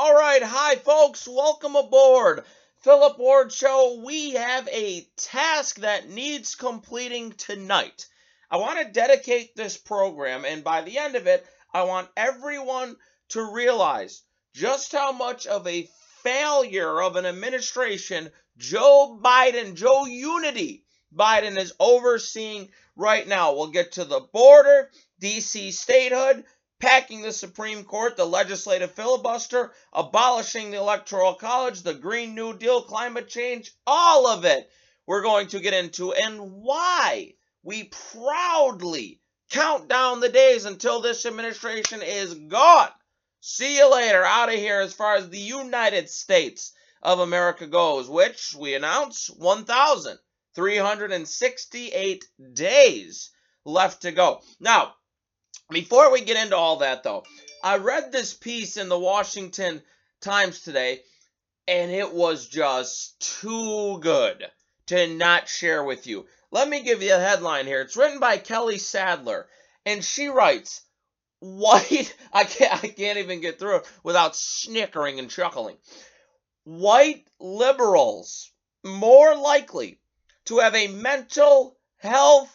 All 0.00 0.14
right, 0.14 0.40
hi 0.40 0.76
folks, 0.76 1.26
welcome 1.26 1.74
aboard. 1.74 2.44
Philip 2.82 3.18
Ward 3.18 3.50
Show. 3.50 4.00
We 4.06 4.34
have 4.34 4.68
a 4.68 5.04
task 5.16 5.80
that 5.80 6.08
needs 6.08 6.54
completing 6.54 7.32
tonight. 7.32 8.06
I 8.48 8.58
want 8.58 8.78
to 8.78 8.92
dedicate 8.92 9.56
this 9.56 9.76
program, 9.76 10.44
and 10.44 10.62
by 10.62 10.82
the 10.82 10.98
end 10.98 11.16
of 11.16 11.26
it, 11.26 11.44
I 11.74 11.82
want 11.82 12.10
everyone 12.16 12.94
to 13.30 13.52
realize 13.52 14.22
just 14.54 14.92
how 14.92 15.10
much 15.10 15.48
of 15.48 15.66
a 15.66 15.88
failure 16.22 17.02
of 17.02 17.16
an 17.16 17.26
administration 17.26 18.30
Joe 18.56 19.18
Biden, 19.20 19.74
Joe 19.74 20.06
Unity 20.06 20.84
Biden 21.12 21.58
is 21.58 21.72
overseeing 21.80 22.68
right 22.94 23.26
now. 23.26 23.54
We'll 23.54 23.72
get 23.72 23.92
to 23.92 24.04
the 24.04 24.20
border, 24.20 24.92
DC 25.20 25.72
statehood, 25.72 26.44
packing 26.80 27.22
the 27.22 27.32
Supreme 27.32 27.84
Court, 27.84 28.16
the 28.16 28.24
legislative 28.24 28.92
filibuster, 28.92 29.72
abolishing 29.92 30.70
the 30.70 30.76
Electoral 30.76 31.34
College, 31.34 31.82
the 31.82 31.94
Green 31.94 32.34
New 32.34 32.56
Deal, 32.56 32.82
climate 32.82 33.28
change, 33.28 33.72
all 33.86 34.26
of 34.26 34.44
it 34.44 34.70
we're 35.06 35.22
going 35.22 35.48
to 35.48 35.60
get 35.60 35.74
into, 35.74 36.12
and 36.12 36.62
why 36.62 37.34
we 37.62 37.90
proudly 38.12 39.20
count 39.50 39.88
down 39.88 40.20
the 40.20 40.28
days 40.28 40.66
until 40.66 41.00
this 41.00 41.26
administration 41.26 42.02
is 42.02 42.34
gone. 42.34 42.90
See 43.40 43.78
you 43.78 43.90
later, 43.90 44.24
out 44.24 44.48
of 44.48 44.56
here 44.56 44.80
as 44.80 44.92
far 44.92 45.16
as 45.16 45.28
the 45.28 45.38
United 45.38 46.10
States 46.10 46.72
of 47.02 47.20
America 47.20 47.66
goes, 47.66 48.08
which 48.08 48.54
we 48.58 48.74
announce 48.74 49.30
1,368 49.30 52.24
days 52.52 53.30
left 53.64 54.02
to 54.02 54.12
go. 54.12 54.42
Now, 54.60 54.94
before 55.70 56.10
we 56.10 56.22
get 56.22 56.42
into 56.42 56.56
all 56.56 56.76
that, 56.76 57.02
though, 57.02 57.24
I 57.62 57.76
read 57.76 58.10
this 58.10 58.34
piece 58.34 58.76
in 58.76 58.88
the 58.88 58.98
Washington 58.98 59.82
Times 60.20 60.62
today, 60.62 61.02
and 61.66 61.90
it 61.90 62.12
was 62.12 62.48
just 62.48 63.20
too 63.40 63.98
good 64.00 64.44
to 64.86 65.06
not 65.06 65.48
share 65.48 65.84
with 65.84 66.06
you. 66.06 66.26
Let 66.50 66.68
me 66.68 66.82
give 66.82 67.02
you 67.02 67.14
a 67.14 67.18
headline 67.18 67.66
here. 67.66 67.82
It's 67.82 67.96
written 67.96 68.20
by 68.20 68.38
Kelly 68.38 68.78
Sadler, 68.78 69.48
and 69.84 70.04
she 70.04 70.28
writes, 70.28 70.82
White, 71.40 72.14
I 72.32 72.44
can't, 72.44 72.84
I 72.84 72.88
can't 72.88 73.18
even 73.18 73.40
get 73.40 73.58
through 73.58 73.76
it 73.76 73.86
without 74.02 74.34
snickering 74.34 75.18
and 75.18 75.30
chuckling. 75.30 75.76
White 76.64 77.26
liberals 77.38 78.50
more 78.84 79.36
likely 79.36 80.00
to 80.46 80.58
have 80.58 80.74
a 80.74 80.88
mental 80.88 81.76
health 81.98 82.54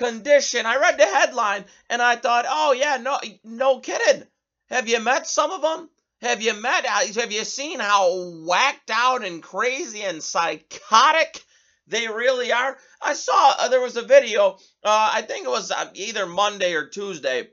condition. 0.00 0.64
I 0.64 0.76
read 0.76 0.98
the 0.98 1.04
headline 1.04 1.64
and 1.90 2.00
I 2.00 2.16
thought, 2.16 2.46
oh 2.48 2.72
yeah, 2.72 2.96
no, 2.96 3.18
no 3.44 3.80
kidding. 3.80 4.26
Have 4.70 4.88
you 4.88 4.98
met 4.98 5.26
some 5.26 5.50
of 5.50 5.62
them? 5.62 5.90
Have 6.22 6.42
you 6.42 6.54
met? 6.54 6.84
Uh, 6.86 7.20
have 7.20 7.32
you 7.32 7.44
seen 7.44 7.80
how 7.80 8.10
whacked 8.46 8.90
out 8.90 9.24
and 9.24 9.42
crazy 9.42 10.02
and 10.02 10.22
psychotic 10.22 11.44
they 11.86 12.08
really 12.08 12.50
are? 12.50 12.78
I 13.00 13.12
saw 13.12 13.54
uh, 13.58 13.68
there 13.68 13.80
was 13.80 13.96
a 13.96 14.02
video. 14.02 14.56
Uh, 14.82 15.10
I 15.14 15.22
think 15.22 15.46
it 15.46 15.50
was 15.50 15.70
uh, 15.70 15.90
either 15.94 16.26
Monday 16.26 16.74
or 16.74 16.86
Tuesday. 16.86 17.48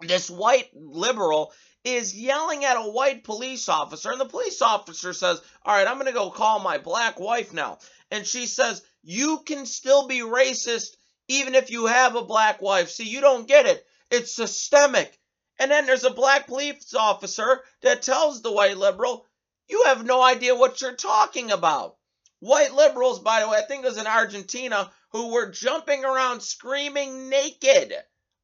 This 0.00 0.30
white 0.30 0.70
liberal 0.74 1.52
is 1.84 2.16
yelling 2.16 2.64
at 2.64 2.76
a 2.76 2.90
white 2.90 3.24
police 3.24 3.68
officer, 3.68 4.10
and 4.10 4.20
the 4.20 4.26
police 4.26 4.60
officer 4.60 5.12
says, 5.12 5.40
"All 5.64 5.76
right, 5.76 5.86
I'm 5.86 5.94
going 5.94 6.06
to 6.06 6.12
go 6.12 6.30
call 6.30 6.58
my 6.60 6.78
black 6.78 7.18
wife 7.20 7.52
now." 7.52 7.78
And 8.10 8.26
she 8.26 8.46
says, 8.46 8.82
"You 9.02 9.42
can 9.46 9.66
still 9.66 10.08
be 10.08 10.20
racist 10.20 10.96
even 11.28 11.54
if 11.54 11.70
you 11.70 11.86
have 11.86 12.16
a 12.16 12.24
black 12.24 12.60
wife. 12.60 12.90
See, 12.90 13.08
you 13.08 13.20
don't 13.20 13.48
get 13.48 13.66
it. 13.66 13.86
It's 14.10 14.34
systemic. 14.34 15.18
And 15.58 15.70
then 15.70 15.86
there's 15.86 16.04
a 16.04 16.10
black 16.10 16.46
police 16.46 16.94
officer 16.94 17.62
that 17.82 18.02
tells 18.02 18.42
the 18.42 18.52
white 18.52 18.76
liberal, 18.76 19.26
you 19.68 19.84
have 19.86 20.04
no 20.04 20.22
idea 20.22 20.54
what 20.54 20.80
you're 20.80 20.94
talking 20.94 21.50
about. 21.50 21.96
White 22.40 22.74
liberals, 22.74 23.20
by 23.20 23.40
the 23.40 23.48
way, 23.48 23.58
I 23.58 23.62
think 23.62 23.84
it 23.84 23.88
was 23.88 23.98
in 23.98 24.06
Argentina, 24.06 24.90
who 25.10 25.32
were 25.32 25.50
jumping 25.50 26.04
around 26.04 26.42
screaming 26.42 27.28
naked, 27.28 27.94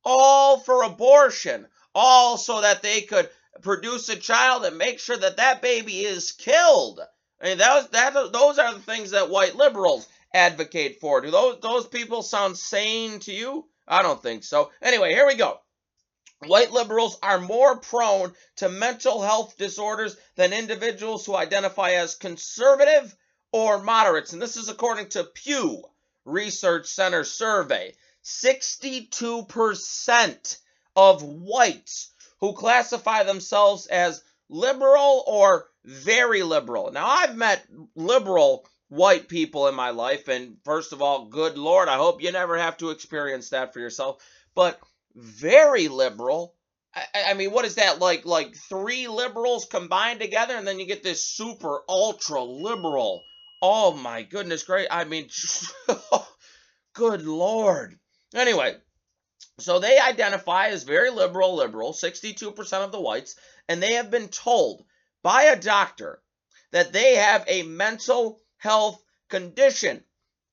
all 0.05 0.59
for 0.61 0.83
abortion, 0.85 1.67
all 1.95 2.39
so 2.39 2.61
that 2.63 2.81
they 2.83 3.03
could 3.03 3.29
produce 3.61 4.09
a 4.09 4.17
child 4.17 4.65
and 4.65 4.79
make 4.79 5.01
sure 5.01 5.17
that 5.17 5.37
that 5.37 5.61
baby 5.61 6.05
is 6.05 6.33
killed. 6.33 7.01
I 7.43 7.49
mean, 7.49 7.59
that 7.59 7.75
was, 7.75 7.89
that, 7.91 8.33
those 8.33 8.59
are 8.59 8.73
the 8.73 8.81
things 8.81 9.11
that 9.11 9.31
white 9.31 9.57
liberals 9.57 10.07
advocate 10.33 11.01
for. 11.01 11.21
Do 11.21 11.31
those 11.31 11.61
those 11.61 11.87
people 11.87 12.23
sound 12.23 12.57
sane 12.57 13.19
to 13.21 13.33
you? 13.33 13.67
I 13.87 14.03
don't 14.03 14.23
think 14.23 14.45
so. 14.45 14.71
Anyway, 14.83 15.13
here 15.13 15.27
we 15.27 15.35
go. 15.35 15.61
White 16.47 16.73
liberals 16.73 17.19
are 17.23 17.39
more 17.39 17.77
prone 17.77 18.35
to 18.57 18.71
mental 18.71 19.21
health 19.21 19.59
disorders 19.59 20.17
than 20.37 20.55
individuals 20.55 21.27
who 21.27 21.37
identify 21.37 21.91
as 21.93 22.15
conservative 22.15 23.15
or 23.53 23.83
moderates. 23.83 24.33
And 24.33 24.41
this 24.41 24.57
is 24.57 24.71
according 24.71 25.11
to 25.11 25.25
Pew 25.25 25.85
Research 26.25 26.87
Center 26.87 27.25
survey. 27.25 27.95
62% 28.25 30.59
of 30.97 31.23
whites 31.23 32.11
who 32.39 32.55
classify 32.55 33.23
themselves 33.23 33.87
as 33.87 34.25
liberal 34.49 35.23
or 35.27 35.69
very 35.85 36.43
liberal. 36.43 36.91
Now, 36.91 37.07
I've 37.07 37.37
met 37.37 37.67
liberal 37.95 38.67
white 38.91 39.29
people 39.29 39.69
in 39.69 39.75
my 39.75 39.91
life. 39.91 40.29
And 40.29 40.57
first 40.65 40.93
of 40.93 41.01
all, 41.01 41.27
good 41.27 41.57
Lord, 41.57 41.89
I 41.89 41.97
hope 41.97 42.23
you 42.23 42.31
never 42.33 42.59
have 42.59 42.77
to 42.79 42.91
experience 42.91 43.51
that 43.51 43.73
for 43.73 43.81
yourself. 43.81 44.23
But 44.55 44.79
very 45.15 45.89
liberal. 45.89 46.55
I, 46.95 47.05
I 47.29 47.35
mean, 47.35 47.53
what 47.53 47.65
is 47.65 47.77
that 47.77 48.01
like? 48.01 48.27
Like 48.27 48.55
three 48.55 49.09
liberals 49.09 49.65
combined 49.65 50.21
together, 50.21 50.57
and 50.57 50.67
then 50.67 50.79
you 50.79 50.87
get 50.87 51.03
this 51.03 51.25
super 51.25 51.83
ultra 51.89 52.43
liberal. 52.43 53.23
Oh 53.63 53.93
my 53.93 54.23
goodness, 54.23 54.65
great! 54.65 54.89
I 54.91 55.05
mean, 55.05 55.29
good 56.95 57.23
Lord. 57.23 57.99
Anyway, 58.35 58.77
so 59.61 59.79
they 59.79 59.99
identify 59.99 60.69
as 60.69 60.83
very 60.83 61.11
liberal, 61.11 61.55
liberal, 61.55 61.93
62% 61.93 62.85
of 62.85 62.93
the 62.93 63.01
whites, 63.01 63.37
and 63.69 63.83
they 63.83 63.95
have 63.95 64.11
been 64.11 64.29
told 64.29 64.85
by 65.23 65.45
a 65.45 65.61
doctor 65.61 66.23
that 66.73 66.93
they 66.93 67.17
have 67.17 67.45
a 67.47 67.63
mental 67.63 68.41
health 68.61 69.03
condition. 69.29 70.05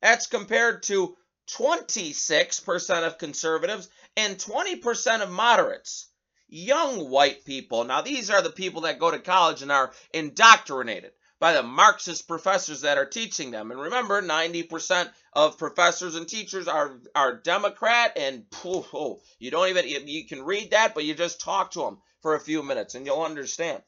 That's 0.01 0.27
compared 0.27 0.83
to 0.83 1.15
26% 1.51 3.07
of 3.07 3.17
conservatives 3.17 3.89
and 4.15 4.37
20% 4.37 5.21
of 5.21 5.29
moderates. 5.29 6.07
Young 6.49 7.09
white 7.09 7.45
people. 7.45 7.83
Now, 7.83 8.01
these 8.01 8.29
are 8.29 8.41
the 8.41 8.49
people 8.49 8.81
that 8.81 8.99
go 8.99 9.11
to 9.11 9.19
college 9.19 9.61
and 9.61 9.71
are 9.71 9.93
indoctrinated 10.13 11.11
by 11.39 11.53
the 11.53 11.63
Marxist 11.63 12.27
professors 12.27 12.81
that 12.81 12.97
are 12.97 13.05
teaching 13.05 13.51
them. 13.51 13.69
And 13.71 13.79
remember, 13.79 14.21
90% 14.21 15.11
of 15.33 15.57
professors 15.57 16.15
and 16.15 16.27
teachers 16.27 16.67
are, 16.67 16.99
are 17.13 17.35
Democrat, 17.35 18.13
and 18.17 18.45
oh, 18.65 19.19
you 19.37 19.51
don't 19.51 19.69
even, 19.69 20.07
you 20.07 20.25
can 20.25 20.43
read 20.43 20.71
that, 20.71 20.95
but 20.95 21.03
you 21.03 21.13
just 21.13 21.41
talk 21.41 21.71
to 21.71 21.81
them 21.81 21.97
for 22.21 22.35
a 22.35 22.39
few 22.39 22.63
minutes 22.63 22.95
and 22.95 23.05
you'll 23.05 23.21
understand. 23.21 23.83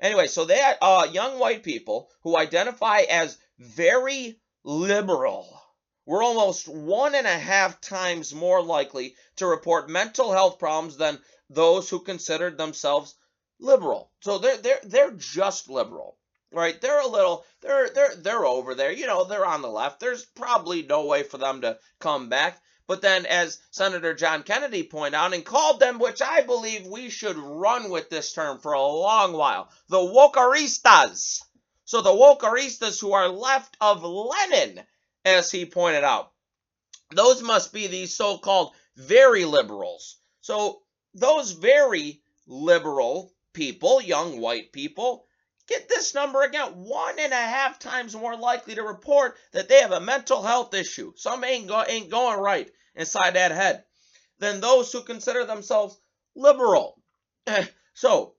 Anyway, 0.00 0.26
so 0.26 0.44
that 0.44 0.78
uh, 0.82 1.08
young 1.10 1.38
white 1.38 1.62
people 1.62 2.10
who 2.22 2.36
identify 2.36 3.00
as 3.08 3.38
very 3.62 4.40
liberal. 4.64 5.62
We're 6.04 6.22
almost 6.22 6.66
one 6.68 7.14
and 7.14 7.26
a 7.26 7.38
half 7.38 7.80
times 7.80 8.34
more 8.34 8.60
likely 8.60 9.14
to 9.36 9.46
report 9.46 9.88
mental 9.88 10.32
health 10.32 10.58
problems 10.58 10.96
than 10.96 11.22
those 11.48 11.88
who 11.88 12.00
considered 12.00 12.58
themselves 12.58 13.14
liberal. 13.60 14.10
So 14.20 14.38
they're 14.38 14.56
they're 14.56 14.80
they're 14.82 15.10
just 15.12 15.68
liberal. 15.68 16.18
Right? 16.50 16.78
They're 16.80 17.00
a 17.00 17.06
little 17.06 17.46
they're 17.60 17.88
they're 17.88 18.16
they're 18.16 18.44
over 18.44 18.74
there. 18.74 18.90
You 18.90 19.06
know, 19.06 19.24
they're 19.24 19.46
on 19.46 19.62
the 19.62 19.70
left. 19.70 20.00
There's 20.00 20.24
probably 20.24 20.82
no 20.82 21.06
way 21.06 21.22
for 21.22 21.38
them 21.38 21.60
to 21.60 21.78
come 22.00 22.28
back. 22.28 22.60
But 22.88 23.00
then, 23.00 23.24
as 23.26 23.60
Senator 23.70 24.12
John 24.12 24.42
Kennedy 24.42 24.82
pointed 24.82 25.14
out 25.14 25.32
and 25.32 25.44
called 25.44 25.78
them, 25.78 26.00
which 26.00 26.20
I 26.20 26.42
believe 26.42 26.84
we 26.84 27.10
should 27.10 27.38
run 27.38 27.90
with 27.90 28.10
this 28.10 28.32
term 28.32 28.58
for 28.58 28.72
a 28.72 28.82
long 28.82 29.32
while, 29.32 29.70
the 29.88 29.98
wokeristas. 29.98 31.42
So 31.84 32.00
the 32.00 32.10
wokeristas 32.10 33.00
who 33.00 33.12
are 33.12 33.28
left 33.28 33.76
of 33.80 34.04
Lenin, 34.04 34.84
as 35.24 35.50
he 35.50 35.66
pointed 35.66 36.04
out, 36.04 36.32
those 37.10 37.42
must 37.42 37.72
be 37.72 37.86
these 37.86 38.16
so-called 38.16 38.74
very 38.96 39.44
liberals. 39.44 40.16
So 40.40 40.82
those 41.14 41.52
very 41.52 42.22
liberal 42.46 43.32
people, 43.52 44.00
young 44.00 44.40
white 44.40 44.72
people, 44.72 45.26
get 45.66 45.88
this 45.88 46.14
number 46.14 46.42
again, 46.42 46.72
one 46.72 47.18
and 47.18 47.32
a 47.32 47.36
half 47.36 47.78
times 47.78 48.14
more 48.14 48.36
likely 48.36 48.74
to 48.74 48.82
report 48.82 49.36
that 49.52 49.68
they 49.68 49.80
have 49.80 49.92
a 49.92 50.00
mental 50.00 50.42
health 50.42 50.74
issue. 50.74 51.12
Some 51.16 51.44
ain't, 51.44 51.68
go, 51.68 51.84
ain't 51.86 52.10
going 52.10 52.38
right 52.38 52.70
inside 52.94 53.34
that 53.34 53.52
head 53.52 53.84
than 54.38 54.60
those 54.60 54.92
who 54.92 55.02
consider 55.02 55.44
themselves 55.44 56.00
liberal. 56.34 57.00
so 57.94 58.34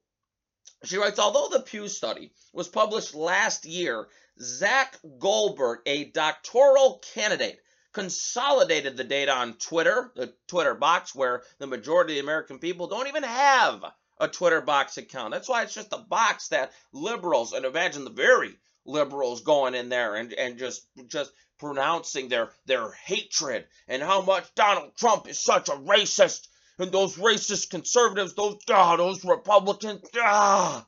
she 0.85 0.97
writes, 0.97 1.19
although 1.19 1.50
the 1.50 1.63
Pew 1.63 1.88
study 1.88 2.31
was 2.51 2.68
published 2.68 3.15
last 3.15 3.65
year, 3.65 4.07
Zach 4.39 4.97
Goldberg, 5.19 5.80
a 5.85 6.06
doctoral 6.06 7.01
candidate, 7.13 7.59
consolidated 7.94 8.97
the 8.97 9.03
data 9.03 9.31
on 9.31 9.53
Twitter, 9.53 10.12
the 10.15 10.33
Twitter 10.47 10.74
box, 10.74 11.13
where 11.13 11.44
the 11.59 11.68
majority 11.68 12.13
of 12.13 12.15
the 12.15 12.24
American 12.24 12.59
people 12.59 12.88
don't 12.88 13.07
even 13.07 13.24
have 13.24 13.85
a 14.19 14.27
Twitter 14.27 14.62
box 14.62 14.97
account. 14.97 15.31
That's 15.31 15.50
why 15.50 15.63
it's 15.63 15.74
just 15.74 15.94
a 15.94 15.97
box 15.97 16.50
that 16.50 16.71
liberals 16.91 17.53
and 17.53 17.65
imagine 17.65 18.03
the 18.03 18.09
very 18.09 18.57
liberals 18.85 19.41
going 19.41 19.75
in 19.75 19.89
there 19.89 20.15
and, 20.15 20.33
and 20.33 20.57
just 20.57 20.85
just 21.07 21.31
pronouncing 21.57 22.27
their 22.27 22.50
their 22.65 22.91
hatred 22.91 23.65
and 23.88 24.01
how 24.01 24.21
much 24.21 24.53
Donald 24.56 24.95
Trump 24.97 25.27
is 25.27 25.39
such 25.39 25.69
a 25.69 25.74
racist 25.74 26.47
and 26.83 26.91
those 26.91 27.18
racist 27.18 27.69
conservatives, 27.69 28.33
those 28.33 28.57
ah, 28.69 28.95
those 28.95 29.25
Republicans, 29.25 30.07
ah, 30.18 30.85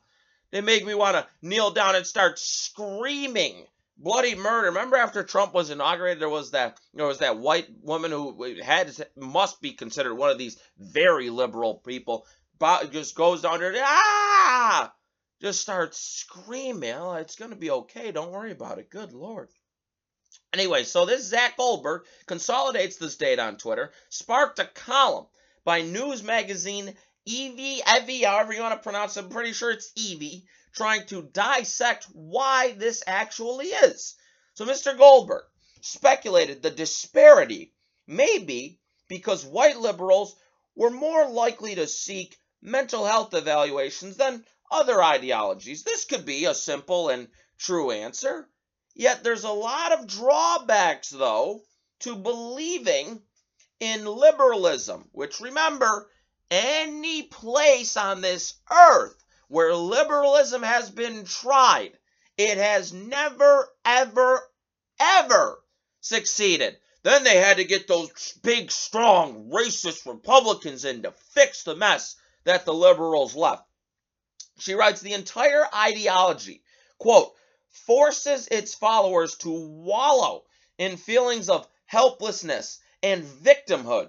they 0.52 0.60
make 0.60 0.86
me 0.86 0.94
want 0.94 1.16
to 1.16 1.26
kneel 1.42 1.72
down 1.72 1.96
and 1.96 2.06
start 2.06 2.38
screaming 2.38 3.66
bloody 3.96 4.34
murder. 4.34 4.68
Remember 4.68 4.96
after 4.96 5.22
Trump 5.24 5.54
was 5.54 5.70
inaugurated, 5.70 6.20
there 6.20 6.28
was 6.28 6.52
that 6.52 6.78
there 6.94 7.06
was 7.06 7.18
that 7.18 7.38
white 7.38 7.66
woman 7.82 8.10
who 8.10 8.54
had 8.62 8.94
must 9.16 9.60
be 9.60 9.72
considered 9.72 10.14
one 10.14 10.30
of 10.30 10.38
these 10.38 10.58
very 10.78 11.30
liberal 11.30 11.74
people. 11.74 12.26
But 12.58 12.92
Just 12.92 13.14
goes 13.14 13.42
down 13.42 13.60
there, 13.60 13.74
ah, 13.78 14.92
just 15.42 15.60
starts 15.60 15.98
screaming. 15.98 16.94
Oh, 16.94 17.12
it's 17.14 17.36
gonna 17.36 17.56
be 17.56 17.70
okay. 17.70 18.12
Don't 18.12 18.32
worry 18.32 18.52
about 18.52 18.78
it. 18.78 18.90
Good 18.90 19.12
lord. 19.12 19.48
Anyway, 20.52 20.84
so 20.84 21.04
this 21.04 21.28
Zach 21.28 21.56
Goldberg 21.56 22.04
consolidates 22.26 22.96
this 22.96 23.16
data 23.16 23.42
on 23.42 23.56
Twitter, 23.58 23.92
sparked 24.08 24.58
a 24.58 24.64
column 24.64 25.26
by 25.66 25.82
news 25.82 26.22
magazine 26.22 26.96
Evie, 27.24 27.82
Evie, 27.98 28.22
however 28.22 28.52
you 28.52 28.62
want 28.62 28.74
to 28.74 28.82
pronounce 28.84 29.16
it. 29.16 29.24
I'm 29.24 29.30
pretty 29.30 29.52
sure 29.52 29.72
it's 29.72 29.90
Evie 29.96 30.46
trying 30.72 31.04
to 31.06 31.22
dissect 31.22 32.06
why 32.12 32.72
this 32.72 33.02
actually 33.04 33.66
is. 33.66 34.14
So 34.54 34.64
Mr. 34.64 34.96
Goldberg 34.96 35.42
speculated 35.80 36.62
the 36.62 36.70
disparity 36.70 37.74
may 38.06 38.38
be 38.38 38.78
because 39.08 39.44
white 39.44 39.76
liberals 39.76 40.36
were 40.76 40.90
more 40.90 41.28
likely 41.28 41.74
to 41.74 41.88
seek 41.88 42.38
mental 42.62 43.04
health 43.04 43.34
evaluations 43.34 44.16
than 44.16 44.46
other 44.70 45.02
ideologies. 45.02 45.82
This 45.82 46.04
could 46.04 46.24
be 46.24 46.44
a 46.44 46.54
simple 46.54 47.08
and 47.08 47.26
true 47.58 47.90
answer. 47.90 48.48
Yet 48.94 49.24
there's 49.24 49.44
a 49.44 49.50
lot 49.50 49.90
of 49.90 50.06
drawbacks, 50.06 51.10
though, 51.10 51.62
to 52.00 52.14
believing 52.14 53.20
in 53.80 54.04
liberalism, 54.04 55.08
which 55.12 55.40
remember, 55.40 56.10
any 56.50 57.22
place 57.24 57.96
on 57.96 58.20
this 58.20 58.54
earth 58.70 59.22
where 59.48 59.74
liberalism 59.74 60.62
has 60.62 60.90
been 60.90 61.24
tried, 61.24 61.98
it 62.36 62.58
has 62.58 62.92
never, 62.92 63.68
ever, 63.84 64.48
ever 64.98 65.62
succeeded. 66.00 66.76
Then 67.02 67.24
they 67.24 67.36
had 67.36 67.58
to 67.58 67.64
get 67.64 67.86
those 67.86 68.32
big, 68.42 68.72
strong, 68.72 69.50
racist 69.50 70.06
Republicans 70.06 70.84
in 70.84 71.02
to 71.02 71.12
fix 71.12 71.62
the 71.62 71.76
mess 71.76 72.16
that 72.44 72.64
the 72.64 72.74
liberals 72.74 73.36
left. 73.36 73.64
She 74.58 74.74
writes 74.74 75.00
the 75.00 75.12
entire 75.12 75.66
ideology, 75.74 76.62
quote, 76.98 77.34
forces 77.68 78.48
its 78.48 78.74
followers 78.74 79.36
to 79.36 79.50
wallow 79.50 80.44
in 80.78 80.96
feelings 80.96 81.48
of 81.48 81.68
helplessness 81.84 82.80
and 83.06 83.22
victimhood, 83.22 84.08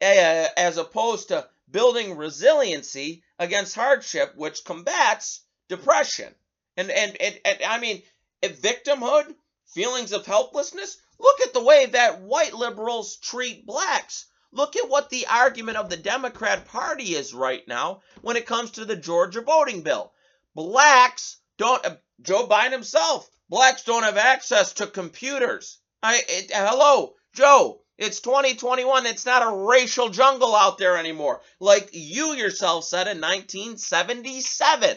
eh, 0.00 0.48
as 0.56 0.76
opposed 0.76 1.28
to 1.28 1.48
building 1.68 2.16
resiliency 2.16 3.24
against 3.40 3.74
hardship, 3.74 4.32
which 4.36 4.64
combats 4.64 5.40
depression. 5.68 6.32
And, 6.76 6.92
and, 6.92 7.20
and, 7.20 7.40
and 7.44 7.58
I 7.66 7.80
mean, 7.80 8.02
victimhood, 8.40 9.34
feelings 9.66 10.12
of 10.12 10.26
helplessness, 10.26 10.96
look 11.18 11.40
at 11.40 11.52
the 11.52 11.64
way 11.64 11.86
that 11.86 12.20
white 12.20 12.54
liberals 12.54 13.16
treat 13.16 13.66
blacks. 13.66 14.26
Look 14.52 14.76
at 14.76 14.88
what 14.88 15.10
the 15.10 15.26
argument 15.26 15.78
of 15.78 15.90
the 15.90 15.96
Democrat 15.96 16.66
Party 16.66 17.16
is 17.16 17.34
right 17.34 17.66
now 17.66 18.02
when 18.20 18.36
it 18.36 18.46
comes 18.46 18.72
to 18.72 18.84
the 18.84 18.96
Georgia 18.96 19.40
voting 19.40 19.82
bill. 19.82 20.12
Blacks 20.54 21.38
don't, 21.56 21.84
Joe 22.22 22.46
Biden 22.46 22.72
himself, 22.72 23.28
blacks 23.48 23.82
don't 23.82 24.04
have 24.04 24.16
access 24.16 24.74
to 24.74 24.86
computers. 24.86 25.78
I, 26.00 26.22
it, 26.28 26.50
hello, 26.54 27.14
Joe, 27.32 27.82
it's 28.00 28.20
2021. 28.20 29.04
It's 29.04 29.26
not 29.26 29.46
a 29.46 29.66
racial 29.66 30.08
jungle 30.08 30.56
out 30.56 30.78
there 30.78 30.96
anymore, 30.96 31.42
like 31.60 31.90
you 31.92 32.32
yourself 32.32 32.84
said 32.84 33.06
in 33.08 33.20
1977. 33.20 34.96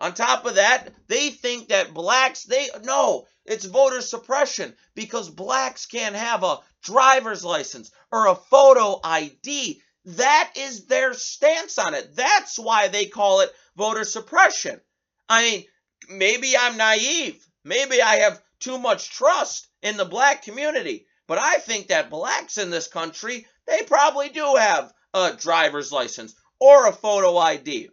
On 0.00 0.12
top 0.12 0.44
of 0.44 0.56
that, 0.56 0.92
they 1.06 1.30
think 1.30 1.68
that 1.68 1.94
blacks, 1.94 2.42
they, 2.42 2.68
no, 2.82 3.26
it's 3.44 3.64
voter 3.64 4.00
suppression 4.00 4.74
because 4.96 5.30
blacks 5.30 5.86
can't 5.86 6.16
have 6.16 6.42
a 6.42 6.58
driver's 6.82 7.44
license 7.44 7.92
or 8.10 8.26
a 8.26 8.34
photo 8.34 8.98
ID. 9.04 9.80
That 10.06 10.52
is 10.56 10.86
their 10.86 11.14
stance 11.14 11.78
on 11.78 11.94
it. 11.94 12.16
That's 12.16 12.58
why 12.58 12.88
they 12.88 13.06
call 13.06 13.40
it 13.40 13.52
voter 13.76 14.04
suppression. 14.04 14.80
I 15.28 15.42
mean, 15.42 15.64
maybe 16.08 16.56
I'm 16.56 16.76
naive. 16.76 17.46
Maybe 17.62 18.02
I 18.02 18.16
have 18.16 18.42
too 18.58 18.78
much 18.78 19.10
trust 19.10 19.68
in 19.80 19.96
the 19.96 20.04
black 20.04 20.42
community. 20.42 21.05
But 21.28 21.38
I 21.38 21.58
think 21.58 21.88
that 21.88 22.10
blacks 22.10 22.56
in 22.56 22.70
this 22.70 22.86
country, 22.86 23.46
they 23.66 23.82
probably 23.82 24.28
do 24.28 24.54
have 24.56 24.92
a 25.12 25.32
driver's 25.32 25.90
license 25.90 26.34
or 26.60 26.86
a 26.86 26.92
photo 26.92 27.36
ID. 27.36 27.90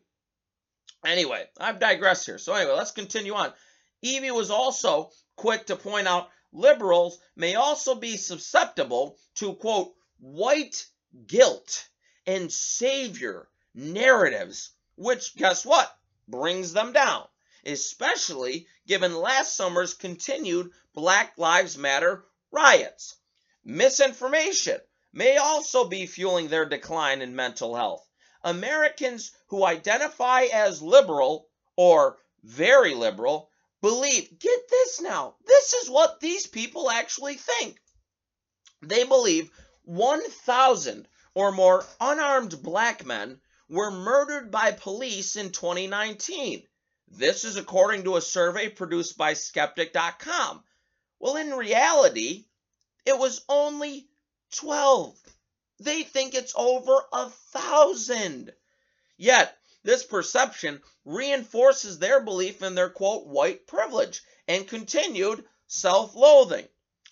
Anyway, 1.06 1.44
I've 1.59 1.80
digressed 1.80 2.27
here. 2.27 2.38
So 2.38 2.53
anyway, 2.53 2.74
let's 2.74 2.91
continue 2.91 3.33
on. 3.33 3.51
Evie 4.01 4.31
was 4.31 4.51
also 4.51 5.12
quick 5.35 5.65
to 5.65 5.75
point 5.75 6.07
out 6.07 6.30
liberals 6.51 7.19
may 7.35 7.56
also 7.56 7.95
be 7.95 8.18
susceptible 8.18 9.18
to 9.36 9.56
quote 9.56 9.94
white 10.19 10.86
guilt 11.25 11.89
and 12.27 12.51
savior 12.51 13.50
narratives, 13.74 14.71
which 14.95 15.36
guess 15.36 15.65
what? 15.65 15.91
Brings 16.27 16.71
them 16.71 16.94
down, 16.94 17.27
especially 17.65 18.68
given 18.88 19.15
last 19.15 19.56
summer's 19.56 19.95
continued 19.95 20.71
Black 20.94 21.33
Lives 21.38 21.77
Matter 21.77 22.24
riots. 22.51 23.18
Misinformation 23.65 24.80
may 25.13 25.38
also 25.38 25.86
be 25.86 26.06
fueling 26.06 26.48
their 26.48 26.65
decline 26.65 27.21
in 27.21 27.36
mental 27.36 27.75
health. 27.75 28.06
Americans 28.44 29.31
who 29.48 29.63
identify 29.63 30.44
as 30.44 30.81
liberal 30.81 31.48
or 31.77 32.18
very 32.44 32.94
liberal 32.94 33.50
believe, 33.81 34.38
get 34.39 34.69
this 34.69 35.01
now, 35.01 35.36
this 35.45 35.74
is 35.74 35.89
what 35.89 36.19
these 36.19 36.48
people 36.48 36.89
actually 36.89 37.36
think. 37.36 37.80
They 38.81 39.04
believe 39.06 39.51
1,000 39.83 41.07
or 41.33 41.51
more 41.51 41.86
unarmed 42.00 42.62
black 42.62 43.06
men 43.06 43.39
were 43.69 43.92
murdered 43.92 44.51
by 44.51 44.71
police 44.71 45.36
in 45.36 45.51
2019. 45.51 46.68
This 47.07 47.44
is 47.44 47.56
according 47.56 48.04
to 48.06 48.18
a 48.18 48.21
survey 48.21 48.69
produced 48.69 49.18
by 49.18 49.33
Skeptic.com. 49.33 50.63
Well, 51.20 51.38
in 51.38 51.51
reality, 51.51 52.46
it 53.05 53.17
was 53.17 53.43
only 53.50 54.07
12. 54.51 55.17
They 55.79 56.03
think 56.03 56.33
it's 56.33 56.53
over 56.55 57.05
a 57.12 57.29
thousand. 57.29 58.53
Yet, 59.17 59.57
this 59.83 60.03
perception 60.05 60.81
reinforces 61.03 62.00
their 62.00 62.22
belief 62.22 62.62
in 62.62 62.75
their 62.75 62.89
quote 62.89 63.27
white 63.27 63.67
privilege 63.67 64.22
and 64.48 64.67
continued 64.67 65.45
self 65.67 66.15
loathing. 66.15 66.67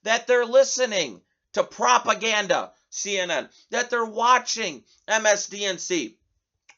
That 0.03 0.27
they're 0.27 0.45
listening 0.45 1.21
to 1.53 1.63
propaganda, 1.63 2.73
CNN, 2.91 3.49
that 3.69 3.89
they're 3.89 4.03
watching 4.03 4.83
MSDNC, 5.07 6.15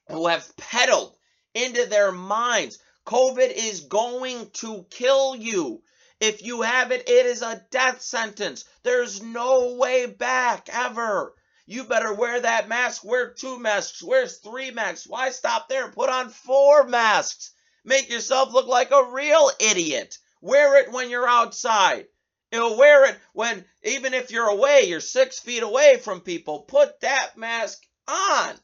who 0.10 0.28
have 0.28 0.56
peddled 0.58 1.16
into 1.54 1.86
their 1.86 2.12
minds 2.12 2.80
COVID 3.06 3.52
is 3.52 3.82
going 3.82 4.50
to 4.52 4.86
kill 4.90 5.36
you. 5.36 5.84
If 6.20 6.42
you 6.42 6.62
have 6.62 6.92
it, 6.92 7.10
it 7.10 7.26
is 7.26 7.42
a 7.42 7.62
death 7.70 8.02
sentence. 8.02 8.64
There's 8.84 9.22
no 9.22 9.76
way 9.76 10.06
back 10.06 10.70
ever. 10.72 11.34
You 11.66 11.86
better 11.86 12.14
wear 12.14 12.42
that 12.42 12.68
mask. 12.68 13.04
Wear 13.06 13.32
two 13.32 13.58
masks. 13.58 14.04
Wear 14.04 14.28
three 14.28 14.72
masks. 14.72 15.08
Why 15.08 15.30
stop 15.30 15.70
there? 15.70 15.90
Put 15.90 16.10
on 16.10 16.30
four 16.30 16.86
masks. 16.86 17.52
Make 17.86 18.10
yourself 18.10 18.52
look 18.52 18.68
like 18.68 18.92
a 18.92 19.12
real 19.12 19.50
idiot. 19.60 20.18
Wear 20.42 20.78
it 20.82 20.92
when 20.92 21.10
you're 21.10 21.28
outside. 21.28 22.08
You 22.52 22.60
know, 22.60 22.76
wear 22.76 23.06
it 23.06 23.18
when, 23.32 23.66
even 23.84 24.14
if 24.14 24.30
you're 24.30 24.50
away, 24.50 24.84
you're 24.84 25.00
six 25.00 25.40
feet 25.40 25.64
away 25.64 25.98
from 25.98 26.22
people. 26.22 26.60
Put 26.60 27.00
that 27.00 27.38
mask 27.38 27.82
on. 28.08 28.56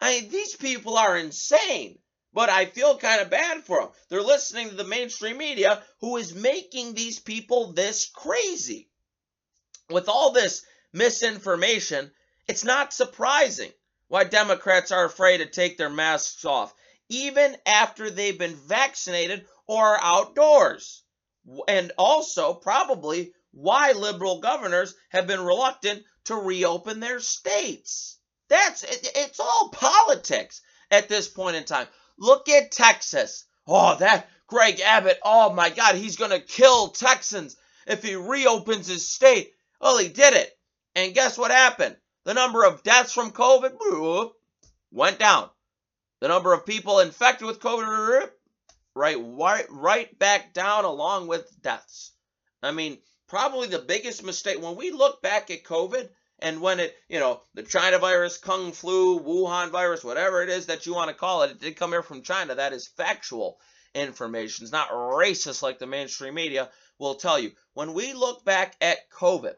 I 0.00 0.20
mean, 0.20 0.30
these 0.30 0.56
people 0.56 0.96
are 0.96 1.16
insane. 1.16 1.98
But 2.32 2.48
I 2.48 2.66
feel 2.66 2.96
kind 2.96 3.20
of 3.20 3.28
bad 3.28 3.64
for 3.64 3.80
them. 3.80 3.90
They're 4.08 4.22
listening 4.22 4.70
to 4.70 4.76
the 4.76 4.84
mainstream 4.84 5.36
media 5.36 5.82
who 6.00 6.16
is 6.16 6.32
making 6.34 6.94
these 6.94 7.18
people 7.18 7.72
this 7.72 8.08
crazy. 8.08 8.88
With 9.90 10.08
all 10.08 10.30
this 10.30 10.64
misinformation, 10.92 12.12
it's 12.50 12.64
not 12.64 12.92
surprising 12.92 13.70
why 14.08 14.24
Democrats 14.24 14.90
are 14.90 15.04
afraid 15.04 15.38
to 15.38 15.46
take 15.46 15.78
their 15.78 15.88
masks 15.88 16.44
off, 16.44 16.74
even 17.08 17.56
after 17.64 18.10
they've 18.10 18.40
been 18.40 18.56
vaccinated 18.56 19.46
or 19.68 20.02
outdoors. 20.02 21.04
And 21.68 21.92
also, 21.96 22.52
probably, 22.54 23.32
why 23.52 23.92
liberal 23.92 24.40
governors 24.40 24.96
have 25.10 25.28
been 25.28 25.40
reluctant 25.40 26.02
to 26.24 26.34
reopen 26.34 26.98
their 26.98 27.20
states. 27.20 28.18
That's 28.48 28.82
it, 28.82 29.12
it's 29.14 29.38
all 29.38 29.68
politics 29.68 30.60
at 30.90 31.08
this 31.08 31.28
point 31.28 31.54
in 31.54 31.62
time. 31.62 31.86
Look 32.18 32.48
at 32.48 32.72
Texas. 32.72 33.44
Oh, 33.68 33.94
that 33.98 34.28
Greg 34.48 34.80
Abbott. 34.80 35.20
Oh 35.24 35.52
my 35.52 35.70
God, 35.70 35.94
he's 35.94 36.16
going 36.16 36.32
to 36.32 36.40
kill 36.40 36.88
Texans 36.88 37.56
if 37.86 38.02
he 38.02 38.16
reopens 38.16 38.88
his 38.88 39.08
state. 39.08 39.52
Well, 39.80 39.98
he 39.98 40.08
did 40.08 40.34
it. 40.34 40.50
And 40.96 41.14
guess 41.14 41.38
what 41.38 41.52
happened? 41.52 41.96
The 42.30 42.34
number 42.34 42.62
of 42.62 42.84
deaths 42.84 43.12
from 43.12 43.32
COVID 43.32 44.32
went 44.92 45.18
down. 45.18 45.50
The 46.20 46.28
number 46.28 46.52
of 46.52 46.64
people 46.64 47.00
infected 47.00 47.44
with 47.44 47.58
COVID 47.58 48.30
right, 48.94 49.66
right, 49.68 50.16
back 50.16 50.54
down 50.54 50.84
along 50.84 51.26
with 51.26 51.60
deaths. 51.60 52.12
I 52.62 52.70
mean, 52.70 52.98
probably 53.26 53.66
the 53.66 53.80
biggest 53.80 54.22
mistake 54.22 54.62
when 54.62 54.76
we 54.76 54.92
look 54.92 55.20
back 55.22 55.50
at 55.50 55.64
COVID, 55.64 56.08
and 56.38 56.60
when 56.60 56.78
it, 56.78 56.96
you 57.08 57.18
know, 57.18 57.42
the 57.54 57.64
China 57.64 57.98
virus, 57.98 58.38
Kung 58.38 58.70
flu, 58.70 59.18
Wuhan 59.18 59.70
virus, 59.70 60.04
whatever 60.04 60.40
it 60.40 60.50
is 60.50 60.66
that 60.66 60.86
you 60.86 60.94
want 60.94 61.08
to 61.08 61.16
call 61.16 61.42
it, 61.42 61.50
it 61.50 61.60
did 61.60 61.74
come 61.74 61.90
here 61.90 62.04
from 62.04 62.22
China. 62.22 62.54
That 62.54 62.72
is 62.72 62.86
factual 62.86 63.58
information. 63.92 64.62
It's 64.62 64.70
not 64.70 64.90
racist 64.90 65.62
like 65.62 65.80
the 65.80 65.88
mainstream 65.88 66.34
media 66.34 66.70
will 66.96 67.16
tell 67.16 67.40
you. 67.40 67.50
When 67.74 67.92
we 67.92 68.12
look 68.12 68.44
back 68.44 68.76
at 68.80 69.10
COVID, 69.10 69.56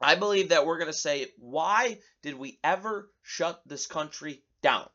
I 0.00 0.14
believe 0.14 0.50
that 0.50 0.64
we're 0.64 0.78
going 0.78 0.92
to 0.92 0.92
say, 0.92 1.26
why 1.38 1.98
did 2.22 2.34
we 2.34 2.58
ever 2.62 3.10
shut 3.22 3.60
this 3.66 3.86
country 3.86 4.42
down? 4.62 4.88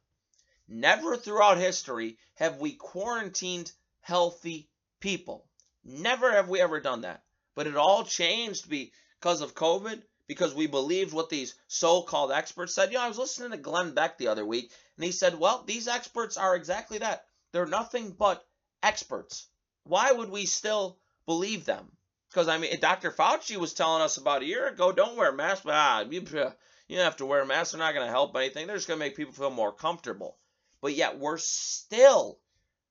Never 0.68 1.18
throughout 1.18 1.58
history 1.58 2.18
have 2.36 2.60
we 2.60 2.74
quarantined 2.74 3.72
healthy 4.00 4.70
people. 5.00 5.46
Never 5.84 6.32
have 6.32 6.48
we 6.48 6.62
ever 6.62 6.80
done 6.80 7.02
that. 7.02 7.24
But 7.56 7.68
it 7.68 7.76
all 7.76 8.06
changed 8.06 8.70
because 8.70 9.42
of 9.42 9.56
COVID 9.56 10.02
because 10.28 10.56
we 10.56 10.68
believed 10.68 11.14
what 11.14 11.30
these 11.30 11.56
so-called 11.68 12.32
experts 12.32 12.74
said. 12.74 12.92
You 12.92 12.98
know, 12.98 13.04
I 13.04 13.10
was 13.10 13.18
listening 13.18 13.52
to 13.52 13.58
Glenn 13.58 13.94
Beck 13.94 14.18
the 14.18 14.30
other 14.30 14.46
week, 14.46 14.72
and 14.96 15.04
he 15.04 15.12
said, 15.12 15.38
well, 15.38 15.64
these 15.68 15.90
experts 15.90 16.38
are 16.38 16.56
exactly 16.56 17.00
that. 17.00 17.26
They're 17.52 17.66
nothing 17.66 18.12
but 18.12 18.46
experts. 18.82 19.48
Why 19.84 20.12
would 20.12 20.30
we 20.30 20.46
still 20.46 20.98
believe 21.26 21.66
them? 21.66 21.92
Because, 22.34 22.48
I 22.48 22.58
mean, 22.58 22.80
Dr. 22.80 23.12
Fauci 23.12 23.58
was 23.58 23.76
telling 23.76 24.02
us 24.02 24.18
about 24.18 24.42
a 24.42 24.46
year 24.46 24.68
ago, 24.68 24.92
don't 24.92 25.16
wear 25.16 25.32
masks. 25.32 25.68
Ah, 25.70 26.04
you, 26.10 26.26
you 26.88 26.98
have 26.98 27.18
to 27.18 27.28
wear 27.28 27.46
masks. 27.46 27.74
They're 27.74 27.80
not 27.80 27.94
going 27.94 28.08
to 28.08 28.12
help 28.12 28.36
anything. 28.36 28.66
They're 28.66 28.76
just 28.76 28.88
going 28.88 29.00
to 29.00 29.06
make 29.06 29.16
people 29.16 29.34
feel 29.34 29.52
more 29.52 29.72
comfortable. 29.72 30.38
But 30.82 30.96
yet 30.96 31.20
we're 31.20 31.38
still 31.38 32.40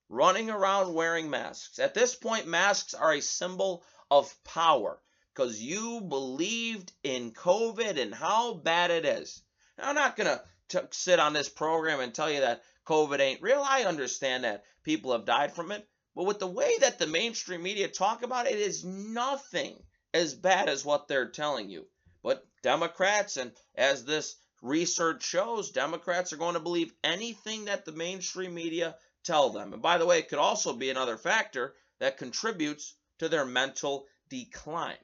running 0.09 0.49
around 0.49 0.95
wearing 0.95 1.29
masks. 1.29 1.81
At 1.81 1.93
this 1.93 2.15
point, 2.15 2.47
masks 2.47 2.95
are 2.95 3.15
a 3.15 3.21
symbol 3.21 3.83
of 4.13 4.33
power 4.45 5.01
because 5.35 5.61
you 5.61 6.01
believed 6.03 6.93
in 7.03 7.33
COVID 7.33 8.01
and 8.01 8.15
how 8.15 8.55
bad 8.55 8.93
it 8.93 9.05
is. 9.05 9.43
Now, 9.77 9.89
I'm 9.89 9.97
not 9.97 10.17
going 10.17 10.39
to 10.69 10.89
sit 10.93 11.19
on 11.19 11.33
this 11.33 11.49
program 11.49 11.99
and 11.99 12.15
tell 12.15 12.31
you 12.31 12.41
that 12.41 12.63
COVID 12.87 13.19
ain't 13.19 13.43
real. 13.43 13.65
I 13.67 13.85
understand 13.85 14.45
that 14.45 14.65
people 14.85 15.11
have 15.13 15.25
died 15.25 15.53
from 15.53 15.73
it. 15.73 15.89
But 16.15 16.25
with 16.25 16.39
the 16.39 16.47
way 16.47 16.73
that 16.81 16.99
the 16.99 17.07
mainstream 17.07 17.63
media 17.63 17.89
talk 17.89 18.23
about 18.23 18.47
it, 18.47 18.55
it 18.55 18.61
is 18.61 18.85
nothing 18.85 19.83
as 20.13 20.35
bad 20.35 20.69
as 20.69 20.85
what 20.85 21.09
they're 21.09 21.31
telling 21.31 21.71
you. 21.71 21.87
But 22.23 22.47
Democrats, 22.63 23.37
and 23.37 23.53
as 23.75 24.05
this 24.05 24.37
research 24.61 25.25
shows, 25.25 25.71
Democrats 25.71 26.33
are 26.33 26.37
going 26.39 26.55
to 26.55 26.61
believe 26.61 26.93
anything 27.03 27.65
that 27.65 27.85
the 27.85 27.93
mainstream 27.93 28.55
media 28.55 28.97
tell 29.25 29.51
them. 29.51 29.73
And 29.73 29.83
by 29.83 29.99
the 29.99 30.07
way, 30.07 30.19
it 30.19 30.29
could 30.29 30.39
also 30.39 30.73
be 30.73 30.91
another 30.91 31.17
factor 31.17 31.75
that 31.99 32.19
contributes 32.19 32.95
to 33.19 33.29
their 33.29 33.45
mental 33.45 34.07
decline. 34.29 34.99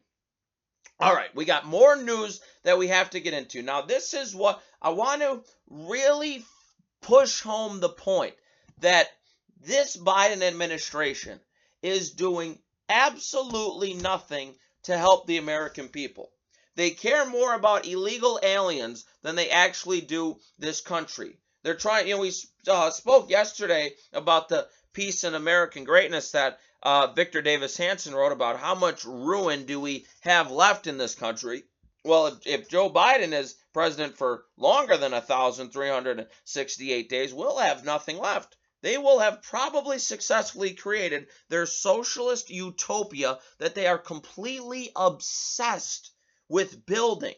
All 1.01 1.15
right, 1.15 1.35
we 1.35 1.45
got 1.45 1.65
more 1.65 1.97
news 1.97 2.41
that 2.65 2.79
we 2.79 2.89
have 2.89 3.11
to 3.11 3.21
get 3.21 3.35
into. 3.35 3.63
Now, 3.63 3.83
this 3.83 4.15
is 4.15 4.35
what 4.35 4.61
I 4.83 4.91
want 4.91 5.23
to 5.23 5.43
really 5.71 6.45
push 7.01 7.41
home 7.41 7.79
the 7.79 7.89
point 7.89 8.35
that 8.81 9.09
this 9.61 9.97
Biden 9.97 10.43
administration 10.43 11.41
is 11.83 12.13
doing 12.13 12.61
absolutely 12.89 13.95
nothing 13.95 14.57
to 14.85 14.97
help 14.97 15.27
the 15.27 15.39
American 15.39 15.89
people. 15.89 16.31
They 16.75 16.91
care 16.91 17.27
more 17.27 17.55
about 17.55 17.87
illegal 17.87 18.39
aliens 18.43 19.05
than 19.23 19.35
they 19.35 19.51
actually 19.51 20.01
do 20.01 20.39
this 20.59 20.81
country. 20.81 21.39
They're 21.63 21.75
trying, 21.75 22.07
you 22.07 22.15
know, 22.15 22.21
we 22.21 22.33
uh, 22.69 22.91
spoke 22.91 23.31
yesterday 23.31 23.97
about 24.13 24.49
the 24.49 24.69
piece 24.93 25.25
and 25.25 25.35
American 25.35 25.85
greatness 25.85 26.31
that 26.31 26.61
uh, 26.83 27.09
Victor 27.09 27.43
Davis 27.43 27.77
Hanson 27.77 28.15
wrote 28.15 28.33
about 28.33 28.61
how 28.61 28.77
much 28.77 29.05
ruin 29.05 29.67
do 29.67 29.81
we 29.81 30.07
have 30.21 30.53
left 30.53 30.87
in 30.87 30.99
this 30.99 31.17
country. 31.17 31.65
Well, 32.05 32.29
if, 32.29 32.47
if 32.47 32.69
Joe 32.69 32.89
Biden 32.89 33.33
is 33.33 33.57
president 33.73 34.17
for 34.17 34.45
longer 34.57 34.97
than 34.97 35.13
1,368 35.13 37.09
days, 37.09 37.35
we'll 37.35 37.59
have 37.59 37.85
nothing 37.85 38.19
left. 38.19 38.57
They 38.81 38.99
will 38.99 39.19
have 39.19 39.43
probably 39.43 39.99
successfully 39.99 40.75
created 40.75 41.27
their 41.49 41.67
socialist 41.67 42.51
utopia 42.51 43.39
that 43.59 43.75
they 43.75 43.87
are 43.87 43.99
completely 43.99 44.93
obsessed 44.95 46.11
with 46.49 46.87
building. 46.87 47.35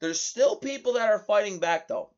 There's 0.00 0.20
still 0.20 0.56
people 0.56 0.94
that 0.94 1.10
are 1.10 1.18
fighting 1.18 1.58
back, 1.58 1.88
though. 1.88 2.10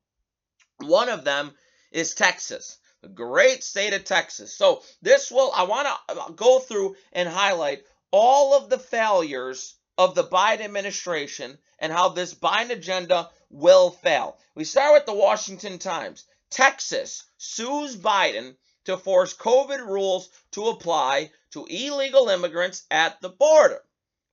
One 0.79 1.09
of 1.09 1.25
them 1.25 1.57
is 1.91 2.15
Texas 2.15 2.79
the 3.03 3.09
great 3.09 3.65
state 3.65 3.95
of 3.95 4.05
Texas. 4.05 4.55
So 4.55 4.83
this 5.01 5.31
will, 5.31 5.51
I 5.55 5.63
want 5.63 5.89
to 5.89 6.21
uh, 6.21 6.29
go 6.31 6.59
through 6.59 6.97
and 7.13 7.29
highlight 7.29 7.85
all 8.11 8.55
of 8.55 8.69
the 8.69 8.79
failures 8.79 9.75
of 9.97 10.15
the 10.15 10.25
Biden 10.25 10.61
administration 10.61 11.59
and 11.79 11.93
how 11.93 12.11
this 12.11 12.35
Biden 12.35 12.71
agenda 12.71 13.31
will 13.49 13.91
fail. 13.91 14.39
We 14.55 14.65
start 14.65 14.95
with 14.95 15.07
the 15.07 15.15
Washington 15.15 15.79
Times. 15.79 16.25
Texas 16.51 17.25
sues 17.39 17.97
Biden 17.97 18.57
to 18.85 18.97
force 18.97 19.35
COVID 19.35 19.87
rules 19.87 20.29
to 20.53 20.69
apply 20.69 21.31
to 21.53 21.67
illegal 21.67 22.29
immigrants 22.29 22.85
at 22.91 23.21
the 23.21 23.29
border. 23.29 23.83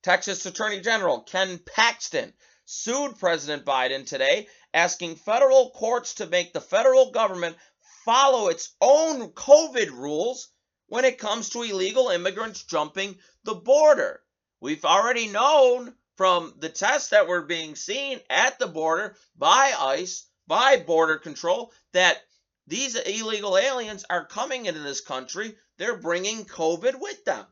Texas 0.01 0.45
Attorney 0.45 0.81
General 0.81 1.21
Ken 1.21 1.59
Paxton 1.59 2.33
sued 2.65 3.17
President 3.19 3.65
Biden 3.65 4.05
today, 4.05 4.47
asking 4.73 5.15
federal 5.15 5.69
courts 5.71 6.15
to 6.15 6.25
make 6.25 6.53
the 6.53 6.61
federal 6.61 7.11
government 7.11 7.55
follow 8.03 8.47
its 8.47 8.75
own 8.81 9.31
COVID 9.31 9.91
rules 9.91 10.49
when 10.87 11.05
it 11.05 11.17
comes 11.17 11.49
to 11.49 11.63
illegal 11.63 12.09
immigrants 12.09 12.63
jumping 12.63 13.19
the 13.43 13.55
border. 13.55 14.23
We've 14.59 14.85
already 14.85 15.27
known 15.27 15.95
from 16.15 16.55
the 16.57 16.69
tests 16.69 17.09
that 17.09 17.27
were 17.27 17.43
being 17.43 17.75
seen 17.75 18.19
at 18.29 18.57
the 18.59 18.67
border 18.67 19.15
by 19.35 19.73
ICE, 19.77 20.25
by 20.47 20.77
Border 20.77 21.17
Control, 21.17 21.71
that 21.93 22.21
these 22.67 22.95
illegal 22.95 23.57
aliens 23.57 24.05
are 24.09 24.25
coming 24.25 24.65
into 24.65 24.81
this 24.81 25.01
country. 25.01 25.55
They're 25.77 25.97
bringing 25.97 26.45
COVID 26.45 26.99
with 26.99 27.23
them. 27.25 27.45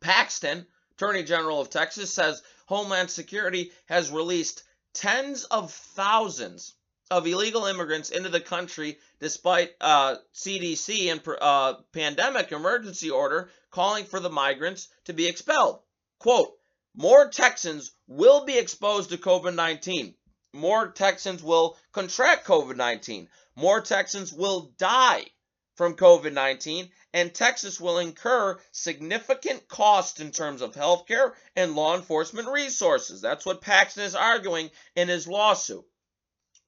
Paxton, 0.00 0.66
Attorney 0.92 1.24
General 1.24 1.60
of 1.60 1.70
Texas, 1.70 2.12
says 2.12 2.42
Homeland 2.66 3.10
Security 3.10 3.72
has 3.86 4.10
released 4.10 4.62
tens 4.92 5.44
of 5.44 5.72
thousands 5.72 6.74
of 7.10 7.26
illegal 7.26 7.66
immigrants 7.66 8.10
into 8.10 8.28
the 8.28 8.40
country 8.40 8.98
despite 9.18 9.74
uh, 9.80 10.16
CDC 10.34 11.10
and 11.10 11.20
uh, 11.40 11.74
pandemic 11.92 12.52
emergency 12.52 13.10
order 13.10 13.50
calling 13.70 14.04
for 14.04 14.20
the 14.20 14.30
migrants 14.30 14.88
to 15.04 15.12
be 15.12 15.26
expelled. 15.26 15.80
Quote, 16.18 16.56
more 16.94 17.28
Texans 17.28 17.92
will 18.06 18.44
be 18.44 18.56
exposed 18.56 19.10
to 19.10 19.18
COVID 19.18 19.54
19. 19.54 20.14
More 20.54 20.86
Texans 20.92 21.42
will 21.42 21.76
contract 21.90 22.46
COVID 22.46 22.76
19. 22.76 23.28
More 23.56 23.80
Texans 23.80 24.32
will 24.32 24.72
die 24.78 25.26
from 25.74 25.96
COVID 25.96 26.32
19, 26.32 26.92
and 27.12 27.34
Texas 27.34 27.80
will 27.80 27.98
incur 27.98 28.60
significant 28.70 29.66
costs 29.66 30.20
in 30.20 30.30
terms 30.30 30.62
of 30.62 30.76
healthcare 30.76 31.34
and 31.56 31.74
law 31.74 31.96
enforcement 31.96 32.46
resources. 32.46 33.20
That's 33.20 33.44
what 33.44 33.62
Paxton 33.62 34.04
is 34.04 34.14
arguing 34.14 34.70
in 34.94 35.08
his 35.08 35.26
lawsuit. 35.26 35.84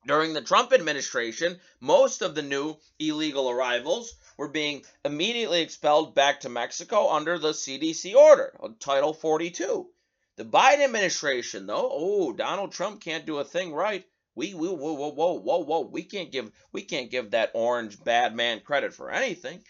During 0.05 0.33
the 0.33 0.43
Trump 0.43 0.73
administration, 0.73 1.61
most 1.79 2.23
of 2.23 2.35
the 2.35 2.43
new 2.43 2.77
illegal 2.99 3.49
arrivals 3.49 4.17
were 4.37 4.49
being 4.49 4.85
immediately 5.05 5.61
expelled 5.63 6.13
back 6.13 6.41
to 6.41 6.49
Mexico 6.49 7.09
under 7.11 7.39
the 7.39 7.53
CDC 7.53 8.17
order, 8.17 8.53
Title 8.81 9.15
42. 9.15 9.89
The 10.37 10.45
Biden 10.45 10.85
administration, 10.85 11.67
though, 11.67 11.89
oh, 11.91 12.33
Donald 12.33 12.73
Trump 12.73 13.01
can't 13.01 13.25
do 13.25 13.39
a 13.39 13.45
thing 13.45 13.73
right. 13.73 14.05
We, 14.35 14.53
we 14.53 14.69
whoa, 14.69 14.93
whoa, 14.93 15.09
whoa, 15.09 15.41
whoa, 15.41 15.65
whoa. 15.65 15.81
We 15.81 16.03
can't 16.03 16.31
give 16.31 16.53
we 16.73 16.83
can't 16.83 17.11
give 17.11 17.31
that 17.31 17.53
orange 17.55 18.03
bad 18.05 18.35
man 18.35 18.61
credit 18.61 18.93
for 18.93 19.11
anything. 19.11 19.65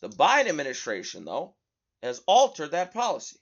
The 0.00 0.08
Biden 0.08 0.48
administration, 0.48 1.24
though, 1.24 1.56
has 2.00 2.22
altered 2.26 2.70
that 2.70 2.94
policy. 2.94 3.40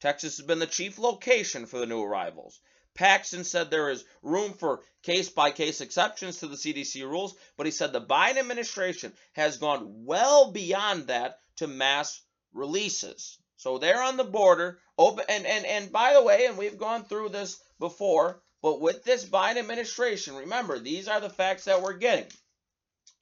Texas 0.00 0.36
has 0.36 0.46
been 0.46 0.58
the 0.58 0.66
chief 0.66 0.98
location 0.98 1.64
for 1.64 1.78
the 1.78 1.86
new 1.86 2.02
arrivals. 2.02 2.60
Paxton 2.94 3.44
said 3.44 3.70
there 3.70 3.88
is 3.88 4.04
room 4.20 4.52
for 4.52 4.84
case 5.02 5.30
by 5.30 5.50
case 5.50 5.80
exceptions 5.80 6.38
to 6.38 6.46
the 6.46 6.56
CDC 6.56 7.02
rules, 7.04 7.34
but 7.56 7.64
he 7.64 7.72
said 7.72 7.92
the 7.92 8.02
Biden 8.02 8.36
administration 8.36 9.14
has 9.32 9.56
gone 9.56 10.04
well 10.04 10.50
beyond 10.50 11.06
that 11.06 11.40
to 11.56 11.66
mass 11.66 12.20
releases. 12.52 13.38
So 13.56 13.78
they're 13.78 14.02
on 14.02 14.16
the 14.16 14.24
border, 14.24 14.80
open 15.02 15.24
and 15.28 15.46
and 15.46 15.66
and 15.66 15.92
by 15.92 16.14
the 16.14 16.22
way, 16.22 16.46
and 16.46 16.56
we've 16.56 16.78
gone 16.78 17.04
through 17.04 17.28
this 17.30 17.60
before, 17.78 18.40
but 18.62 18.80
with 18.80 19.04
this 19.04 19.24
Biden 19.24 19.58
administration, 19.58 20.36
remember, 20.36 20.78
these 20.78 21.08
are 21.08 21.20
the 21.20 21.28
facts 21.28 21.64
that 21.64 21.82
we're 21.82 21.94
getting. 21.94 22.30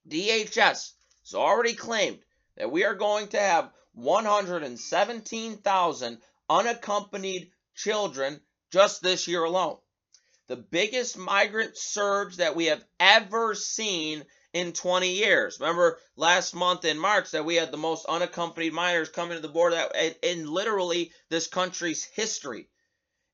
DHS 0.09 0.55
has 0.55 0.93
already 1.35 1.75
claimed 1.75 2.21
that 2.57 2.71
we 2.71 2.85
are 2.85 2.95
going 2.95 3.27
to 3.29 3.39
have 3.39 3.73
117,000 3.95 6.19
unaccompanied 6.49 7.51
children 7.75 8.41
just 8.71 9.03
this 9.03 9.29
year 9.29 9.45
alone. 9.45 9.77
The 10.47 10.57
biggest 10.57 11.17
migrant 11.17 11.77
surge 11.77 12.37
that 12.37 12.57
we 12.57 12.67
have 12.67 12.85
ever 12.99 13.55
seen 13.55 14.25
in 14.52 14.73
20 14.73 15.12
years. 15.12 15.61
Remember 15.61 15.99
last 16.16 16.52
month 16.54 16.85
in 16.85 16.99
March 16.99 17.30
that 17.30 17.45
we 17.45 17.54
had 17.57 17.71
the 17.71 17.76
most 17.76 18.07
unaccompanied 18.07 18.73
minors 18.73 19.09
coming 19.09 19.37
to 19.37 19.42
the 19.42 19.49
border 19.49 19.76
that 19.76 20.19
in 20.23 20.50
literally 20.50 21.12
this 21.28 21.47
country's 21.47 22.02
history. 22.04 22.69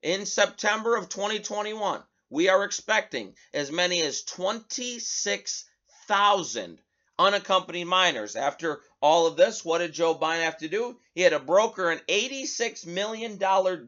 In 0.03 0.27
September 0.27 0.97
of 0.97 1.09
2021, 1.09 2.03
we 2.29 2.49
are 2.49 2.65
expecting 2.65 3.37
as 3.55 3.71
many 3.73 4.03
as 4.03 4.23
26,000 4.23 6.81
unaccompanied 7.19 7.87
minors. 7.87 8.37
After 8.37 8.83
all 9.01 9.27
of 9.27 9.37
this, 9.37 9.65
what 9.65 9.79
did 9.79 9.95
Joe 9.95 10.15
Biden 10.15 10.43
have 10.43 10.59
to 10.59 10.69
do? 10.69 10.99
He 11.15 11.23
had 11.23 11.33
to 11.33 11.39
broker 11.39 11.91
an 11.91 12.01
$86 12.09 12.87
million 12.87 13.39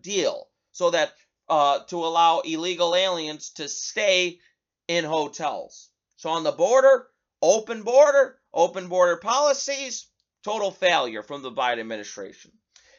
deal 0.01 0.49
so 0.73 0.91
that 0.91 1.13
uh, 1.49 1.81
to 1.89 2.05
allow 2.05 2.41
illegal 2.41 2.95
aliens 2.95 3.51
to 3.51 3.69
stay 3.69 4.39
in 4.87 5.05
hotels. 5.05 5.89
So 6.17 6.31
on 6.31 6.43
the 6.43 6.53
border, 6.53 7.07
open 7.43 7.83
border, 7.83 8.39
open 8.53 8.89
border 8.89 9.17
policies, 9.17 10.07
total 10.43 10.71
failure 10.71 11.23
from 11.23 11.43
the 11.43 11.53
Biden 11.53 11.81
administration. 11.81 12.53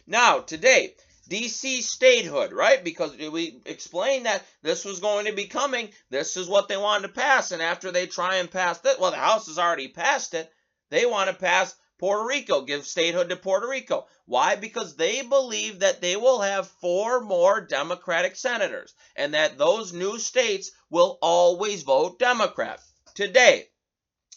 Now, 0.06 0.40
today, 0.40 0.96
DC 1.30 1.84
statehood, 1.84 2.52
right? 2.54 2.84
Because 2.84 3.16
we 3.16 3.62
explained 3.66 4.26
that 4.26 4.44
this 4.64 4.84
was 4.84 5.00
going 5.00 5.28
to 5.28 5.34
be 5.34 5.46
coming. 5.46 5.90
This 6.10 6.36
is 6.38 6.48
what 6.48 6.68
they 6.68 6.78
wanted 6.78 7.08
to 7.08 7.14
pass. 7.14 7.52
And 7.52 7.62
after 7.62 7.92
they 7.92 8.08
try 8.08 8.38
and 8.38 8.50
pass 8.50 8.84
it, 8.84 9.00
well, 9.00 9.12
the 9.12 9.18
House 9.18 9.46
has 9.48 9.60
already 9.60 9.90
passed 9.90 10.34
it. 10.34 10.52
They 10.90 11.06
want 11.06 11.30
to 11.30 11.36
pass 11.36 11.76
Puerto 12.00 12.26
Rico, 12.26 12.62
give 12.62 12.88
statehood 12.88 13.30
to 13.30 13.36
Puerto 13.36 13.68
Rico. 13.68 14.08
Why? 14.26 14.56
Because 14.56 14.96
they 14.96 15.22
believe 15.22 15.80
that 15.80 16.02
they 16.02 16.16
will 16.16 16.40
have 16.40 16.68
four 16.82 17.20
more 17.20 17.62
Democratic 17.62 18.36
senators 18.36 18.94
and 19.16 19.34
that 19.34 19.58
those 19.58 19.94
new 19.94 20.18
states 20.18 20.72
will 20.90 21.20
always 21.22 21.84
vote 21.84 22.18
Democrat. 22.18 22.80
Today, 23.14 23.68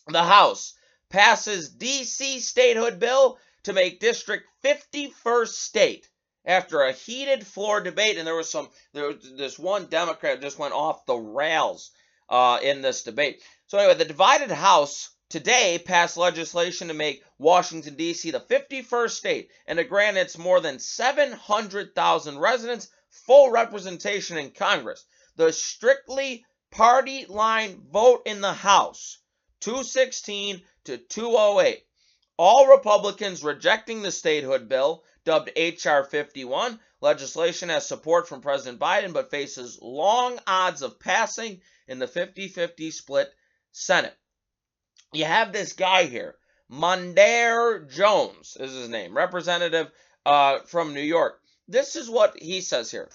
the 0.08 0.24
House 0.24 0.74
passes 1.10 1.70
DC 1.70 2.40
statehood 2.40 2.98
bill 2.98 3.38
to 3.62 3.72
make 3.72 4.00
District 4.00 4.44
51st 4.64 5.48
state 5.48 6.08
after 6.44 6.82
a 6.82 6.92
heated 6.92 7.46
floor 7.46 7.80
debate, 7.80 8.18
and 8.18 8.26
there 8.26 8.34
was 8.34 8.50
some, 8.50 8.68
there 8.92 9.08
was 9.08 9.32
this 9.36 9.58
one 9.58 9.86
Democrat 9.86 10.40
just 10.40 10.58
went 10.58 10.74
off 10.74 11.06
the 11.06 11.14
rails 11.14 11.92
uh, 12.28 12.58
in 12.62 12.82
this 12.82 13.04
debate. 13.04 13.42
So 13.68 13.78
anyway, 13.78 13.94
the 13.94 14.04
divided 14.04 14.50
House 14.50 15.10
today 15.28 15.80
passed 15.84 16.16
legislation 16.16 16.88
to 16.88 16.94
make 16.94 17.22
Washington, 17.38 17.94
D.C. 17.94 18.32
the 18.32 18.40
51st 18.40 19.10
state 19.10 19.50
and 19.66 19.78
to 19.78 19.84
grant 19.84 20.16
its 20.16 20.36
more 20.36 20.60
than 20.60 20.78
700,000 20.80 22.38
residents 22.38 22.88
full 23.08 23.50
representation 23.50 24.36
in 24.36 24.50
Congress. 24.50 25.04
The 25.36 25.52
strictly 25.52 26.44
party 26.70 27.24
line 27.26 27.82
vote 27.90 28.22
in 28.26 28.40
the 28.40 28.52
House 28.52 29.18
216 29.62 30.62
to 30.84 30.98
208. 30.98 31.82
All 32.36 32.68
Republicans 32.68 33.42
rejecting 33.42 34.02
the 34.02 34.12
statehood 34.12 34.68
bill, 34.68 35.04
dubbed 35.24 35.50
H.R. 35.56 36.04
51. 36.04 36.78
Legislation 37.00 37.68
has 37.70 37.86
support 37.86 38.28
from 38.28 38.40
President 38.40 38.78
Biden 38.78 39.12
but 39.12 39.30
faces 39.30 39.78
long 39.80 40.38
odds 40.46 40.82
of 40.82 41.00
passing 41.00 41.60
in 41.88 41.98
the 41.98 42.06
50 42.06 42.48
50 42.48 42.90
split 42.90 43.32
Senate 43.72 44.16
you 45.12 45.24
have 45.24 45.52
this 45.52 45.74
guy 45.74 46.04
here, 46.04 46.36
Mondaire 46.70 47.88
Jones 47.88 48.56
is 48.58 48.72
his 48.72 48.88
name, 48.88 49.16
representative 49.16 49.90
uh, 50.24 50.60
from 50.60 50.94
New 50.94 51.02
York. 51.02 51.40
This 51.68 51.96
is 51.96 52.08
what 52.08 52.38
he 52.40 52.60
says 52.60 52.90
here. 52.90 53.10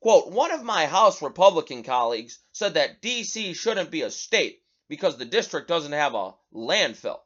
Quote, 0.00 0.30
one 0.30 0.50
of 0.52 0.62
my 0.62 0.86
House 0.86 1.22
Republican 1.22 1.82
colleagues 1.82 2.38
said 2.52 2.74
that 2.74 3.00
D.C. 3.00 3.54
shouldn't 3.54 3.90
be 3.90 4.02
a 4.02 4.10
state 4.10 4.62
because 4.88 5.16
the 5.16 5.24
district 5.24 5.68
doesn't 5.68 5.92
have 5.92 6.14
a 6.14 6.34
landfill. 6.54 7.20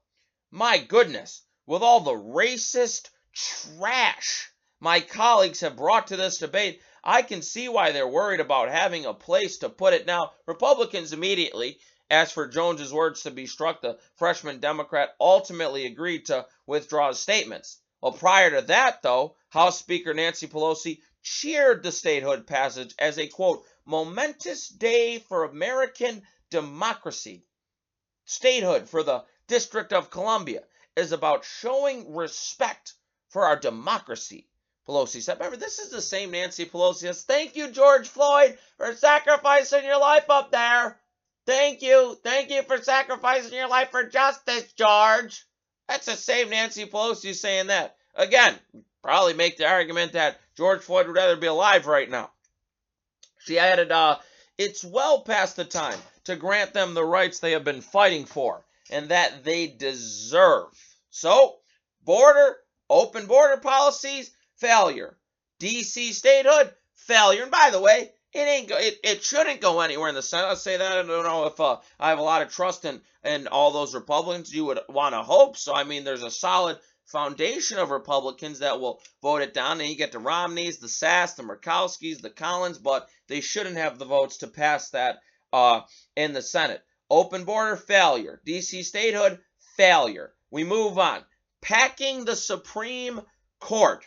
My 0.51 0.79
goodness, 0.79 1.43
with 1.67 1.83
all 1.83 2.01
the 2.01 2.13
racist 2.13 3.09
trash 3.33 4.53
my 4.83 4.99
colleagues 4.99 5.61
have 5.61 5.77
brought 5.77 6.09
to 6.09 6.17
this 6.17 6.39
debate, 6.39 6.83
I 7.05 7.23
can 7.23 7.41
see 7.41 7.69
why 7.69 7.93
they're 7.93 8.09
worried 8.09 8.41
about 8.41 8.69
having 8.69 9.07
a 9.07 9.15
place 9.15 9.59
to 9.59 9.69
put 9.69 9.95
it. 9.95 10.07
Now, 10.07 10.33
Republicans 10.45 11.13
immediately 11.13 11.79
asked 12.11 12.35
for 12.35 12.49
Jones's 12.49 12.93
words 12.93 13.23
to 13.23 13.31
be 13.31 13.47
struck, 13.47 13.81
the 13.81 14.01
freshman 14.17 14.59
Democrat 14.59 15.15
ultimately 15.21 15.87
agreed 15.87 16.27
to 16.27 16.47
withdraw 16.67 17.09
his 17.09 17.21
statements. 17.21 17.81
Well, 18.01 18.11
prior 18.11 18.51
to 18.51 18.67
that, 18.67 19.03
though, 19.03 19.37
House 19.51 19.79
Speaker 19.79 20.13
Nancy 20.15 20.49
Pelosi 20.49 21.01
cheered 21.23 21.85
the 21.85 21.93
statehood 21.93 22.49
passage 22.49 22.93
as 22.99 23.21
a 23.21 23.29
quote, 23.29 23.65
momentous 23.87 24.67
day 24.67 25.21
for 25.21 25.45
American 25.45 26.23
democracy. 26.51 27.45
Statehood 28.33 28.89
for 28.89 29.03
the 29.03 29.25
District 29.47 29.93
of 29.93 30.11
Columbia 30.11 30.63
is 30.97 31.13
about 31.13 31.45
showing 31.45 32.15
respect 32.15 32.95
for 33.29 33.47
our 33.47 33.57
democracy. 33.57 34.47
Pelosi 34.89 35.23
said, 35.23 35.39
remember, 35.39 35.57
this 35.57 35.79
is 35.79 35.91
the 35.91 36.03
same 36.03 36.33
Nancy 36.33 36.67
Pelosi 36.67 37.15
thank 37.25 37.55
you, 37.55 37.71
George 37.71 38.09
Floyd, 38.09 38.59
for 38.77 38.95
sacrificing 38.95 39.85
your 39.85 40.01
life 40.01 40.29
up 40.29 40.51
there. 40.51 40.99
Thank 41.47 41.83
you. 41.83 42.17
Thank 42.23 42.51
you 42.51 42.63
for 42.63 42.79
sacrificing 42.79 43.53
your 43.53 43.69
life 43.69 43.91
for 43.91 44.05
justice, 44.05 44.73
George. 44.73 45.45
That's 45.89 46.07
the 46.07 46.17
same 46.17 46.51
Nancy 46.51 46.87
Pelosi 46.87 47.35
saying 47.35 47.69
that. 47.69 47.97
Again, 48.15 48.55
probably 49.03 49.35
make 49.35 49.57
the 49.57 49.67
argument 49.67 50.13
that 50.13 50.41
George 50.57 50.83
Floyd 50.83 51.07
would 51.07 51.17
rather 51.17 51.37
be 51.37 51.47
alive 51.47 51.87
right 51.87 52.11
now. 52.11 52.31
She 53.39 53.59
added, 53.59 53.91
uh, 53.91 54.19
it's 54.63 54.85
well 54.85 55.21
past 55.23 55.57
the 55.57 55.65
time 55.65 55.99
to 56.25 56.37
grant 56.37 56.73
them 56.73 56.95
the 56.95 57.05
rights 57.05 57.41
they 57.41 57.53
have 57.53 57.65
been 57.65 57.81
fighting 57.81 58.25
for 58.25 58.65
and 58.91 59.09
that 59.09 59.45
they 59.45 59.67
deserve. 59.67 60.69
So, 61.11 61.57
border, 62.05 62.57
open 62.89 63.27
border 63.27 63.57
policies, 63.61 64.31
failure. 64.57 65.17
DC 65.61 66.13
statehood, 66.13 66.73
failure. 66.95 67.43
And 67.43 67.51
by 67.51 67.71
the 67.73 67.81
way, 67.81 68.11
it 68.33 68.39
ain't 68.39 68.69
go, 68.69 68.77
it, 68.79 68.99
it 69.03 69.25
shouldn't 69.25 69.61
go 69.61 69.81
anywhere 69.81 70.09
in 70.09 70.15
the 70.15 70.23
Senate. 70.23 70.49
I 70.49 70.55
say 70.55 70.77
that 70.77 70.93
I 70.93 71.03
don't 71.03 71.25
know 71.25 71.47
if 71.47 71.61
uh, 71.61 71.79
I 71.99 72.11
have 72.11 72.19
a 72.19 72.23
lot 72.23 72.43
of 72.43 72.53
trust 72.53 72.85
in 72.85 73.01
in 73.25 73.47
all 73.47 73.71
those 73.71 73.95
Republicans. 73.95 74.55
You 74.55 74.65
would 74.67 74.81
want 74.89 75.15
to 75.15 75.23
hope 75.23 75.57
so. 75.57 75.75
I 75.75 75.85
mean, 75.85 76.05
there's 76.05 76.23
a 76.23 76.31
solid 76.31 76.79
foundation 77.13 77.79
of 77.79 77.91
Republicans 77.91 78.59
that 78.59 78.81
will 78.81 79.01
vote 79.21 79.43
it 79.43 79.55
down. 79.55 79.81
And 79.81 79.89
you 79.89 79.97
get 79.97 80.13
the 80.13 80.19
Romneys, 80.19 80.79
the 80.79 80.89
Sasse, 80.89 81.37
the 81.37 81.43
Murkowskis, 81.43 82.21
the 82.21 82.31
Collins, 82.31 82.79
but 82.79 83.09
they 83.29 83.41
shouldn't 83.41 83.77
have 83.77 83.99
the 83.99 84.05
votes 84.05 84.39
to 84.39 84.49
pass 84.49 84.91
that 84.91 85.21
uh, 85.53 85.83
in 86.17 86.33
the 86.33 86.43
Senate. 86.43 86.83
Open 87.11 87.45
border 87.45 87.77
failure. 87.77 88.41
DC 88.47 88.85
statehood 88.85 89.39
failure. 89.77 90.33
We 90.51 90.65
move 90.65 90.99
on. 90.99 91.23
Packing 91.61 92.25
the 92.25 92.35
Supreme 92.35 93.21
Court. 93.61 94.05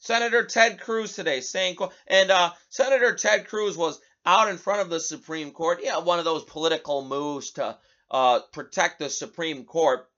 Senator 0.00 0.44
Ted 0.44 0.80
Cruz 0.80 1.14
today 1.14 1.40
saying, 1.40 1.76
and 2.06 2.30
uh, 2.30 2.52
Senator 2.68 3.14
Ted 3.14 3.48
Cruz 3.48 3.76
was 3.76 4.00
out 4.24 4.48
in 4.48 4.58
front 4.58 4.82
of 4.82 4.90
the 4.90 5.00
Supreme 5.00 5.52
Court. 5.52 5.80
Yeah, 5.82 5.98
one 5.98 6.18
of 6.18 6.24
those 6.24 6.44
political 6.44 7.04
moves 7.04 7.52
to 7.52 7.78
uh, 8.10 8.40
protect 8.52 8.98
the 8.98 9.10
Supreme 9.10 9.64
Court. 9.64 10.08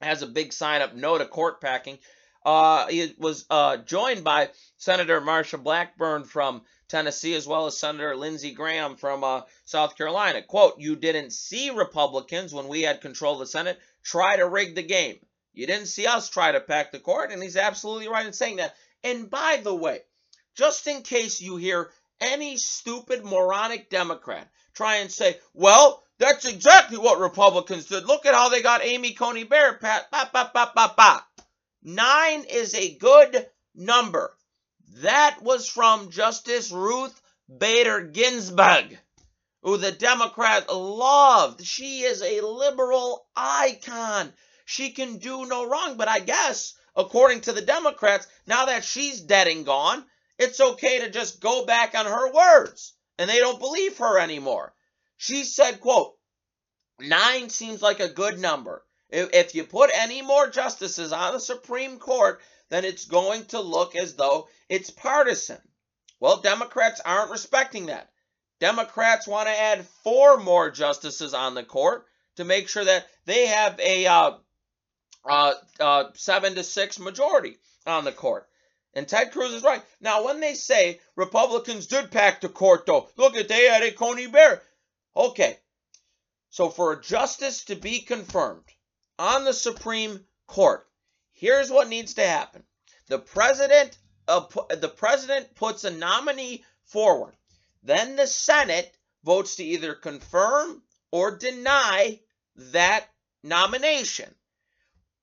Has 0.00 0.22
a 0.22 0.26
big 0.26 0.52
sign 0.52 0.82
up, 0.82 0.94
no 0.94 1.16
to 1.18 1.26
court 1.26 1.60
packing. 1.60 1.98
Uh, 2.44 2.86
was 3.18 3.44
uh, 3.50 3.78
joined 3.78 4.22
by 4.22 4.50
Senator 4.76 5.20
Marsha 5.20 5.60
Blackburn 5.60 6.24
from 6.24 6.62
Tennessee, 6.88 7.34
as 7.34 7.46
well 7.46 7.66
as 7.66 7.78
Senator 7.78 8.14
Lindsey 8.14 8.52
Graham 8.52 8.96
from 8.96 9.24
uh, 9.24 9.42
South 9.64 9.96
Carolina. 9.96 10.42
Quote, 10.42 10.78
You 10.78 10.94
didn't 10.94 11.32
see 11.32 11.70
Republicans 11.70 12.54
when 12.54 12.68
we 12.68 12.82
had 12.82 13.00
control 13.00 13.34
of 13.34 13.40
the 13.40 13.46
Senate 13.46 13.80
try 14.04 14.36
to 14.36 14.48
rig 14.48 14.76
the 14.76 14.82
game. 14.82 15.18
You 15.52 15.66
didn't 15.66 15.88
see 15.88 16.06
us 16.06 16.28
try 16.28 16.52
to 16.52 16.60
pack 16.60 16.92
the 16.92 17.00
court, 17.00 17.32
and 17.32 17.42
he's 17.42 17.56
absolutely 17.56 18.08
right 18.08 18.26
in 18.26 18.32
saying 18.32 18.56
that. 18.56 18.76
And 19.02 19.28
by 19.28 19.60
the 19.62 19.74
way, 19.74 20.02
just 20.54 20.86
in 20.86 21.02
case 21.02 21.40
you 21.40 21.56
hear 21.56 21.90
any 22.20 22.56
stupid 22.56 23.24
moronic 23.24 23.90
Democrat 23.90 24.48
try 24.74 24.96
and 24.96 25.10
say, 25.10 25.38
well, 25.54 26.04
that's 26.18 26.46
exactly 26.46 26.98
what 26.98 27.20
Republicans 27.20 27.86
did. 27.86 28.06
Look 28.06 28.24
at 28.26 28.34
how 28.34 28.48
they 28.48 28.62
got 28.62 28.84
Amy 28.84 29.12
Coney 29.12 29.44
Barrett 29.44 29.80
pat. 29.80 30.10
Ba, 30.10 30.30
ba, 30.32 30.50
ba, 30.52 30.94
ba. 30.96 31.24
Nine 31.82 32.44
is 32.44 32.74
a 32.74 32.94
good 32.94 33.46
number. 33.74 34.34
That 35.02 35.42
was 35.42 35.68
from 35.68 36.10
Justice 36.10 36.72
Ruth 36.72 37.20
Bader 37.54 38.00
Ginsburg, 38.00 38.98
who 39.62 39.76
the 39.76 39.92
Democrats 39.92 40.72
loved. 40.72 41.64
She 41.64 42.00
is 42.00 42.22
a 42.22 42.40
liberal 42.40 43.26
icon. 43.36 44.32
She 44.64 44.90
can 44.90 45.18
do 45.18 45.44
no 45.44 45.68
wrong. 45.68 45.96
But 45.96 46.08
I 46.08 46.20
guess, 46.20 46.74
according 46.96 47.42
to 47.42 47.52
the 47.52 47.62
Democrats, 47.62 48.26
now 48.46 48.64
that 48.66 48.84
she's 48.84 49.20
dead 49.20 49.48
and 49.48 49.66
gone, 49.66 50.04
it's 50.38 50.60
okay 50.60 51.00
to 51.00 51.10
just 51.10 51.40
go 51.40 51.66
back 51.66 51.94
on 51.94 52.06
her 52.06 52.32
words. 52.32 52.94
And 53.18 53.28
they 53.28 53.38
don't 53.38 53.60
believe 53.60 53.98
her 53.98 54.18
anymore. 54.18 54.74
She 55.16 55.44
said, 55.44 55.80
quote, 55.80 56.16
nine 57.00 57.48
seems 57.50 57.82
like 57.82 58.00
a 58.00 58.08
good 58.08 58.38
number. 58.38 58.84
If, 59.08 59.30
if 59.32 59.54
you 59.54 59.64
put 59.64 59.90
any 59.94 60.22
more 60.22 60.48
justices 60.48 61.12
on 61.12 61.32
the 61.32 61.40
Supreme 61.40 61.98
Court, 61.98 62.40
then 62.68 62.84
it's 62.84 63.04
going 63.04 63.44
to 63.46 63.60
look 63.60 63.94
as 63.94 64.14
though 64.14 64.48
it's 64.68 64.90
partisan. 64.90 65.60
Well, 66.18 66.38
Democrats 66.38 67.00
aren't 67.04 67.30
respecting 67.30 67.86
that. 67.86 68.10
Democrats 68.58 69.26
want 69.26 69.48
to 69.48 69.58
add 69.58 69.86
four 70.02 70.38
more 70.38 70.70
justices 70.70 71.34
on 71.34 71.54
the 71.54 71.62
court 71.62 72.06
to 72.36 72.44
make 72.44 72.68
sure 72.68 72.84
that 72.84 73.06
they 73.26 73.46
have 73.46 73.78
a 73.80 74.06
uh, 74.06 74.32
uh, 75.28 75.54
uh, 75.78 76.04
seven 76.14 76.54
to 76.54 76.62
six 76.62 76.98
majority 76.98 77.58
on 77.86 78.04
the 78.04 78.12
court. 78.12 78.48
And 78.94 79.06
Ted 79.06 79.30
Cruz 79.32 79.52
is 79.52 79.62
right. 79.62 79.82
Now, 80.00 80.24
when 80.24 80.40
they 80.40 80.54
say 80.54 81.00
Republicans 81.16 81.86
did 81.86 82.10
pack 82.10 82.40
the 82.40 82.48
court, 82.48 82.86
though, 82.86 83.10
look 83.16 83.36
at 83.36 83.48
they 83.48 83.68
added 83.68 83.96
Coney 83.96 84.26
Barrett. 84.26 84.62
Okay, 85.16 85.58
so 86.50 86.68
for 86.68 86.92
a 86.92 87.00
justice 87.00 87.64
to 87.64 87.74
be 87.74 88.00
confirmed 88.00 88.66
on 89.18 89.44
the 89.44 89.54
Supreme 89.54 90.26
Court, 90.46 90.86
here's 91.32 91.70
what 91.70 91.88
needs 91.88 92.12
to 92.14 92.26
happen: 92.26 92.66
the 93.06 93.18
president, 93.18 93.96
uh, 94.28 94.44
the 94.68 94.92
president 94.94 95.54
puts 95.54 95.84
a 95.84 95.90
nominee 95.90 96.66
forward. 96.84 97.34
Then 97.82 98.16
the 98.16 98.26
Senate 98.26 98.94
votes 99.24 99.56
to 99.56 99.64
either 99.64 99.94
confirm 99.94 100.82
or 101.10 101.38
deny 101.38 102.20
that 102.56 103.08
nomination. 103.42 104.34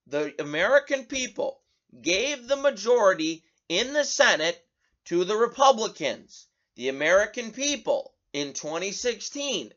The 0.07 0.33
American 0.41 1.05
people 1.05 1.61
gave 2.01 2.47
the 2.47 2.57
majority 2.57 3.43
in 3.69 3.93
the 3.93 4.05
Senate 4.05 4.67
to 5.05 5.23
the 5.23 5.37
Republicans. 5.37 6.47
The 6.73 6.89
American 6.89 7.51
people 7.51 8.15
in 8.33 8.53
2016 8.53 9.71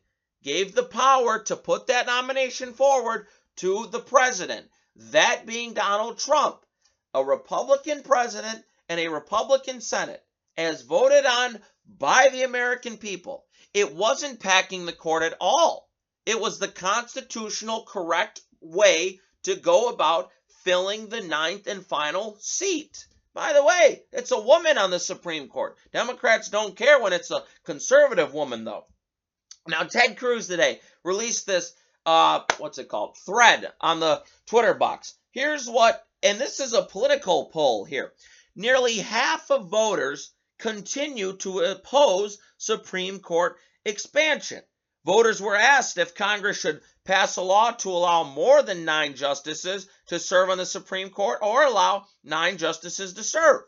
gave 0.47 0.73
the 0.73 0.83
power 0.83 1.39
to 1.39 1.57
put 1.57 1.87
that 1.87 2.05
nomination 2.05 2.71
forward 2.71 3.27
to 3.57 3.85
the 3.87 3.99
president, 3.99 4.65
that 4.95 5.45
being 5.45 5.73
Donald 5.73 6.17
Trump, 6.17 6.65
a 7.13 7.21
Republican 7.21 8.01
president 8.01 8.63
and 8.87 8.97
a 8.97 9.09
Republican 9.09 9.81
Senate, 9.81 10.23
as 10.55 10.83
voted 10.83 11.25
on 11.25 11.61
by 11.85 12.29
the 12.31 12.43
American 12.43 12.95
people. 12.95 13.45
It 13.73 13.93
wasn't 13.93 14.39
packing 14.39 14.85
the 14.85 14.93
court 14.93 15.23
at 15.23 15.35
all. 15.41 15.89
It 16.25 16.39
was 16.39 16.59
the 16.59 16.69
constitutional 16.69 17.83
correct 17.83 18.39
way 18.61 19.19
to 19.43 19.55
go 19.57 19.89
about 19.89 20.31
filling 20.63 21.09
the 21.09 21.21
ninth 21.21 21.67
and 21.67 21.85
final 21.85 22.37
seat. 22.39 23.05
By 23.33 23.51
the 23.51 23.65
way, 23.65 24.03
it's 24.13 24.31
a 24.31 24.39
woman 24.39 24.77
on 24.77 24.91
the 24.91 24.99
Supreme 24.99 25.49
Court. 25.49 25.77
Democrats 25.91 26.47
don't 26.47 26.77
care 26.77 27.01
when 27.01 27.11
it's 27.11 27.31
a 27.31 27.43
conservative 27.65 28.33
woman, 28.33 28.63
though. 28.63 28.85
Now, 29.67 29.83
Ted 29.83 30.17
Cruz 30.17 30.47
today 30.47 30.79
released 31.03 31.45
this, 31.45 31.73
uh, 32.05 32.41
what's 32.57 32.77
it 32.77 32.89
called? 32.89 33.17
Thread 33.17 33.71
on 33.81 33.99
the 33.99 34.23
Twitter 34.45 34.73
box. 34.73 35.15
Here's 35.31 35.69
what, 35.69 36.05
and 36.23 36.39
this 36.39 36.59
is 36.59 36.73
a 36.73 36.81
political 36.81 37.45
poll 37.45 37.85
here. 37.85 38.13
Nearly 38.55 38.97
half 38.97 39.51
of 39.51 39.67
voters 39.67 40.31
continue 40.57 41.37
to 41.37 41.59
oppose 41.59 42.39
Supreme 42.57 43.19
Court 43.19 43.57
expansion. 43.85 44.61
Voters 45.05 45.41
were 45.41 45.55
asked 45.55 45.97
if 45.97 46.15
Congress 46.15 46.59
should 46.59 46.81
pass 47.05 47.37
a 47.37 47.41
law 47.41 47.71
to 47.71 47.89
allow 47.89 48.23
more 48.23 48.61
than 48.61 48.83
nine 48.83 49.15
justices 49.15 49.87
to 50.07 50.19
serve 50.19 50.49
on 50.49 50.57
the 50.57 50.65
Supreme 50.65 51.09
Court 51.09 51.39
or 51.41 51.63
allow 51.63 52.05
nine 52.23 52.57
justices 52.57 53.13
to 53.13 53.23
serve. 53.23 53.61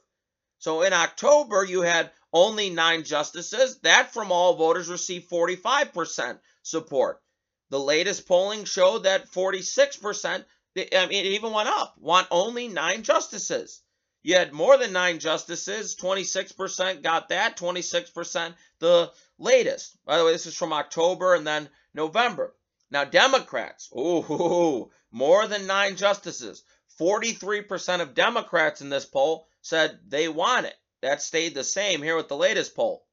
So 0.58 0.82
in 0.82 0.92
October, 0.92 1.64
you 1.64 1.82
had 1.82 2.12
only 2.34 2.70
nine 2.70 3.04
justices. 3.04 3.80
That 3.80 4.14
from 4.14 4.32
all 4.32 4.56
voters 4.56 4.90
received 4.90 5.30
45% 5.30 6.40
support. 6.64 7.22
The 7.70 7.80
latest 7.80 8.28
polling 8.28 8.66
showed 8.66 9.04
that 9.04 9.32
46%, 9.32 10.46
I 10.78 11.06
mean, 11.06 11.26
it 11.26 11.34
even 11.34 11.54
went 11.54 11.70
up, 11.70 11.96
want 12.00 12.28
only 12.32 12.68
nine 12.68 13.04
justices. 13.04 13.82
You 14.22 14.36
had 14.36 14.54
more 14.54 14.78
than 14.78 14.92
nine 14.92 15.20
justices, 15.20 15.96
26% 15.96 17.04
got 17.04 17.30
that, 17.30 17.58
26% 17.58 18.56
the 18.80 19.12
latest. 19.38 19.98
By 20.06 20.18
the 20.18 20.26
way, 20.26 20.32
this 20.32 20.46
is 20.46 20.58
from 20.58 20.74
October 20.74 21.36
and 21.36 21.48
then 21.48 21.70
November. 21.94 22.56
Now, 22.92 23.06
Democrats, 23.06 23.90
ooh, 23.96 24.92
more 25.12 25.48
than 25.48 25.68
nine 25.68 25.96
justices. 25.96 26.64
43% 27.00 28.02
of 28.02 28.14
Democrats 28.14 28.82
in 28.82 28.90
this 28.90 29.06
poll 29.06 29.48
said 29.62 30.00
they 30.08 30.28
want 30.28 30.66
it. 30.66 30.76
That 31.02 31.22
stayed 31.22 31.54
the 31.54 31.64
same 31.64 32.02
here 32.02 32.16
with 32.16 32.28
the 32.28 32.36
latest 32.36 32.76
poll. 32.76 33.06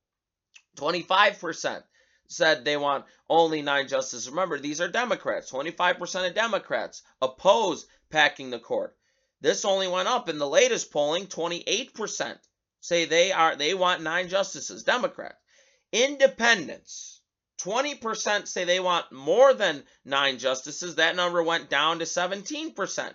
25% 0.77 1.83
said 2.29 2.64
they 2.64 2.77
want 2.77 3.05
only 3.29 3.62
nine 3.62 3.88
justices. 3.88 4.29
Remember, 4.29 4.59
these 4.59 4.81
are 4.81 4.88
Democrats. 4.88 5.51
25% 5.51 6.29
of 6.29 6.35
Democrats 6.35 7.03
oppose 7.22 7.87
packing 8.11 8.51
the 8.51 8.59
court. 8.59 8.96
This 9.40 9.64
only 9.64 9.87
went 9.87 10.09
up 10.09 10.29
in 10.29 10.38
the 10.38 10.49
latest 10.49 10.90
polling. 10.90 11.27
28% 11.27 12.38
say 12.81 13.05
they 13.05 13.33
are 13.33 13.57
they 13.57 13.75
want 13.75 14.03
nine 14.03 14.29
justices. 14.29 14.83
Democrats. 14.83 15.37
Independents. 15.92 17.20
20% 17.59 18.46
say 18.46 18.64
they 18.64 18.81
want 18.81 19.11
more 19.12 19.55
than 19.55 19.85
nine 20.05 20.38
justices. 20.38 20.96
That 20.96 21.16
number 21.16 21.42
went 21.42 21.70
down 21.70 22.01
to 22.01 22.05
17%. 22.05 23.14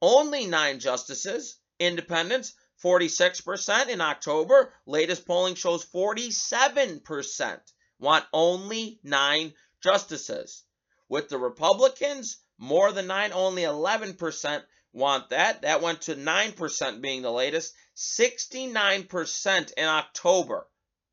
Only 0.00 0.46
nine 0.46 0.78
justices. 0.80 1.56
Independents. 1.78 2.54
46% 2.82 3.88
in 3.88 4.00
October. 4.00 4.72
Latest 4.86 5.26
polling 5.26 5.54
shows 5.54 5.84
47% 5.84 7.60
want 7.98 8.24
only 8.32 8.98
nine 9.02 9.52
justices. 9.82 10.64
With 11.08 11.28
the 11.28 11.38
Republicans, 11.38 12.38
more 12.58 12.92
than 12.92 13.06
nine, 13.06 13.32
only 13.32 13.62
11% 13.62 14.62
want 14.92 15.30
that. 15.30 15.62
That 15.62 15.82
went 15.82 16.02
to 16.02 16.14
9% 16.14 17.00
being 17.00 17.22
the 17.22 17.30
latest. 17.30 17.74
69% 17.96 19.72
in 19.76 19.84
October, 19.84 20.66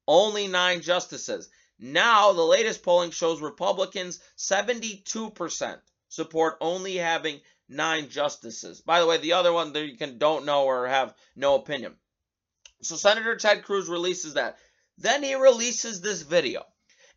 only 0.08 0.48
nine 0.48 0.82
justices. 0.82 1.50
Now, 1.80 2.34
the 2.34 2.46
latest 2.46 2.82
polling 2.82 3.12
shows 3.12 3.42
Republicans 3.42 4.20
72% 4.38 5.82
support 6.10 6.58
only 6.62 6.96
having 6.96 7.42
nine 7.70 8.10
justices. 8.10 8.82
By 8.82 9.00
the 9.00 9.06
way, 9.06 9.18
the 9.18 9.34
other 9.34 9.54
one 9.54 9.74
that 9.74 9.86
you 9.86 9.96
can 9.98 10.18
don't 10.18 10.46
know 10.46 10.66
or 10.66 10.88
have 10.88 11.14
no 11.36 11.54
opinion. 11.56 11.96
So 12.82 12.96
Senator 12.96 13.36
Ted 13.36 13.64
Cruz 13.64 13.88
releases 13.90 14.36
that. 14.36 14.58
Then 14.98 15.22
he 15.24 15.36
releases 15.36 16.00
this 16.02 16.22
video. 16.22 16.64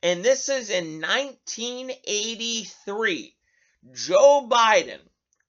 And 0.02 0.24
this 0.24 0.48
is 0.48 0.70
in 0.70 1.00
1983. 1.00 3.36
Joe 3.92 4.48
Biden 4.50 5.00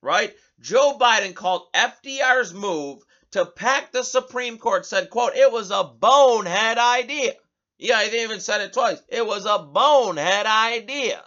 right? 0.01 0.33
Joe 0.59 0.97
Biden 0.99 1.33
called 1.33 1.71
FDR's 1.73 2.53
move 2.53 3.03
to 3.31 3.45
pack 3.45 3.91
the 3.91 4.03
Supreme 4.03 4.57
Court, 4.57 4.85
said, 4.85 5.09
quote, 5.09 5.35
it 5.35 5.51
was 5.51 5.71
a 5.71 5.83
bonehead 5.83 6.77
idea. 6.77 7.33
Yeah, 7.77 8.03
he 8.03 8.21
even 8.21 8.39
said 8.39 8.61
it 8.61 8.73
twice. 8.73 9.01
It 9.07 9.25
was 9.25 9.45
a 9.45 9.59
bonehead 9.59 10.45
idea. 10.45 11.23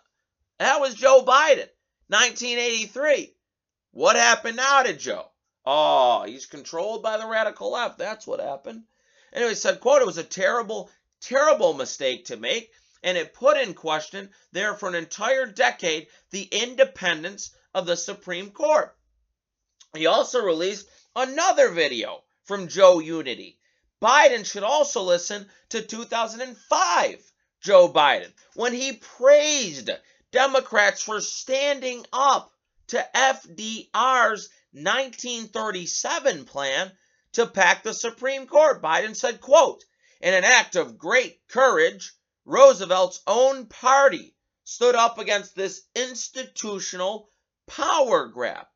That 0.59 0.81
was 0.81 0.95
Joe 0.95 1.25
Biden, 1.27 1.69
1983. 2.09 3.34
What 3.95 4.17
happened 4.17 4.57
now 4.57 4.83
to 4.83 4.93
Joe? 4.93 5.31
Oh, 5.65 6.25
he's 6.25 6.47
controlled 6.47 7.05
by 7.05 7.17
the 7.17 7.29
radical 7.29 7.71
left. 7.71 7.97
That's 7.97 8.27
what 8.27 8.41
happened. 8.41 8.83
Anyway, 9.33 9.55
said, 9.55 9.79
quote, 9.79 10.03
it 10.03 10.07
was 10.07 10.19
a 10.19 10.25
terrible, 10.25 10.91
terrible 11.21 11.75
mistake 11.75 12.25
to 12.25 12.37
make, 12.37 12.73
and 13.05 13.17
it 13.17 13.35
put 13.35 13.57
in 13.57 13.73
question 13.73 14.35
there 14.51 14.75
for 14.75 14.89
an 14.89 14.97
entire 14.97 15.47
decade 15.47 16.09
the 16.31 16.43
independence 16.43 17.53
of 17.73 17.87
the 17.87 17.97
Supreme 17.97 18.51
Court. 18.51 18.97
He 19.95 20.07
also 20.07 20.43
released 20.43 20.89
another 21.15 21.69
video 21.69 22.25
from 22.43 22.67
Joe 22.67 22.99
Unity. 22.99 23.61
Biden 24.03 24.45
should 24.45 24.65
also 24.65 25.03
listen 25.03 25.49
to 25.69 25.81
2005 25.83 27.33
Joe 27.61 27.89
Biden 27.89 28.33
when 28.57 28.73
he 28.73 28.95
praised 28.95 29.89
Democrats 30.33 31.01
for 31.01 31.21
standing 31.21 32.05
up 32.13 32.51
to 32.89 33.07
FDR's 33.15 34.49
1937 34.73 36.45
plan 36.45 36.93
to 37.33 37.47
pack 37.47 37.83
the 37.83 37.95
Supreme 37.95 38.47
Court. 38.47 38.83
Biden 38.83 39.15
said, 39.15 39.41
quote, 39.41 39.85
in 40.21 40.35
an 40.35 40.45
act 40.45 40.77
of 40.77 40.99
great 40.99 41.41
courage, 41.49 42.13
Roosevelt's 42.45 43.21
own 43.27 43.67
party 43.67 44.35
stood 44.65 44.95
up 44.95 45.19
against 45.19 45.55
this 45.55 45.83
institutional 45.95 47.29
power 47.67 48.27
grab. 48.29 48.67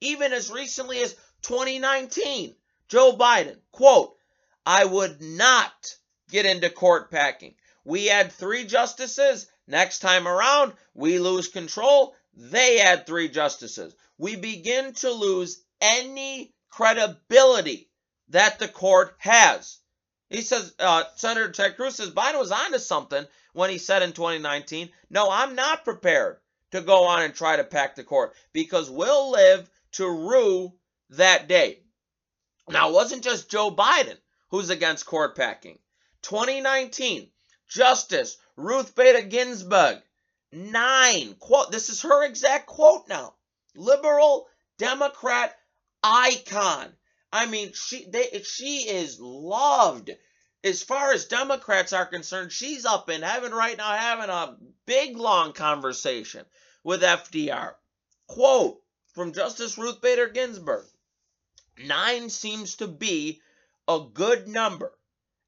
Even 0.00 0.32
as 0.32 0.50
recently 0.50 1.02
as 1.02 1.14
2019, 1.42 2.54
Joe 2.88 3.16
Biden, 3.16 3.58
quote, 3.72 4.16
I 4.64 4.84
would 4.84 5.22
not 5.22 5.96
get 6.30 6.46
into 6.46 6.70
court 6.70 7.10
packing. 7.10 7.54
We 7.84 8.06
had 8.06 8.32
three 8.32 8.66
justices. 8.66 9.46
Next 9.66 10.00
time 10.00 10.26
around, 10.26 10.72
we 10.94 11.18
lose 11.18 11.48
control. 11.48 12.14
They 12.36 12.78
had 12.78 13.06
three 13.06 13.28
justices. 13.28 13.94
We 14.18 14.36
begin 14.36 14.92
to 14.94 15.10
lose 15.10 15.64
any 15.80 16.54
credibility 16.70 17.90
that 18.28 18.58
the 18.58 18.68
court 18.68 19.16
has. 19.18 19.78
He 20.28 20.42
says, 20.42 20.74
uh, 20.78 21.04
Senator 21.16 21.50
Ted 21.50 21.76
Cruz 21.76 21.96
says 21.96 22.10
Biden 22.10 22.38
was 22.38 22.52
onto 22.52 22.78
something 22.78 23.26
when 23.52 23.70
he 23.70 23.78
said 23.78 24.02
in 24.02 24.12
2019, 24.12 24.90
no, 25.08 25.30
I'm 25.30 25.54
not 25.54 25.84
prepared 25.84 26.38
to 26.72 26.80
go 26.80 27.04
on 27.04 27.22
and 27.22 27.34
try 27.34 27.56
to 27.56 27.64
pack 27.64 27.94
the 27.94 28.04
court 28.04 28.34
because 28.52 28.90
we'll 28.90 29.30
live 29.30 29.70
to 29.92 30.06
rue 30.06 30.74
that 31.10 31.48
day. 31.48 31.80
Now, 32.68 32.90
it 32.90 32.94
wasn't 32.94 33.24
just 33.24 33.48
Joe 33.48 33.70
Biden 33.70 34.18
who's 34.50 34.70
against 34.70 35.06
court 35.06 35.36
packing. 35.36 35.78
2019, 36.22 37.30
Justice 37.68 38.36
Ruth 38.56 38.94
Bader 38.94 39.26
Ginsburg, 39.26 40.02
nine, 40.52 41.34
quote, 41.34 41.70
this 41.72 41.88
is 41.88 42.02
her 42.02 42.24
exact 42.24 42.66
quote 42.66 43.08
now, 43.08 43.34
liberal 43.74 44.48
Democrat 44.78 45.56
icon. 46.02 46.96
I 47.32 47.46
mean, 47.46 47.72
she 47.72 48.06
they 48.06 48.42
she 48.44 48.88
is 48.88 49.20
loved. 49.20 50.10
As 50.64 50.82
far 50.82 51.12
as 51.12 51.26
Democrats 51.26 51.92
are 51.92 52.06
concerned, 52.06 52.52
she's 52.52 52.84
up 52.84 53.10
in 53.10 53.22
heaven 53.22 53.52
right 53.52 53.76
now 53.76 53.96
having 53.96 54.30
a 54.30 54.56
big 54.86 55.16
long 55.16 55.52
conversation 55.52 56.44
with 56.82 57.02
FDR. 57.02 57.74
Quote 58.26 58.82
from 59.14 59.32
Justice 59.32 59.78
Ruth 59.78 60.00
Bader 60.00 60.28
Ginsburg. 60.28 60.86
Nine 61.78 62.30
seems 62.30 62.76
to 62.76 62.86
be 62.86 63.40
a 63.86 64.00
good 64.12 64.48
number. 64.48 64.96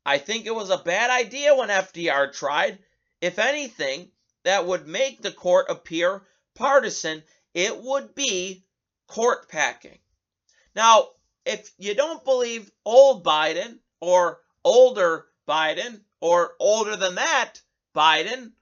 I 0.05 0.19
think 0.19 0.47
it 0.47 0.55
was 0.55 0.71
a 0.71 0.79
bad 0.79 1.11
idea 1.11 1.55
when 1.55 1.69
FDR 1.69 2.33
tried. 2.33 2.79
If 3.21 3.39
anything, 3.39 4.11
that 4.45 4.67
would 4.67 4.87
make 4.87 5.21
the 5.21 5.33
court 5.33 5.67
appear 5.69 6.23
partisan. 6.55 7.23
It 7.55 7.83
would 7.83 8.15
be 8.15 8.65
court 9.07 9.49
packing. 9.49 9.99
Now, 10.75 11.09
if 11.45 11.73
you 11.79 11.95
don't 11.95 12.25
believe 12.25 12.71
old 12.85 13.25
Biden 13.25 13.79
or 14.01 14.41
older 14.65 15.27
Biden 15.49 16.01
or 16.21 16.55
older 16.61 16.97
than 16.97 17.17
that 17.17 17.55
Biden, 17.95 18.53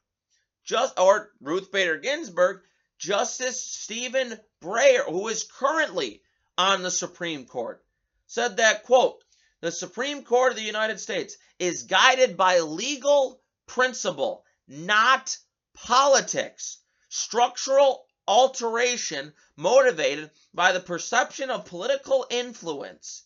just 0.64 0.98
or 0.98 1.32
Ruth 1.40 1.70
Bader 1.72 1.98
Ginsburg, 1.98 2.62
Justice 2.98 3.62
Stephen 3.62 4.38
Breyer, 4.62 5.04
who 5.04 5.28
is 5.28 5.44
currently 5.44 6.22
on 6.56 6.82
the 6.82 6.90
Supreme 6.90 7.44
Court, 7.44 7.84
said 8.26 8.56
that 8.56 8.84
quote, 8.84 9.22
the 9.60 9.72
Supreme 9.72 10.22
Court 10.22 10.52
of 10.52 10.58
the 10.58 10.64
United 10.64 11.00
States 11.00 11.36
is 11.58 11.84
guided 11.84 12.36
by 12.36 12.60
legal 12.60 13.40
principle, 13.66 14.44
not 14.68 15.36
politics. 15.76 16.78
Structural 17.08 18.06
alteration 18.26 19.32
motivated 19.56 20.30
by 20.52 20.72
the 20.72 20.80
perception 20.80 21.50
of 21.50 21.66
political 21.66 22.26
influence 22.30 23.22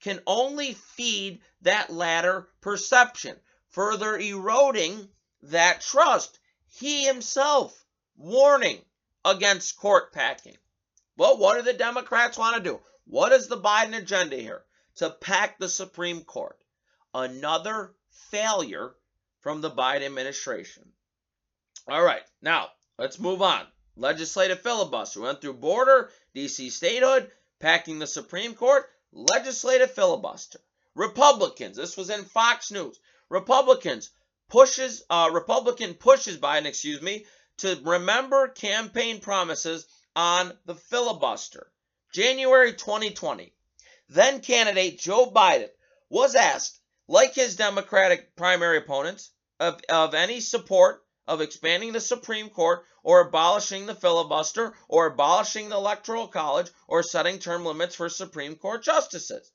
can 0.00 0.20
only 0.26 0.74
feed 0.74 1.40
that 1.62 1.90
latter 1.90 2.48
perception, 2.60 3.36
further 3.70 4.16
eroding 4.18 5.08
that 5.42 5.80
trust. 5.80 6.38
He 6.68 7.04
himself 7.04 7.84
warning 8.16 8.84
against 9.24 9.76
court 9.76 10.12
packing. 10.12 10.56
But 11.16 11.38
what 11.38 11.56
do 11.56 11.62
the 11.62 11.72
Democrats 11.72 12.36
want 12.36 12.56
to 12.56 12.62
do? 12.62 12.80
What 13.06 13.32
is 13.32 13.48
the 13.48 13.60
Biden 13.60 13.96
agenda 13.96 14.36
here? 14.36 14.64
To 14.96 15.10
pack 15.10 15.58
the 15.58 15.68
Supreme 15.68 16.22
Court. 16.22 16.58
Another 17.12 17.94
failure 18.30 18.94
from 19.40 19.60
the 19.60 19.70
Biden 19.70 20.06
administration. 20.06 20.92
All 21.86 22.02
right, 22.02 22.22
now 22.40 22.70
let's 22.98 23.18
move 23.18 23.42
on. 23.42 23.66
Legislative 23.94 24.60
filibuster. 24.62 25.20
We 25.20 25.26
went 25.26 25.42
through 25.42 25.54
border, 25.54 26.10
DC 26.34 26.70
statehood, 26.70 27.30
packing 27.60 27.98
the 27.98 28.06
Supreme 28.06 28.54
Court, 28.54 28.88
legislative 29.12 29.92
filibuster. 29.92 30.60
Republicans. 30.94 31.76
This 31.76 31.96
was 31.96 32.08
in 32.08 32.24
Fox 32.24 32.70
News. 32.70 32.98
Republicans 33.28 34.10
pushes 34.48 35.02
uh, 35.10 35.30
Republican 35.32 35.94
pushes 35.94 36.38
Biden, 36.38 36.64
excuse 36.64 37.02
me, 37.02 37.26
to 37.58 37.78
remember 37.82 38.48
campaign 38.48 39.20
promises 39.20 39.86
on 40.16 40.56
the 40.64 40.74
filibuster. 40.74 41.70
January 42.14 42.72
2020. 42.72 43.52
Then 44.08 44.40
candidate 44.40 44.98
Joe 44.98 45.30
Biden 45.30 45.70
was 46.08 46.34
asked, 46.34 46.80
like 47.08 47.34
his 47.34 47.56
Democratic 47.56 48.36
primary 48.36 48.78
opponents, 48.78 49.30
of, 49.60 49.80
of 49.88 50.14
any 50.14 50.40
support 50.40 51.03
of 51.26 51.40
expanding 51.40 51.92
the 51.92 52.00
Supreme 52.00 52.50
Court 52.50 52.84
or 53.02 53.20
abolishing 53.20 53.86
the 53.86 53.94
filibuster 53.94 54.74
or 54.88 55.06
abolishing 55.06 55.68
the 55.68 55.76
Electoral 55.76 56.28
College 56.28 56.70
or 56.86 57.02
setting 57.02 57.38
term 57.38 57.64
limits 57.64 57.94
for 57.94 58.08
Supreme 58.08 58.56
Court 58.56 58.82
justices. 58.82 59.50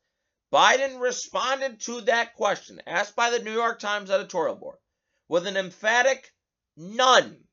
Biden 0.51 0.99
responded 0.99 1.79
to 1.81 2.01
that 2.01 2.35
question 2.35 2.81
asked 2.87 3.15
by 3.15 3.29
the 3.29 3.39
New 3.39 3.53
York 3.53 3.79
Times 3.79 4.09
editorial 4.09 4.55
board 4.55 4.77
with 5.27 5.45
an 5.45 5.57
emphatic 5.57 6.33
none. 6.75 7.43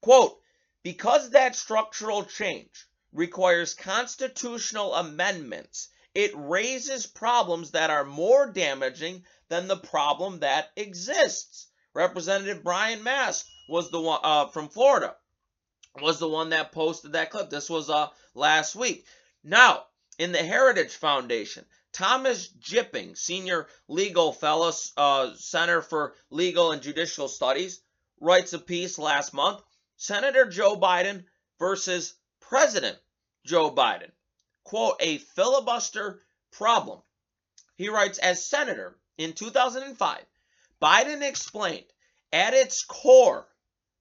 Quote, 0.00 0.40
because 0.82 1.30
that 1.30 1.54
structural 1.54 2.24
change 2.24 2.86
requires 3.12 3.74
constitutional 3.74 4.94
amendments, 4.94 5.88
it 6.14 6.32
raises 6.34 7.06
problems 7.06 7.72
that 7.72 7.90
are 7.90 8.04
more 8.04 8.50
damaging 8.50 9.24
than 9.48 9.68
the 9.68 9.76
problem 9.76 10.40
that 10.40 10.70
exists. 10.76 11.67
Representative 11.98 12.62
Brian 12.62 13.02
Mast 13.02 13.50
was 13.68 13.90
the 13.90 14.00
one 14.00 14.20
uh, 14.22 14.46
from 14.46 14.68
Florida, 14.68 15.16
was 16.00 16.20
the 16.20 16.28
one 16.28 16.50
that 16.50 16.70
posted 16.70 17.14
that 17.14 17.32
clip. 17.32 17.50
This 17.50 17.68
was 17.68 17.90
uh, 17.90 18.10
last 18.34 18.76
week. 18.76 19.04
Now, 19.42 19.84
in 20.16 20.30
the 20.30 20.38
Heritage 20.38 20.94
Foundation, 20.94 21.66
Thomas 21.92 22.50
Jipping, 22.60 23.18
senior 23.18 23.66
legal 23.88 24.32
fellow, 24.32 24.70
uh, 24.96 25.34
Center 25.34 25.82
for 25.82 26.14
Legal 26.30 26.70
and 26.70 26.82
Judicial 26.82 27.26
Studies, 27.26 27.80
writes 28.20 28.52
a 28.52 28.60
piece 28.60 28.96
last 28.96 29.34
month 29.34 29.60
Senator 29.96 30.44
Joe 30.44 30.76
Biden 30.76 31.24
versus 31.58 32.14
President 32.38 32.96
Joe 33.44 33.72
Biden. 33.72 34.12
Quote, 34.62 34.98
a 35.00 35.18
filibuster 35.18 36.22
problem. 36.52 37.00
He 37.74 37.88
writes, 37.88 38.18
as 38.18 38.46
senator 38.46 38.96
in 39.16 39.32
2005, 39.32 40.24
Biden 40.80 41.22
explained 41.22 41.92
at 42.32 42.54
its 42.54 42.84
core, 42.84 43.48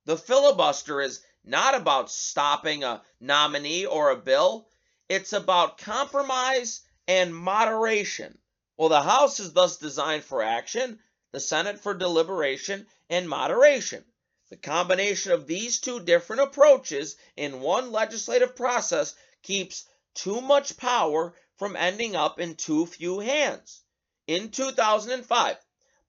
the 0.05 0.17
filibuster 0.17 1.01
is 1.01 1.23
not 1.43 1.73
about 1.73 2.11
stopping 2.11 2.83
a 2.83 3.01
nominee 3.19 3.85
or 3.85 4.11
a 4.11 4.15
bill, 4.15 4.69
it's 5.09 5.33
about 5.33 5.77
compromise 5.77 6.81
and 7.07 7.35
moderation. 7.35 8.37
Well, 8.77 8.89
the 8.89 9.01
House 9.01 9.39
is 9.39 9.53
thus 9.53 9.77
designed 9.77 10.23
for 10.23 10.43
action, 10.43 10.99
the 11.31 11.39
Senate 11.39 11.79
for 11.79 11.93
deliberation 11.93 12.85
and 13.09 13.27
moderation. 13.27 14.05
The 14.49 14.57
combination 14.57 15.31
of 15.31 15.47
these 15.47 15.79
two 15.79 15.99
different 15.99 16.41
approaches 16.43 17.15
in 17.35 17.61
one 17.61 17.91
legislative 17.91 18.55
process 18.55 19.15
keeps 19.41 19.85
too 20.13 20.41
much 20.41 20.77
power 20.77 21.33
from 21.57 21.75
ending 21.75 22.15
up 22.15 22.39
in 22.39 22.55
too 22.55 22.85
few 22.85 23.19
hands. 23.19 23.81
In 24.27 24.51
2005, 24.51 25.57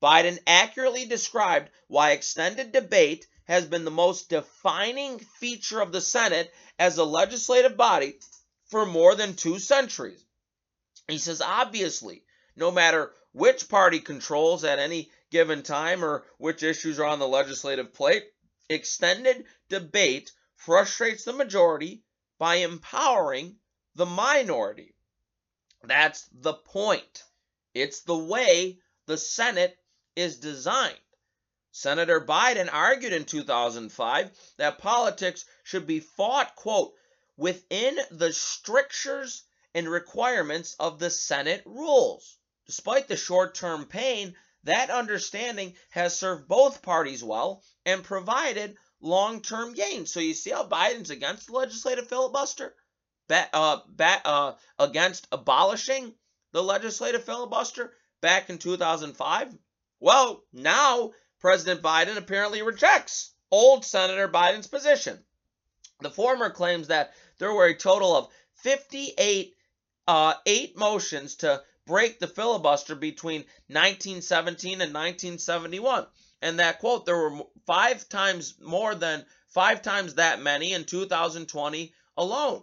Biden 0.00 0.38
accurately 0.46 1.06
described 1.06 1.70
why 1.88 2.12
extended 2.12 2.70
debate 2.72 3.26
has 3.44 3.66
been 3.66 3.84
the 3.84 3.90
most 3.90 4.28
defining 4.28 5.18
feature 5.18 5.80
of 5.80 5.90
the 5.90 6.00
Senate 6.00 6.52
as 6.78 6.98
a 6.98 7.04
legislative 7.04 7.76
body 7.76 8.18
for 8.66 8.86
more 8.86 9.14
than 9.14 9.34
two 9.34 9.58
centuries. 9.58 10.24
He 11.08 11.18
says, 11.18 11.40
obviously, 11.40 12.24
no 12.54 12.70
matter 12.70 13.12
which 13.32 13.68
party 13.68 13.98
controls 13.98 14.64
at 14.64 14.78
any 14.78 15.10
given 15.30 15.62
time 15.62 16.04
or 16.04 16.24
which 16.36 16.62
issues 16.62 17.00
are 17.00 17.06
on 17.06 17.18
the 17.18 17.26
legislative 17.26 17.92
plate, 17.92 18.24
extended 18.68 19.46
debate 19.68 20.30
frustrates 20.54 21.24
the 21.24 21.32
majority 21.32 22.04
by 22.38 22.56
empowering 22.56 23.56
the 23.94 24.06
minority. 24.06 24.94
That's 25.82 26.28
the 26.32 26.54
point. 26.54 27.24
It's 27.74 28.02
the 28.02 28.16
way 28.16 28.78
the 29.06 29.16
Senate 29.16 29.76
is 30.18 30.38
designed. 30.38 30.98
Senator 31.70 32.20
Biden 32.20 32.68
argued 32.72 33.12
in 33.12 33.24
2005 33.24 34.30
that 34.56 34.78
politics 34.78 35.44
should 35.62 35.86
be 35.86 36.00
fought, 36.00 36.56
quote, 36.56 36.92
within 37.36 37.96
the 38.10 38.32
strictures 38.32 39.44
and 39.74 39.88
requirements 39.88 40.74
of 40.80 40.98
the 40.98 41.08
Senate 41.08 41.62
rules. 41.64 42.36
Despite 42.66 43.06
the 43.06 43.16
short 43.16 43.54
term 43.54 43.86
pain, 43.86 44.34
that 44.64 44.90
understanding 44.90 45.76
has 45.90 46.18
served 46.18 46.48
both 46.48 46.82
parties 46.82 47.22
well 47.22 47.62
and 47.86 48.02
provided 48.02 48.76
long 49.00 49.40
term 49.40 49.72
gains. 49.72 50.12
So 50.12 50.18
you 50.18 50.34
see 50.34 50.50
how 50.50 50.66
Biden's 50.66 51.10
against 51.10 51.46
the 51.46 51.52
legislative 51.52 52.08
filibuster? 52.08 52.74
Ba- 53.28 53.50
uh, 53.52 53.80
uh, 54.24 54.54
against 54.80 55.28
abolishing 55.30 56.12
the 56.50 56.62
legislative 56.62 57.24
filibuster 57.24 57.94
back 58.20 58.50
in 58.50 58.58
2005? 58.58 59.56
Well, 60.00 60.44
now 60.52 61.12
President 61.40 61.82
Biden 61.82 62.16
apparently 62.16 62.62
rejects 62.62 63.32
old 63.50 63.84
Senator 63.84 64.28
Biden's 64.28 64.68
position. 64.68 65.24
The 66.00 66.10
former 66.10 66.50
claims 66.50 66.88
that 66.88 67.14
there 67.38 67.52
were 67.52 67.66
a 67.66 67.76
total 67.76 68.14
of 68.14 68.28
58 68.54 69.56
uh, 70.06 70.34
eight 70.46 70.76
motions 70.76 71.36
to 71.36 71.62
break 71.84 72.18
the 72.18 72.28
filibuster 72.28 72.94
between 72.94 73.40
1917 73.66 74.80
and 74.80 74.94
1971, 74.94 76.06
and 76.42 76.60
that 76.60 76.78
quote 76.78 77.04
there 77.04 77.16
were 77.16 77.44
five 77.66 78.08
times 78.08 78.54
more 78.60 78.94
than 78.94 79.26
five 79.48 79.82
times 79.82 80.14
that 80.14 80.40
many 80.40 80.74
in 80.74 80.84
2020 80.84 81.92
alone. 82.16 82.62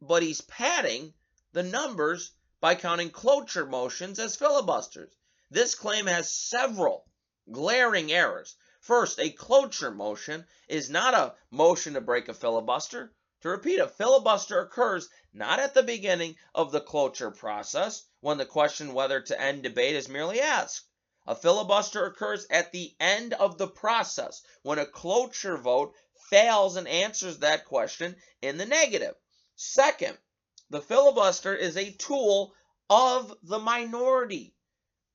But 0.00 0.22
he's 0.22 0.40
padding 0.40 1.12
the 1.52 1.62
numbers 1.62 2.32
by 2.60 2.74
counting 2.74 3.10
cloture 3.10 3.66
motions 3.66 4.18
as 4.18 4.36
filibusters. 4.36 5.17
This 5.50 5.74
claim 5.74 6.06
has 6.06 6.30
several 6.30 7.06
glaring 7.50 8.12
errors. 8.12 8.56
First, 8.80 9.18
a 9.18 9.30
cloture 9.30 9.90
motion 9.90 10.46
is 10.68 10.90
not 10.90 11.14
a 11.14 11.34
motion 11.50 11.94
to 11.94 12.00
break 12.00 12.28
a 12.28 12.34
filibuster. 12.34 13.14
To 13.40 13.48
repeat, 13.48 13.78
a 13.78 13.88
filibuster 13.88 14.60
occurs 14.60 15.08
not 15.32 15.58
at 15.58 15.72
the 15.72 15.82
beginning 15.82 16.36
of 16.54 16.70
the 16.70 16.80
cloture 16.80 17.30
process, 17.30 18.04
when 18.20 18.36
the 18.36 18.44
question 18.44 18.92
whether 18.92 19.20
to 19.20 19.40
end 19.40 19.62
debate 19.62 19.96
is 19.96 20.08
merely 20.08 20.40
asked. 20.40 20.84
A 21.26 21.34
filibuster 21.34 22.04
occurs 22.04 22.46
at 22.50 22.72
the 22.72 22.94
end 23.00 23.32
of 23.34 23.56
the 23.56 23.68
process, 23.68 24.42
when 24.62 24.78
a 24.78 24.86
cloture 24.86 25.56
vote 25.56 25.94
fails 26.28 26.76
and 26.76 26.88
answers 26.88 27.38
that 27.38 27.64
question 27.64 28.16
in 28.42 28.58
the 28.58 28.66
negative. 28.66 29.14
Second, 29.54 30.18
the 30.68 30.82
filibuster 30.82 31.54
is 31.54 31.76
a 31.76 31.92
tool 31.92 32.54
of 32.90 33.34
the 33.42 33.58
minority. 33.58 34.54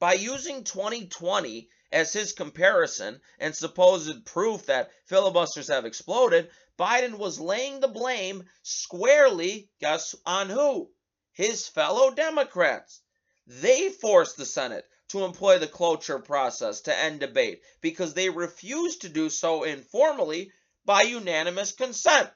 By 0.03 0.15
using 0.15 0.65
2020 0.65 1.69
as 1.89 2.11
his 2.11 2.33
comparison 2.33 3.21
and 3.39 3.55
supposed 3.55 4.25
proof 4.25 4.65
that 4.65 4.91
filibusters 5.05 5.69
have 5.69 5.85
exploded, 5.85 6.51
Biden 6.77 7.17
was 7.17 7.39
laying 7.39 7.79
the 7.79 7.87
blame 7.87 8.43
squarely, 8.63 9.69
guess 9.79 10.13
on 10.25 10.49
who? 10.49 10.91
His 11.31 11.69
fellow 11.69 12.11
Democrats. 12.11 12.99
They 13.47 13.91
forced 13.91 14.35
the 14.35 14.45
Senate 14.45 14.85
to 15.07 15.23
employ 15.23 15.57
the 15.57 15.69
cloture 15.69 16.19
process 16.19 16.81
to 16.81 16.93
end 16.93 17.21
debate 17.21 17.61
because 17.79 18.13
they 18.13 18.29
refused 18.29 19.03
to 19.03 19.09
do 19.09 19.29
so 19.29 19.63
informally 19.63 20.51
by 20.83 21.03
unanimous 21.03 21.71
consent. 21.71 22.29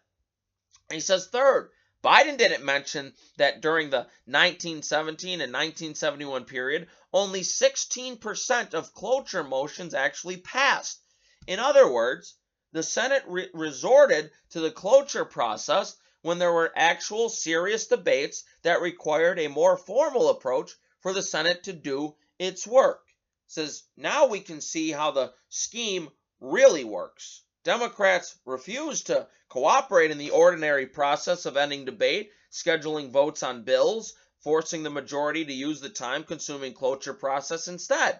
He 0.89 1.01
says, 1.01 1.27
third, 1.27 1.71
Biden 2.03 2.37
didn't 2.37 2.63
mention 2.63 3.13
that 3.37 3.61
during 3.61 3.89
the 3.89 4.07
1917 4.25 5.41
and 5.41 5.51
1971 5.51 6.45
period, 6.45 6.87
only 7.11 7.41
16% 7.41 8.73
of 8.73 8.93
cloture 8.93 9.43
motions 9.43 9.93
actually 9.93 10.37
passed. 10.37 11.01
In 11.47 11.59
other 11.59 11.91
words, 11.91 12.35
the 12.71 12.83
Senate 12.83 13.23
re- 13.25 13.49
resorted 13.53 14.31
to 14.49 14.59
the 14.59 14.71
cloture 14.71 15.25
process 15.25 15.95
when 16.21 16.37
there 16.37 16.53
were 16.53 16.73
actual 16.75 17.29
serious 17.29 17.87
debates 17.87 18.43
that 18.61 18.81
required 18.81 19.39
a 19.39 19.47
more 19.47 19.77
formal 19.77 20.29
approach 20.29 20.75
for 20.99 21.13
the 21.13 21.23
Senate 21.23 21.63
to 21.63 21.73
do 21.73 22.15
its 22.37 22.67
work. 22.67 23.03
It 23.47 23.51
says 23.53 23.83
now 23.95 24.27
we 24.27 24.41
can 24.41 24.61
see 24.61 24.91
how 24.91 25.11
the 25.11 25.33
scheme 25.49 26.11
really 26.39 26.83
works. 26.83 27.43
Democrats 27.63 28.35
refuse 28.45 29.03
to 29.03 29.27
cooperate 29.49 30.11
in 30.11 30.17
the 30.17 30.31
ordinary 30.31 30.85
process 30.85 31.45
of 31.45 31.57
ending 31.57 31.85
debate, 31.85 32.31
scheduling 32.51 33.11
votes 33.11 33.43
on 33.43 33.63
bills, 33.63 34.13
forcing 34.39 34.83
the 34.83 34.89
majority 34.89 35.43
to 35.43 35.53
use 35.53 35.81
the 35.81 35.89
time 35.89 36.23
consuming 36.23 36.73
cloture 36.73 37.13
process 37.13 37.67
instead. 37.67 38.19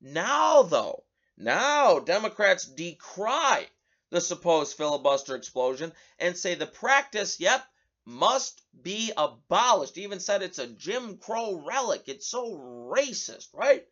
Now, 0.00 0.62
though, 0.62 1.04
now 1.36 1.98
Democrats 1.98 2.64
decry 2.64 3.66
the 4.10 4.20
supposed 4.20 4.76
filibuster 4.76 5.36
explosion 5.36 5.92
and 6.18 6.36
say 6.36 6.54
the 6.54 6.66
practice, 6.66 7.38
yep, 7.38 7.64
must 8.04 8.62
be 8.82 9.12
abolished. 9.16 9.98
Even 9.98 10.18
said 10.18 10.42
it's 10.42 10.58
a 10.58 10.66
Jim 10.66 11.18
Crow 11.18 11.62
relic. 11.66 12.04
It's 12.06 12.26
so 12.26 12.54
racist, 12.54 13.48
right? 13.52 13.86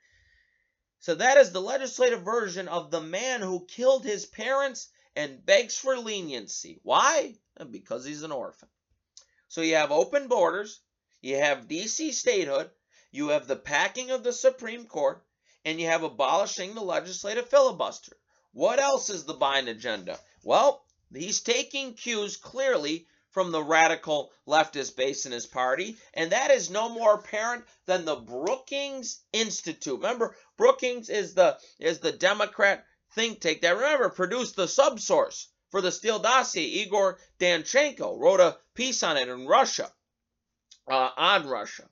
So 1.06 1.14
that 1.14 1.36
is 1.36 1.52
the 1.52 1.60
legislative 1.60 2.22
version 2.22 2.66
of 2.66 2.90
the 2.90 3.00
man 3.00 3.40
who 3.40 3.64
killed 3.64 4.04
his 4.04 4.26
parents 4.26 4.88
and 5.14 5.46
begs 5.46 5.78
for 5.78 5.96
leniency. 5.96 6.80
Why? 6.82 7.36
Because 7.70 8.04
he's 8.04 8.24
an 8.24 8.32
orphan. 8.32 8.68
So 9.46 9.60
you 9.60 9.76
have 9.76 9.92
open 9.92 10.26
borders, 10.26 10.80
you 11.22 11.36
have 11.36 11.68
DC 11.68 12.12
statehood, 12.12 12.72
you 13.12 13.28
have 13.28 13.46
the 13.46 13.54
packing 13.54 14.10
of 14.10 14.24
the 14.24 14.32
Supreme 14.32 14.86
Court, 14.86 15.24
and 15.64 15.80
you 15.80 15.86
have 15.86 16.02
abolishing 16.02 16.74
the 16.74 16.80
legislative 16.80 17.48
filibuster. 17.48 18.16
What 18.52 18.80
else 18.80 19.08
is 19.08 19.22
the 19.22 19.34
Biden 19.34 19.68
agenda? 19.68 20.18
Well, 20.42 20.84
he's 21.14 21.40
taking 21.40 21.94
cues 21.94 22.36
clearly 22.36 23.06
from 23.36 23.52
the 23.52 23.62
radical 23.62 24.32
leftist 24.48 24.96
base 24.96 25.26
in 25.26 25.32
his 25.32 25.44
party, 25.44 25.98
and 26.14 26.32
that 26.32 26.50
is 26.50 26.70
no 26.70 26.88
more 26.88 27.16
apparent 27.16 27.62
than 27.84 28.06
the 28.06 28.16
Brookings 28.16 29.20
Institute. 29.30 29.96
Remember, 29.96 30.34
Brookings 30.56 31.10
is 31.10 31.34
the 31.34 31.58
is 31.78 31.98
the 31.98 32.12
Democrat 32.12 32.86
think 33.12 33.42
tank 33.42 33.60
that 33.60 33.76
remember 33.76 34.08
produced 34.08 34.56
the 34.56 34.64
subsource 34.64 35.48
for 35.70 35.82
the 35.82 35.92
Steele 35.92 36.18
dossier. 36.18 36.64
Igor 36.64 37.18
Danchenko 37.38 38.18
wrote 38.18 38.40
a 38.40 38.56
piece 38.72 39.02
on 39.02 39.18
it 39.18 39.28
in 39.28 39.46
Russia, 39.46 39.92
uh, 40.88 41.10
on 41.14 41.46
Russia. 41.46 41.86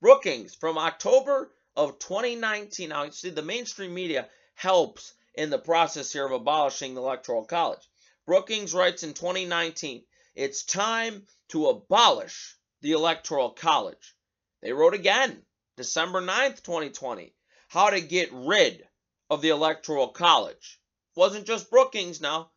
Brookings 0.00 0.56
from 0.56 0.78
October 0.78 1.52
of 1.76 2.00
2019. 2.00 2.88
Now, 2.88 3.04
you 3.04 3.12
see, 3.12 3.30
the 3.30 3.40
mainstream 3.40 3.94
media 3.94 4.28
helps 4.56 5.14
in 5.34 5.50
the 5.50 5.60
process 5.60 6.12
here 6.12 6.26
of 6.26 6.32
abolishing 6.32 6.94
the 6.94 7.02
Electoral 7.02 7.44
College. 7.44 7.88
Brookings 8.26 8.74
writes 8.74 9.04
in 9.04 9.14
2019, 9.14 10.02
it's 10.34 10.64
time 10.64 11.26
to 11.48 11.66
abolish 11.68 12.56
the 12.80 12.92
Electoral 12.92 13.50
College. 13.50 14.14
They 14.62 14.72
wrote 14.72 14.94
again, 14.94 15.44
December 15.76 16.22
9th, 16.22 16.62
2020, 16.62 17.34
how 17.68 17.90
to 17.90 18.00
get 18.00 18.30
rid 18.32 18.88
of 19.28 19.42
the 19.42 19.50
Electoral 19.50 20.08
College. 20.08 20.80
Wasn't 21.14 21.46
just 21.46 21.70
Brookings 21.70 22.20
now. 22.20 22.50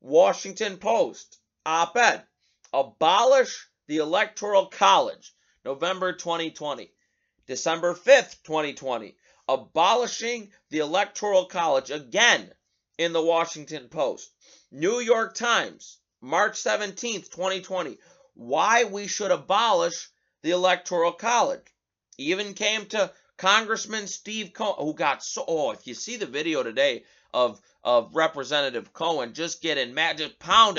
Washington 0.00 0.78
Post, 0.78 1.40
op 1.66 1.96
ed. 1.96 2.24
Abolish 2.72 3.66
the 3.88 3.96
Electoral 3.96 4.66
College, 4.66 5.34
November 5.64 6.12
2020. 6.12 6.92
December 7.46 7.94
5th, 7.94 8.42
2020. 8.44 9.16
Abolishing 9.48 10.52
the 10.70 10.78
Electoral 10.78 11.46
College 11.46 11.90
again 11.90 12.52
in 12.98 13.12
the 13.12 13.22
Washington 13.22 13.88
Post. 13.88 14.30
New 14.70 15.00
York 15.00 15.34
Times, 15.34 15.98
March 16.20 16.62
17th, 16.62 17.30
2020. 17.30 17.98
Why 18.34 18.84
we 18.84 19.06
should 19.06 19.30
abolish 19.30 20.08
the 20.42 20.50
Electoral 20.50 21.12
College. 21.12 21.66
Even 22.16 22.54
came 22.54 22.86
to 22.86 23.12
Congressman 23.36 24.06
Steve 24.06 24.52
Cohen, 24.52 24.84
who 24.84 24.94
got 24.94 25.22
so, 25.22 25.44
oh, 25.46 25.70
if 25.70 25.86
you 25.86 25.94
see 25.94 26.16
the 26.16 26.26
video 26.26 26.62
today 26.62 27.04
of, 27.32 27.60
of 27.84 28.14
Representative 28.14 28.92
Cohen, 28.92 29.34
just 29.34 29.62
getting 29.62 29.94
mad, 29.94 30.18
just 30.18 30.38
pound 30.38 30.78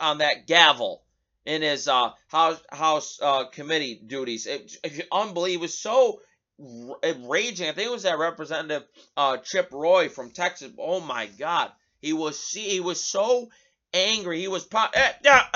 on 0.00 0.18
that 0.18 0.46
gavel 0.46 1.02
in 1.44 1.62
his 1.62 1.88
uh, 1.88 2.10
House 2.28 2.60
House 2.70 3.18
uh, 3.22 3.46
committee 3.46 4.00
duties. 4.06 4.46
It, 4.46 4.76
it, 4.84 5.08
unbelievable. 5.10 5.54
It 5.54 5.60
was 5.60 5.78
so 5.78 6.20
raging. 6.58 7.68
I 7.68 7.72
think 7.72 7.88
it 7.88 7.92
was 7.92 8.02
that 8.02 8.18
Representative 8.18 8.84
uh, 9.16 9.38
Chip 9.38 9.70
Roy 9.72 10.08
from 10.08 10.30
Texas. 10.30 10.70
Oh 10.78 11.00
my 11.00 11.26
God, 11.26 11.72
he 12.00 12.12
was 12.12 12.38
see 12.38 12.68
he 12.68 12.80
was 12.80 13.02
so 13.02 13.48
angry. 13.92 14.40
He 14.40 14.48
was 14.48 14.64
pound, 14.64 14.90
eh, 14.94 15.12
ah, 15.26 15.50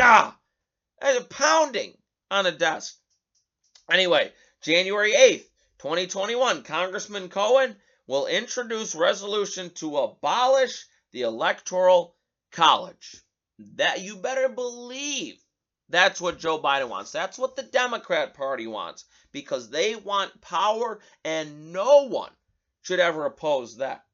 ah, 0.00 0.38
ah, 1.02 1.20
pounding 1.30 1.96
on 2.30 2.44
the 2.44 2.52
desk. 2.52 2.96
Anyway, 3.90 4.32
January 4.62 5.12
8th, 5.12 5.48
2021, 5.78 6.62
Congressman 6.62 7.28
Cohen 7.28 7.76
will 8.06 8.26
introduce 8.26 8.94
resolution 8.94 9.70
to 9.74 9.98
abolish 9.98 10.86
the 11.12 11.22
electoral 11.22 12.16
college. 12.52 13.16
That 13.76 14.00
you 14.00 14.16
better 14.16 14.48
believe 14.48 15.40
that's 15.88 16.20
what 16.20 16.38
Joe 16.38 16.58
Biden 16.60 16.88
wants. 16.88 17.12
That's 17.12 17.38
what 17.38 17.56
the 17.56 17.62
Democrat 17.62 18.34
Party 18.34 18.66
wants 18.66 19.04
because 19.32 19.70
they 19.70 19.94
want 19.94 20.40
power 20.40 21.00
and 21.24 21.72
no 21.72 22.08
one 22.08 22.32
should 22.82 23.00
ever 23.00 23.26
oppose 23.26 23.76
that. 23.76 24.05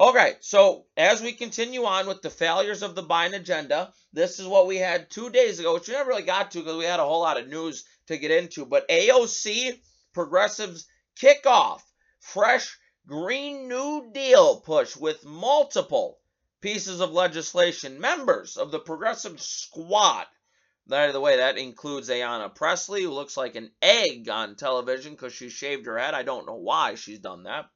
Okay, 0.00 0.36
so 0.40 0.86
as 0.96 1.20
we 1.20 1.32
continue 1.32 1.84
on 1.84 2.06
with 2.06 2.22
the 2.22 2.30
failures 2.30 2.82
of 2.82 2.94
the 2.94 3.02
Biden 3.02 3.34
agenda, 3.34 3.92
this 4.14 4.40
is 4.40 4.46
what 4.46 4.66
we 4.66 4.78
had 4.78 5.10
two 5.10 5.28
days 5.28 5.60
ago, 5.60 5.74
which 5.74 5.88
we 5.88 5.92
never 5.92 6.08
really 6.08 6.22
got 6.22 6.52
to 6.52 6.60
because 6.60 6.78
we 6.78 6.86
had 6.86 7.00
a 7.00 7.04
whole 7.04 7.20
lot 7.20 7.38
of 7.38 7.48
news 7.48 7.84
to 8.06 8.16
get 8.16 8.30
into. 8.30 8.64
But 8.64 8.88
AOC, 8.88 9.78
progressives 10.14 10.86
kick 11.16 11.44
off 11.44 11.84
fresh 12.18 12.78
Green 13.06 13.68
New 13.68 14.10
Deal 14.14 14.60
push 14.60 14.96
with 14.96 15.26
multiple 15.26 16.18
pieces 16.62 17.00
of 17.00 17.12
legislation. 17.12 18.00
Members 18.00 18.56
of 18.56 18.70
the 18.70 18.78
Progressive 18.78 19.38
Squad. 19.38 20.24
By 20.86 21.12
the 21.12 21.20
way, 21.20 21.36
that 21.36 21.58
includes 21.58 22.08
Ayanna 22.08 22.54
Pressley, 22.54 23.02
who 23.02 23.10
looks 23.10 23.36
like 23.36 23.54
an 23.54 23.70
egg 23.82 24.30
on 24.30 24.56
television 24.56 25.12
because 25.12 25.34
she 25.34 25.50
shaved 25.50 25.84
her 25.84 25.98
head. 25.98 26.14
I 26.14 26.22
don't 26.22 26.46
know 26.46 26.56
why 26.56 26.94
she's 26.94 27.18
done 27.18 27.42
that. 27.42 27.66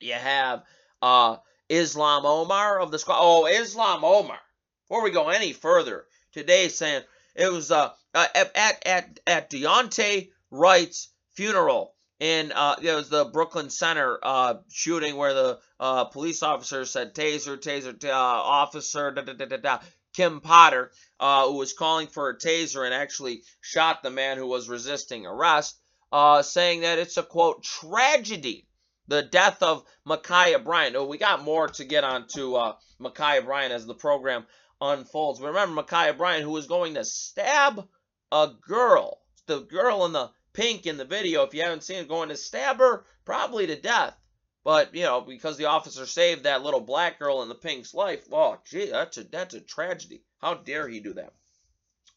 You 0.00 0.14
have 0.14 0.64
uh, 1.02 1.36
Ilhan 1.68 2.24
Omar 2.24 2.80
of 2.80 2.90
the 2.90 2.98
squad. 2.98 3.18
Oh, 3.20 3.44
Ilhan 3.44 4.02
Omar. 4.02 4.40
Before 4.88 5.02
we 5.02 5.10
go 5.10 5.28
any 5.28 5.52
further, 5.52 6.06
today 6.32 6.68
saying 6.68 7.02
it 7.34 7.50
was 7.52 7.70
uh, 7.70 7.90
uh 8.14 8.26
at 8.34 8.86
at 8.86 9.20
at 9.26 9.50
Daunte 9.50 10.30
Wright's 10.50 11.10
funeral 11.34 11.94
in 12.20 12.52
uh, 12.52 12.76
it 12.82 12.92
was 12.92 13.08
the 13.08 13.24
Brooklyn 13.24 13.70
Center 13.70 14.18
uh, 14.22 14.54
shooting 14.70 15.16
where 15.16 15.32
the 15.32 15.58
uh, 15.80 16.04
police 16.04 16.42
officer 16.42 16.84
said 16.84 17.14
taser, 17.14 17.56
taser, 17.56 18.04
uh, 18.04 18.12
officer, 18.12 19.10
da, 19.10 19.22
da, 19.22 19.32
da, 19.32 19.46
da, 19.46 19.56
da. 19.56 19.78
Kim 20.12 20.40
Potter, 20.40 20.90
uh, 21.18 21.46
who 21.46 21.54
was 21.54 21.72
calling 21.72 22.08
for 22.08 22.28
a 22.28 22.36
taser 22.36 22.84
and 22.84 22.92
actually 22.92 23.42
shot 23.60 24.02
the 24.02 24.10
man 24.10 24.36
who 24.36 24.46
was 24.46 24.68
resisting 24.68 25.24
arrest, 25.24 25.78
uh, 26.12 26.42
saying 26.42 26.80
that 26.80 26.98
it's 26.98 27.16
a 27.16 27.22
quote 27.22 27.62
tragedy 27.62 28.66
the 29.10 29.22
death 29.22 29.60
of 29.60 29.84
Ma'Khia 30.06 30.64
Bryant. 30.64 30.94
Oh, 30.94 31.04
we 31.04 31.18
got 31.18 31.42
more 31.42 31.66
to 31.66 31.84
get 31.84 32.04
on 32.04 32.28
to 32.28 32.54
uh, 32.54 32.76
Ma'Khia 33.00 33.44
Bryant 33.44 33.72
as 33.72 33.84
the 33.84 33.94
program 33.94 34.46
unfolds. 34.80 35.40
But 35.40 35.48
remember, 35.48 35.82
Ma'Khia 35.82 36.16
Bryant, 36.16 36.44
who 36.44 36.52
was 36.52 36.68
going 36.68 36.94
to 36.94 37.04
stab 37.04 37.88
a 38.30 38.50
girl, 38.66 39.20
the 39.46 39.62
girl 39.62 40.06
in 40.06 40.12
the 40.12 40.30
pink 40.52 40.86
in 40.86 40.96
the 40.96 41.04
video, 41.04 41.42
if 41.42 41.52
you 41.54 41.62
haven't 41.62 41.82
seen 41.82 41.98
it, 41.98 42.08
going 42.08 42.28
to 42.28 42.36
stab 42.36 42.78
her 42.78 43.04
probably 43.24 43.66
to 43.66 43.74
death. 43.74 44.16
But, 44.62 44.94
you 44.94 45.02
know, 45.02 45.22
because 45.22 45.56
the 45.56 45.66
officer 45.66 46.06
saved 46.06 46.44
that 46.44 46.62
little 46.62 46.80
black 46.80 47.18
girl 47.18 47.42
in 47.42 47.48
the 47.48 47.54
pink's 47.56 47.92
life, 47.92 48.22
oh, 48.30 48.58
gee, 48.64 48.90
that's 48.90 49.18
a, 49.18 49.24
that's 49.24 49.54
a 49.54 49.60
tragedy. 49.60 50.22
How 50.38 50.54
dare 50.54 50.86
he 50.86 51.00
do 51.00 51.14
that? 51.14 51.32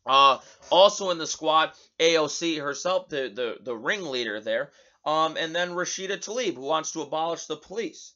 Uh, 0.06 0.38
also 0.70 1.10
in 1.10 1.18
the 1.18 1.26
squad, 1.26 1.72
AOC 2.00 2.62
herself, 2.62 3.10
the, 3.10 3.32
the, 3.34 3.58
the 3.64 3.76
ringleader 3.76 4.42
there, 4.42 4.72
um, 5.06 5.38
and 5.38 5.56
then 5.56 5.72
Rashida 5.72 6.18
Tlaib, 6.18 6.56
who 6.56 6.62
wants 6.62 6.92
to 6.92 7.02
abolish 7.02 7.46
the 7.46 7.58
police. 7.58 8.14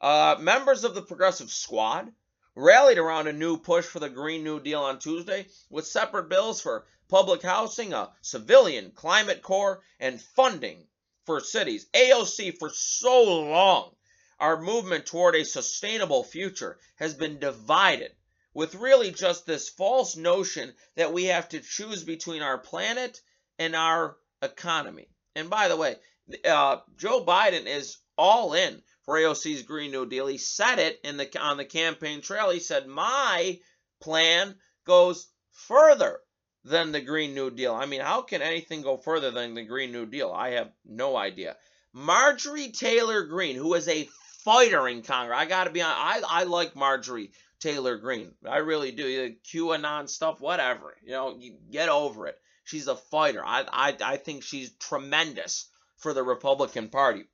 Uh, 0.00 0.36
members 0.38 0.84
of 0.84 0.94
the 0.94 1.02
Progressive 1.02 1.50
Squad 1.50 2.12
rallied 2.54 2.98
around 2.98 3.26
a 3.26 3.32
new 3.32 3.56
push 3.56 3.84
for 3.84 3.98
the 3.98 4.08
Green 4.08 4.44
New 4.44 4.60
Deal 4.60 4.80
on 4.80 4.98
Tuesday 4.98 5.46
with 5.70 5.86
separate 5.86 6.28
bills 6.28 6.60
for 6.60 6.86
public 7.08 7.42
housing, 7.42 7.92
a 7.92 8.12
civilian 8.20 8.90
climate 8.92 9.42
corps, 9.42 9.82
and 9.98 10.20
funding 10.20 10.86
for 11.24 11.40
cities. 11.40 11.86
AOC, 11.94 12.58
for 12.58 12.70
so 12.70 13.40
long, 13.42 13.94
our 14.40 14.60
movement 14.60 15.06
toward 15.06 15.34
a 15.34 15.44
sustainable 15.44 16.22
future 16.22 16.78
has 16.96 17.14
been 17.14 17.38
divided 17.38 18.12
with 18.54 18.74
really 18.74 19.10
just 19.10 19.46
this 19.46 19.68
false 19.68 20.16
notion 20.16 20.74
that 20.94 21.12
we 21.12 21.24
have 21.24 21.48
to 21.48 21.60
choose 21.60 22.04
between 22.04 22.42
our 22.42 22.58
planet 22.58 23.20
and 23.58 23.74
our 23.74 24.16
economy. 24.42 25.08
And 25.34 25.50
by 25.50 25.68
the 25.68 25.76
way, 25.76 25.96
uh, 26.44 26.78
Joe 26.96 27.24
Biden 27.24 27.66
is 27.66 27.98
all 28.16 28.52
in 28.54 28.82
for 29.04 29.16
AOC's 29.16 29.62
Green 29.62 29.90
New 29.90 30.06
Deal. 30.06 30.26
He 30.26 30.38
said 30.38 30.78
it 30.78 31.00
in 31.04 31.16
the 31.16 31.40
on 31.40 31.56
the 31.56 31.64
campaign 31.64 32.20
trail. 32.20 32.50
He 32.50 32.60
said, 32.60 32.86
"My 32.86 33.58
plan 34.00 34.54
goes 34.84 35.28
further 35.52 36.20
than 36.64 36.92
the 36.92 37.00
Green 37.00 37.34
New 37.34 37.50
Deal." 37.50 37.74
I 37.74 37.86
mean, 37.86 38.00
how 38.00 38.22
can 38.22 38.42
anything 38.42 38.82
go 38.82 38.96
further 38.96 39.30
than 39.30 39.54
the 39.54 39.64
Green 39.64 39.92
New 39.92 40.06
Deal? 40.06 40.30
I 40.30 40.50
have 40.50 40.72
no 40.84 41.16
idea. 41.16 41.56
Marjorie 41.94 42.72
Taylor 42.72 43.24
Greene, 43.24 43.56
who 43.56 43.74
is 43.74 43.88
a 43.88 44.08
fighter 44.44 44.86
in 44.88 45.02
Congress, 45.02 45.38
I 45.38 45.46
got 45.46 45.64
to 45.64 45.70
be 45.70 45.80
on. 45.80 45.90
I 45.90 46.20
I 46.28 46.44
like 46.44 46.76
Marjorie 46.76 47.32
Taylor 47.60 47.96
Greene. 47.96 48.34
I 48.46 48.58
really 48.58 48.92
do. 48.92 49.34
QAnon 49.44 50.08
stuff, 50.08 50.40
whatever. 50.40 50.94
You 51.02 51.12
know, 51.12 51.36
you 51.38 51.56
get 51.70 51.88
over 51.88 52.26
it. 52.26 52.38
She's 52.64 52.88
a 52.88 52.96
fighter. 52.96 53.42
I 53.44 53.64
I 53.72 53.96
I 54.04 54.16
think 54.18 54.42
she's 54.42 54.72
tremendous 54.72 55.70
for 55.98 56.14
the 56.14 56.22
Republican 56.22 56.88
Party. 56.88 57.24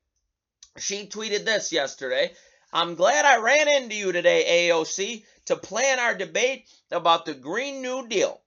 She 0.77 1.07
tweeted 1.07 1.45
this 1.45 1.71
yesterday. 1.71 2.33
I'm 2.73 2.95
glad 2.95 3.23
I 3.23 3.37
ran 3.37 3.69
into 3.69 3.95
you 3.95 4.11
today, 4.11 4.69
AOC, 4.69 5.23
to 5.45 5.55
plan 5.55 5.99
our 5.99 6.13
debate 6.13 6.67
about 6.91 7.25
the 7.25 7.33
Green 7.33 7.81
New 7.81 8.07
Deal. 8.07 8.41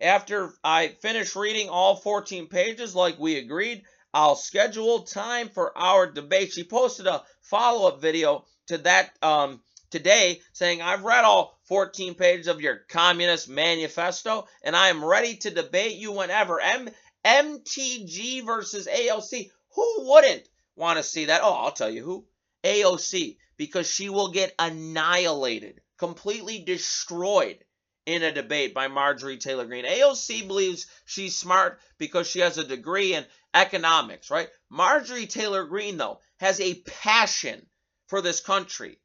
After 0.00 0.52
I 0.64 0.88
finish 0.88 1.36
reading 1.36 1.68
all 1.68 1.96
14 1.96 2.48
pages 2.48 2.94
like 2.94 3.18
we 3.18 3.36
agreed, 3.36 3.82
I'll 4.12 4.36
schedule 4.36 5.02
time 5.02 5.48
for 5.48 5.76
our 5.76 6.10
debate. 6.10 6.52
She 6.52 6.64
posted 6.64 7.06
a 7.06 7.22
follow-up 7.42 8.00
video 8.00 8.46
to 8.68 8.78
that 8.78 9.10
um, 9.22 9.60
today 9.90 10.40
saying, 10.52 10.80
I've 10.80 11.04
read 11.04 11.24
all 11.24 11.58
14 11.64 12.14
pages 12.14 12.48
of 12.48 12.60
your 12.60 12.76
communist 12.88 13.48
manifesto 13.48 14.46
and 14.62 14.74
I 14.74 14.88
am 14.88 15.04
ready 15.04 15.36
to 15.38 15.50
debate 15.50 15.96
you 15.96 16.12
whenever. 16.12 16.60
M- 16.60 16.90
MTG 17.24 18.44
versus 18.44 18.86
AOC. 18.86 19.50
Who 19.74 20.10
wouldn't 20.10 20.48
want 20.76 20.98
to 20.98 21.02
see 21.02 21.26
that? 21.26 21.42
Oh, 21.42 21.52
I'll 21.52 21.72
tell 21.72 21.90
you 21.90 22.02
who. 22.02 22.26
AOC, 22.64 23.36
because 23.56 23.90
she 23.90 24.08
will 24.08 24.28
get 24.28 24.54
annihilated, 24.58 25.80
completely 25.98 26.60
destroyed 26.60 27.64
in 28.06 28.22
a 28.22 28.32
debate 28.32 28.74
by 28.74 28.88
Marjorie 28.88 29.38
Taylor 29.38 29.64
Greene. 29.64 29.84
AOC 29.84 30.46
believes 30.46 30.86
she's 31.04 31.36
smart 31.36 31.80
because 31.98 32.28
she 32.28 32.40
has 32.40 32.58
a 32.58 32.64
degree 32.64 33.14
in 33.14 33.24
economics, 33.54 34.30
right? 34.30 34.48
Marjorie 34.68 35.26
Taylor 35.26 35.64
Greene, 35.64 35.96
though, 35.96 36.20
has 36.38 36.60
a 36.60 36.74
passion 36.82 37.66
for 38.06 38.20
this 38.20 38.40
country. 38.40 38.98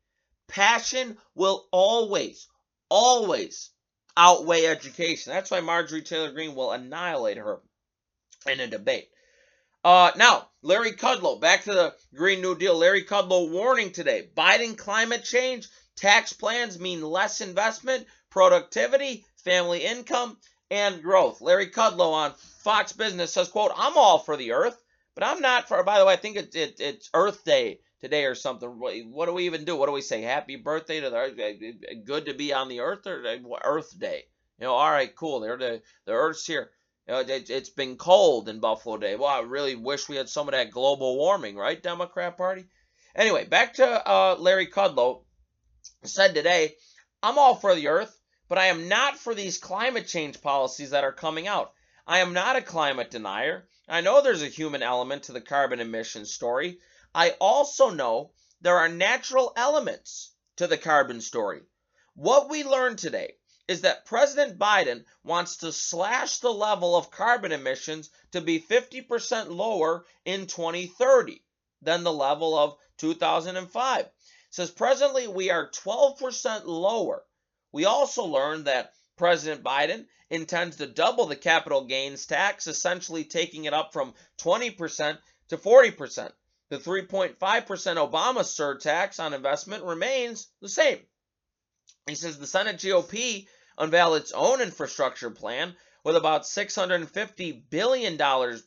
Passion 0.47 1.17
will 1.35 1.67
always, 1.71 2.47
always 2.89 3.69
outweigh 4.17 4.65
education. 4.65 5.31
That's 5.31 5.51
why 5.51 5.61
Marjorie 5.61 6.01
Taylor 6.01 6.31
Greene 6.31 6.55
will 6.55 6.71
annihilate 6.71 7.37
her 7.37 7.61
in 8.47 8.59
a 8.59 8.67
debate. 8.67 9.09
Uh, 9.83 10.11
now, 10.17 10.49
Larry 10.61 10.91
Kudlow, 10.91 11.39
back 11.39 11.63
to 11.63 11.73
the 11.73 11.95
Green 12.13 12.41
New 12.41 12.57
Deal. 12.57 12.77
Larry 12.77 13.03
Kudlow 13.05 13.49
warning 13.49 13.91
today 13.91 14.29
Biden 14.35 14.77
climate 14.77 15.23
change, 15.23 15.69
tax 15.95 16.33
plans 16.33 16.79
mean 16.79 17.01
less 17.01 17.39
investment, 17.39 18.05
productivity, 18.29 19.25
family 19.37 19.85
income, 19.85 20.37
and 20.69 21.01
growth. 21.01 21.39
Larry 21.39 21.67
Kudlow 21.67 22.11
on 22.11 22.33
Fox 22.63 22.91
Business 22.91 23.31
says, 23.31 23.47
quote, 23.47 23.71
I'm 23.75 23.97
all 23.97 24.19
for 24.19 24.35
the 24.35 24.51
earth, 24.51 24.77
but 25.15 25.23
I'm 25.23 25.41
not 25.41 25.69
for, 25.69 25.81
by 25.83 25.97
the 25.97 26.05
way, 26.05 26.13
I 26.13 26.17
think 26.17 26.35
it, 26.35 26.55
it, 26.55 26.79
it's 26.79 27.09
Earth 27.13 27.45
Day 27.45 27.79
today 28.01 28.25
or 28.25 28.35
something. 28.35 28.69
What 28.69 29.25
do 29.27 29.33
we 29.33 29.45
even 29.45 29.63
do? 29.63 29.77
What 29.77 29.85
do 29.85 29.93
we 29.93 30.01
say? 30.01 30.21
Happy 30.21 30.57
birthday 30.57 30.99
to 30.99 31.09
the 31.09 31.15
earth. 31.15 31.39
Eh, 31.39 31.53
eh, 31.61 31.93
good 32.03 32.25
to 32.25 32.33
be 32.33 32.53
on 32.53 32.67
the 32.67 32.81
earth 32.81 33.07
or 33.07 33.25
eh, 33.25 33.39
Earth 33.63 33.97
Day? 33.97 34.23
You 34.59 34.65
know, 34.67 34.73
all 34.73 34.91
right, 34.91 35.15
cool. 35.15 35.39
The, 35.39 35.81
the 36.05 36.11
earth's 36.11 36.45
here. 36.45 36.69
It, 37.11 37.47
has 37.47 37.69
been 37.69 37.97
cold 37.97 38.49
in 38.49 38.59
Buffalo 38.59 38.97
Day. 38.97 39.15
Well, 39.15 39.29
I 39.29 39.39
really 39.39 39.73
wish 39.73 40.07
we 40.07 40.17
had 40.17 40.29
some 40.29 40.47
of 40.47 40.51
that 40.51 40.69
global 40.69 41.17
warming, 41.17 41.55
right, 41.55 41.81
Democrat 41.81 42.37
Party? 42.37 42.65
Anyway, 43.15 43.45
back 43.45 43.73
to 43.75 44.07
uh, 44.07 44.35
Larry 44.37 44.67
Kudlow. 44.67 45.23
Said 46.03 46.35
today, 46.35 46.75
I'm 47.23 47.39
all 47.39 47.55
for 47.55 47.73
the 47.73 47.87
earth, 47.87 48.15
but 48.47 48.59
I 48.59 48.67
am 48.67 48.89
not 48.89 49.17
for 49.17 49.33
these 49.33 49.57
climate 49.57 50.07
change 50.07 50.39
policies 50.39 50.91
that 50.91 51.03
are 51.03 51.11
coming 51.11 51.47
out. 51.47 51.73
I 52.05 52.19
am 52.19 52.33
not 52.33 52.57
a 52.57 52.61
climate 52.61 53.09
denier. 53.09 53.67
I 53.87 54.01
know 54.01 54.21
there's 54.21 54.43
a 54.43 54.47
human 54.47 54.83
element 54.83 55.23
to 55.23 55.31
the 55.31 55.41
carbon 55.41 55.79
emissions 55.79 56.31
story. 56.31 56.77
I 57.15 57.31
also 57.41 57.89
know 57.89 58.33
there 58.61 58.77
are 58.77 58.87
natural 58.87 59.51
elements 59.55 60.31
to 60.57 60.67
the 60.67 60.77
carbon 60.77 61.21
story. 61.21 61.63
What 62.13 62.49
we 62.49 62.63
learned 62.63 62.99
today 62.99 63.38
is 63.69 63.81
that 63.81 64.03
President 64.03 64.57
Biden 64.57 65.05
wants 65.23 65.57
to 65.57 65.71
slash 65.71 66.39
the 66.39 66.51
level 66.51 66.95
of 66.95 67.11
carbon 67.11 67.51
emissions 67.51 68.09
to 68.31 68.41
be 68.41 68.59
50% 68.59 69.51
lower 69.51 70.07
in 70.25 70.47
2030 70.47 71.43
than 71.83 72.03
the 72.03 72.11
level 72.11 72.57
of 72.57 72.77
2005. 72.97 73.99
It 74.05 74.11
says 74.49 74.71
presently 74.71 75.27
we 75.27 75.51
are 75.51 75.69
12% 75.69 76.65
lower. 76.65 77.23
We 77.71 77.85
also 77.85 78.25
learned 78.25 78.65
that 78.65 78.93
President 79.17 79.63
Biden 79.63 80.07
intends 80.31 80.77
to 80.77 80.87
double 80.87 81.27
the 81.27 81.35
capital 81.35 81.85
gains 81.85 82.25
tax, 82.25 82.65
essentially 82.65 83.23
taking 83.23 83.65
it 83.65 83.73
up 83.75 83.93
from 83.93 84.15
20% 84.39 85.19
to 85.49 85.57
40%. 85.57 86.31
The 86.69 86.79
3.5% 86.79 87.37
Obama 87.37 88.41
surtax 88.41 89.23
on 89.23 89.35
investment 89.35 89.83
remains 89.83 90.47
the 90.59 90.69
same. 90.69 90.97
He 92.07 92.15
says 92.15 92.39
the 92.39 92.47
Senate 92.47 92.77
GOP 92.77 93.45
unveiled 93.79 94.17
its 94.17 94.33
own 94.33 94.61
infrastructure 94.61 95.31
plan 95.31 95.75
with 96.03 96.15
about 96.15 96.43
$650 96.43 97.69
billion 97.69 98.17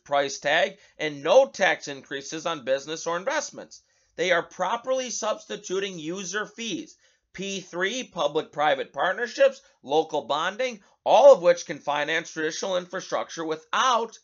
price 0.03 0.39
tag 0.39 0.77
and 0.97 1.23
no 1.23 1.47
tax 1.47 1.87
increases 1.87 2.45
on 2.45 2.65
business 2.65 3.07
or 3.07 3.15
investments. 3.17 3.81
They 4.15 4.31
are 4.31 4.43
properly 4.43 5.09
substituting 5.09 5.97
user 5.97 6.45
fees, 6.45 6.97
P3, 7.33 8.11
public 8.11 8.51
private 8.51 8.93
partnerships, 8.93 9.61
local 9.81 10.23
bonding, 10.23 10.83
all 11.03 11.33
of 11.33 11.41
which 11.41 11.65
can 11.65 11.79
finance 11.79 12.31
traditional 12.31 12.77
infrastructure 12.77 13.43
without 13.43 14.17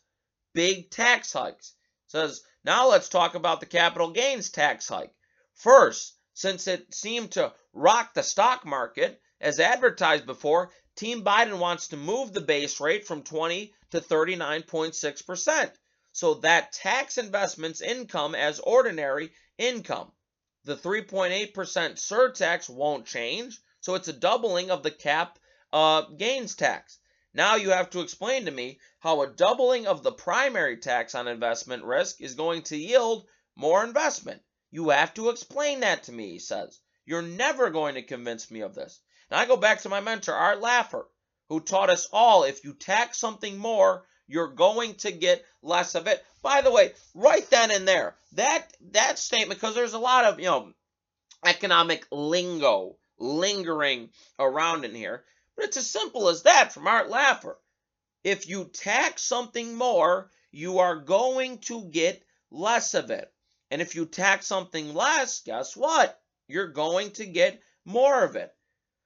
big 0.54 0.90
tax 0.90 1.32
hikes. 1.32 1.74
Says, 2.06 2.42
now 2.64 2.88
let's 2.88 3.08
talk 3.08 3.34
about 3.34 3.60
the 3.60 3.66
capital 3.66 4.10
gains 4.10 4.50
tax 4.50 4.88
hike. 4.88 5.14
First, 5.54 6.14
since 6.34 6.66
it 6.68 6.94
seemed 6.94 7.32
to 7.32 7.52
rock 7.72 8.14
the 8.14 8.22
stock 8.22 8.64
market, 8.64 9.20
as 9.40 9.58
advertised 9.58 10.26
before, 10.26 10.70
Team 10.96 11.24
Biden 11.24 11.58
wants 11.58 11.88
to 11.88 11.96
move 11.96 12.32
the 12.32 12.40
base 12.40 12.78
rate 12.78 13.06
from 13.06 13.22
20 13.22 13.72
to 13.90 14.00
39.6%. 14.00 15.72
So 16.12 16.34
that 16.34 16.72
tax 16.72 17.16
investments 17.18 17.80
income 17.80 18.34
as 18.34 18.60
ordinary 18.60 19.32
income. 19.56 20.12
The 20.64 20.76
3.8% 20.76 21.52
surtax 21.52 22.68
won't 22.68 23.06
change, 23.06 23.58
so 23.80 23.94
it's 23.94 24.08
a 24.08 24.12
doubling 24.12 24.70
of 24.70 24.82
the 24.82 24.90
cap 24.90 25.38
uh, 25.72 26.02
gains 26.02 26.54
tax. 26.54 26.98
Now 27.32 27.54
you 27.54 27.70
have 27.70 27.90
to 27.90 28.00
explain 28.00 28.44
to 28.44 28.50
me 28.50 28.80
how 28.98 29.22
a 29.22 29.32
doubling 29.32 29.86
of 29.86 30.02
the 30.02 30.12
primary 30.12 30.76
tax 30.76 31.14
on 31.14 31.28
investment 31.28 31.84
risk 31.84 32.20
is 32.20 32.34
going 32.34 32.62
to 32.64 32.76
yield 32.76 33.26
more 33.56 33.84
investment. 33.84 34.42
You 34.70 34.90
have 34.90 35.14
to 35.14 35.30
explain 35.30 35.80
that 35.80 36.02
to 36.04 36.12
me, 36.12 36.32
he 36.32 36.38
says. 36.40 36.78
You're 37.06 37.22
never 37.22 37.70
going 37.70 37.94
to 37.94 38.02
convince 38.02 38.50
me 38.50 38.60
of 38.60 38.74
this. 38.74 39.00
Now 39.30 39.38
I 39.38 39.46
go 39.46 39.56
back 39.56 39.82
to 39.82 39.88
my 39.88 40.00
mentor, 40.00 40.34
Art 40.34 40.60
Laffer, 40.60 41.04
who 41.48 41.60
taught 41.60 41.88
us 41.88 42.08
all 42.12 42.42
if 42.42 42.64
you 42.64 42.74
tax 42.74 43.18
something 43.18 43.56
more, 43.56 44.04
you're 44.26 44.48
going 44.48 44.94
to 44.94 45.12
get 45.12 45.44
less 45.62 45.94
of 45.94 46.06
it. 46.06 46.24
By 46.42 46.62
the 46.62 46.70
way, 46.70 46.94
right 47.14 47.48
then 47.50 47.70
and 47.70 47.86
there, 47.86 48.16
that 48.32 48.72
that 48.92 49.18
statement, 49.18 49.60
because 49.60 49.74
there's 49.74 49.94
a 49.94 49.98
lot 49.98 50.24
of 50.24 50.40
you 50.40 50.46
know 50.46 50.72
economic 51.44 52.06
lingo 52.10 52.96
lingering 53.18 54.10
around 54.38 54.84
in 54.84 54.94
here, 54.94 55.24
but 55.56 55.64
it's 55.66 55.76
as 55.76 55.90
simple 55.90 56.28
as 56.28 56.42
that 56.42 56.72
from 56.72 56.88
Art 56.88 57.08
Laffer. 57.08 57.56
If 58.24 58.48
you 58.48 58.64
tax 58.64 59.22
something 59.22 59.74
more, 59.74 60.30
you 60.50 60.78
are 60.78 60.96
going 60.96 61.58
to 61.58 61.84
get 61.84 62.22
less 62.50 62.94
of 62.94 63.10
it. 63.10 63.32
And 63.70 63.80
if 63.80 63.94
you 63.94 64.06
tax 64.06 64.46
something 64.46 64.94
less, 64.94 65.40
guess 65.40 65.76
what? 65.76 66.20
You're 66.48 66.68
going 66.68 67.12
to 67.12 67.26
get 67.26 67.62
more 67.84 68.24
of 68.24 68.36
it. 68.36 68.52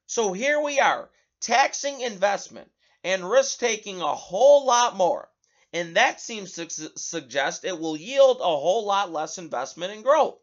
So 0.07 0.33
here 0.33 0.61
we 0.61 0.81
are, 0.81 1.11
taxing 1.41 2.01
investment 2.01 2.71
and 3.03 3.29
risk 3.29 3.59
taking 3.59 4.01
a 4.01 4.15
whole 4.15 4.67
lot 4.67 4.97
more. 4.97 5.31
And 5.73 5.97
that 5.97 6.21
seems 6.21 6.53
to 6.53 6.71
su- 6.71 6.91
suggest 6.97 7.65
it 7.65 7.79
will 7.79 7.97
yield 7.97 8.41
a 8.41 8.45
whole 8.45 8.85
lot 8.85 9.13
less 9.13 9.39
investment 9.39 9.93
and 9.93 10.05
growth. 10.05 10.39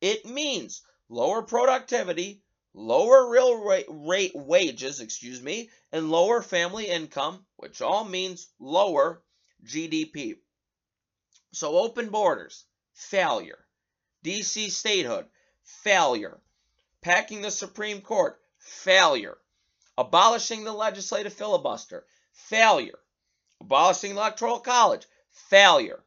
It 0.00 0.24
means 0.26 0.82
lower 1.08 1.42
productivity, 1.42 2.42
lower 2.72 3.28
real 3.28 3.54
rate, 3.56 3.86
rate 3.88 4.34
wages, 4.34 5.00
excuse 5.00 5.42
me, 5.42 5.70
and 5.92 6.10
lower 6.10 6.42
family 6.42 6.86
income, 6.86 7.46
which 7.56 7.80
all 7.80 8.04
means 8.04 8.48
lower 8.58 9.22
GDP. 9.64 10.36
So 11.52 11.78
open 11.78 12.10
borders, 12.10 12.64
failure. 12.92 13.66
DC 14.24 14.70
statehood, 14.70 15.26
failure. 15.62 16.40
Packing 17.00 17.42
the 17.42 17.50
Supreme 17.50 18.02
Court, 18.02 18.40
failure. 18.66 19.38
Abolishing 19.96 20.64
the 20.64 20.72
legislative 20.72 21.32
filibuster, 21.32 22.04
failure. 22.32 22.98
Abolishing 23.60 24.14
the 24.14 24.20
Electoral 24.20 24.60
College, 24.60 25.06
failure. 25.30 26.04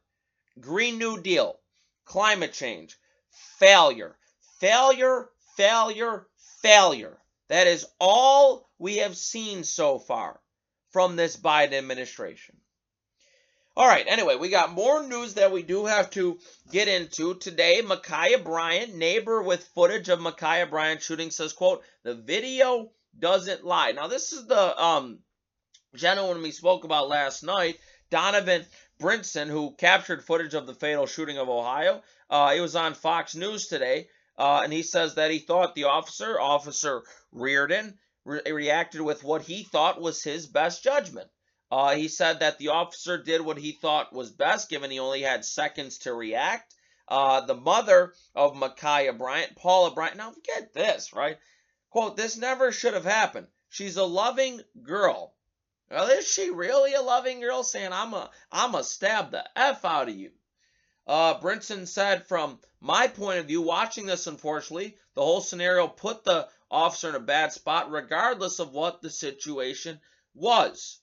Green 0.60 0.98
New 0.98 1.20
Deal, 1.20 1.58
climate 2.04 2.52
change, 2.52 2.96
failure. 3.30 4.16
Failure, 4.60 5.30
failure, 5.56 6.28
failure. 6.62 7.18
That 7.48 7.66
is 7.66 7.86
all 7.98 8.68
we 8.78 8.98
have 8.98 9.16
seen 9.16 9.64
so 9.64 9.98
far 9.98 10.40
from 10.90 11.16
this 11.16 11.36
Biden 11.36 11.72
administration. 11.72 12.59
All 13.80 13.88
right, 13.88 14.04
anyway, 14.06 14.36
we 14.36 14.50
got 14.50 14.74
more 14.74 15.06
news 15.06 15.32
that 15.34 15.52
we 15.52 15.62
do 15.62 15.86
have 15.86 16.10
to 16.10 16.38
get 16.70 16.86
into 16.86 17.36
today. 17.36 17.80
Ma'Khia 17.82 18.44
Bryant, 18.44 18.94
neighbor 18.94 19.42
with 19.42 19.70
footage 19.74 20.10
of 20.10 20.18
Ma'Khia 20.18 20.68
Bryant 20.68 21.00
shooting, 21.00 21.30
says, 21.30 21.54
quote, 21.54 21.82
the 22.02 22.14
video 22.14 22.90
doesn't 23.18 23.64
lie. 23.64 23.92
Now, 23.92 24.06
this 24.06 24.34
is 24.34 24.46
the 24.46 24.84
um, 24.84 25.20
gentleman 25.96 26.42
we 26.42 26.50
spoke 26.50 26.84
about 26.84 27.08
last 27.08 27.42
night, 27.42 27.78
Donovan 28.10 28.66
Brinson, 29.00 29.46
who 29.46 29.74
captured 29.78 30.22
footage 30.22 30.52
of 30.52 30.66
the 30.66 30.74
fatal 30.74 31.06
shooting 31.06 31.38
of 31.38 31.48
Ohio. 31.48 32.02
Uh, 32.28 32.54
was 32.60 32.76
on 32.76 32.92
Fox 32.92 33.34
News 33.34 33.68
today, 33.68 34.08
uh, 34.36 34.60
and 34.62 34.74
he 34.74 34.82
says 34.82 35.14
that 35.14 35.30
he 35.30 35.38
thought 35.38 35.74
the 35.74 35.84
officer, 35.84 36.38
Officer 36.38 37.02
Reardon, 37.32 37.96
re- 38.26 38.42
reacted 38.52 39.00
with 39.00 39.24
what 39.24 39.40
he 39.40 39.62
thought 39.62 40.02
was 40.02 40.22
his 40.22 40.46
best 40.46 40.84
judgment. 40.84 41.30
Uh, 41.70 41.94
he 41.94 42.08
said 42.08 42.40
that 42.40 42.58
the 42.58 42.68
officer 42.68 43.16
did 43.16 43.40
what 43.40 43.58
he 43.58 43.72
thought 43.72 44.12
was 44.12 44.30
best, 44.30 44.68
given 44.68 44.90
he 44.90 44.98
only 44.98 45.22
had 45.22 45.44
seconds 45.44 45.98
to 45.98 46.12
react. 46.12 46.74
Uh, 47.06 47.40
the 47.42 47.54
mother 47.54 48.14
of 48.34 48.54
Ma'Khia 48.54 49.16
Bryant, 49.16 49.56
Paula 49.56 49.92
Bryant, 49.92 50.16
now 50.16 50.32
get 50.44 50.72
this, 50.72 51.12
right? 51.12 51.38
Quote, 51.90 52.16
this 52.16 52.36
never 52.36 52.72
should 52.72 52.94
have 52.94 53.04
happened. 53.04 53.46
She's 53.68 53.96
a 53.96 54.04
loving 54.04 54.60
girl. 54.82 55.34
Well, 55.90 56.08
is 56.08 56.26
she 56.26 56.50
really 56.50 56.94
a 56.94 57.02
loving 57.02 57.40
girl 57.40 57.62
saying, 57.64 57.92
I'm 57.92 58.14
a, 58.14 58.30
I'm 58.50 58.74
a 58.74 58.84
stab 58.84 59.32
the 59.32 59.44
F 59.56 59.84
out 59.84 60.08
of 60.08 60.14
you? 60.14 60.30
Uh, 61.06 61.40
Brinson 61.40 61.88
said, 61.88 62.26
from 62.26 62.60
my 62.80 63.08
point 63.08 63.40
of 63.40 63.46
view, 63.46 63.62
watching 63.62 64.06
this, 64.06 64.28
unfortunately, 64.28 64.96
the 65.14 65.22
whole 65.22 65.40
scenario 65.40 65.88
put 65.88 66.22
the 66.22 66.48
officer 66.70 67.08
in 67.08 67.16
a 67.16 67.20
bad 67.20 67.52
spot, 67.52 67.90
regardless 67.90 68.60
of 68.60 68.72
what 68.72 69.02
the 69.02 69.10
situation 69.10 70.00
was. 70.34 71.00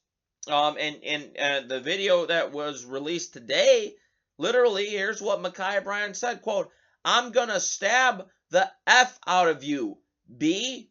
Um, 0.49 0.77
and 0.79 1.03
and 1.03 1.37
uh, 1.37 1.61
the 1.67 1.79
video 1.79 2.25
that 2.25 2.51
was 2.51 2.85
released 2.85 3.33
today, 3.33 3.93
literally, 4.37 4.87
here's 4.87 5.21
what 5.21 5.41
Ma'Khia 5.41 5.83
Bryant 5.83 6.15
said: 6.15 6.41
"quote 6.41 6.71
I'm 7.03 7.31
gonna 7.31 7.59
stab 7.59 8.27
the 8.49 8.69
f 8.85 9.19
out 9.27 9.49
of 9.49 9.63
you, 9.63 9.97
B." 10.37 10.89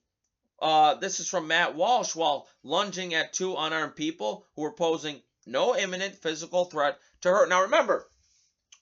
Uh, 0.60 0.94
this 0.94 1.20
is 1.20 1.28
from 1.28 1.48
Matt 1.48 1.74
Walsh 1.74 2.14
while 2.14 2.48
lunging 2.62 3.14
at 3.14 3.32
two 3.32 3.54
unarmed 3.56 3.94
people 3.96 4.46
who 4.54 4.62
were 4.62 4.72
posing 4.72 5.20
no 5.44 5.76
imminent 5.76 6.16
physical 6.16 6.64
threat 6.64 6.98
to 7.20 7.28
her. 7.28 7.46
Now 7.46 7.62
remember, 7.62 8.08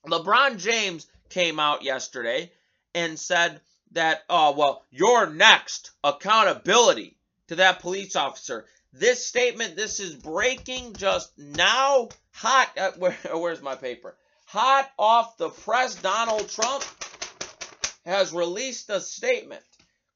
LeBron 0.06 0.58
James 0.58 1.06
came 1.30 1.58
out 1.58 1.82
yesterday 1.82 2.52
and 2.94 3.18
said 3.18 3.60
that, 3.92 4.22
oh, 4.28 4.52
well, 4.52 4.84
you're 4.90 5.28
next. 5.28 5.90
Accountability 6.02 7.16
to 7.48 7.56
that 7.56 7.80
police 7.80 8.16
officer. 8.16 8.66
This 8.96 9.26
statement, 9.26 9.74
this 9.74 9.98
is 9.98 10.14
breaking 10.14 10.92
just 10.94 11.36
now, 11.36 12.10
hot. 12.30 12.70
Uh, 12.78 12.92
where, 12.98 13.16
where's 13.32 13.60
my 13.60 13.74
paper? 13.74 14.16
Hot 14.46 14.88
off 14.96 15.36
the 15.36 15.50
press. 15.50 15.96
Donald 15.96 16.48
Trump 16.48 16.84
has 18.06 18.32
released 18.32 18.90
a 18.90 19.00
statement. 19.00 19.64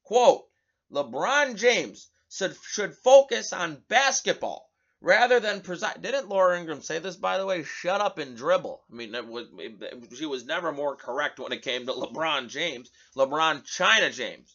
Quote: 0.05 0.47
LeBron 0.93 1.57
James 1.57 2.09
should, 2.31 2.57
should 2.63 2.95
focus 2.95 3.53
on 3.53 3.83
basketball 3.89 4.71
rather 5.01 5.41
than 5.41 5.61
preside. 5.61 6.01
Didn't 6.01 6.29
Laura 6.29 6.57
Ingraham 6.57 6.83
say 6.83 7.01
this, 7.01 7.17
by 7.17 7.39
the 7.39 7.47
way? 7.47 7.65
Shut 7.65 8.01
up 8.01 8.19
and 8.19 8.37
dribble. 8.37 8.85
I 8.93 8.95
mean, 8.95 9.11
was, 9.29 9.49
she 10.17 10.27
was 10.27 10.45
never 10.45 10.71
more 10.71 10.95
correct 10.95 11.41
when 11.41 11.51
it 11.51 11.63
came 11.63 11.87
to 11.87 11.93
LeBron 11.95 12.49
James. 12.49 12.91
LeBron 13.17 13.65
China 13.65 14.13
James. 14.13 14.55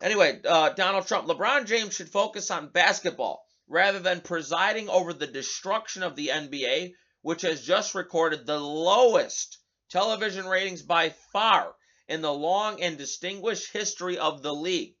Anyway, 0.00 0.40
uh, 0.44 0.70
Donald 0.70 1.06
Trump, 1.06 1.28
LeBron 1.28 1.66
James 1.66 1.94
should 1.94 2.10
focus 2.10 2.50
on 2.50 2.68
basketball 2.68 3.46
rather 3.68 4.00
than 4.00 4.20
presiding 4.20 4.88
over 4.88 5.12
the 5.12 5.26
destruction 5.26 6.02
of 6.02 6.16
the 6.16 6.28
NBA, 6.28 6.94
which 7.22 7.42
has 7.42 7.64
just 7.64 7.94
recorded 7.94 8.44
the 8.44 8.58
lowest 8.58 9.58
television 9.88 10.46
ratings 10.46 10.82
by 10.82 11.10
far 11.32 11.74
in 12.08 12.20
the 12.20 12.32
long 12.32 12.82
and 12.82 12.98
distinguished 12.98 13.72
history 13.72 14.18
of 14.18 14.42
the 14.42 14.52
league. 14.52 14.96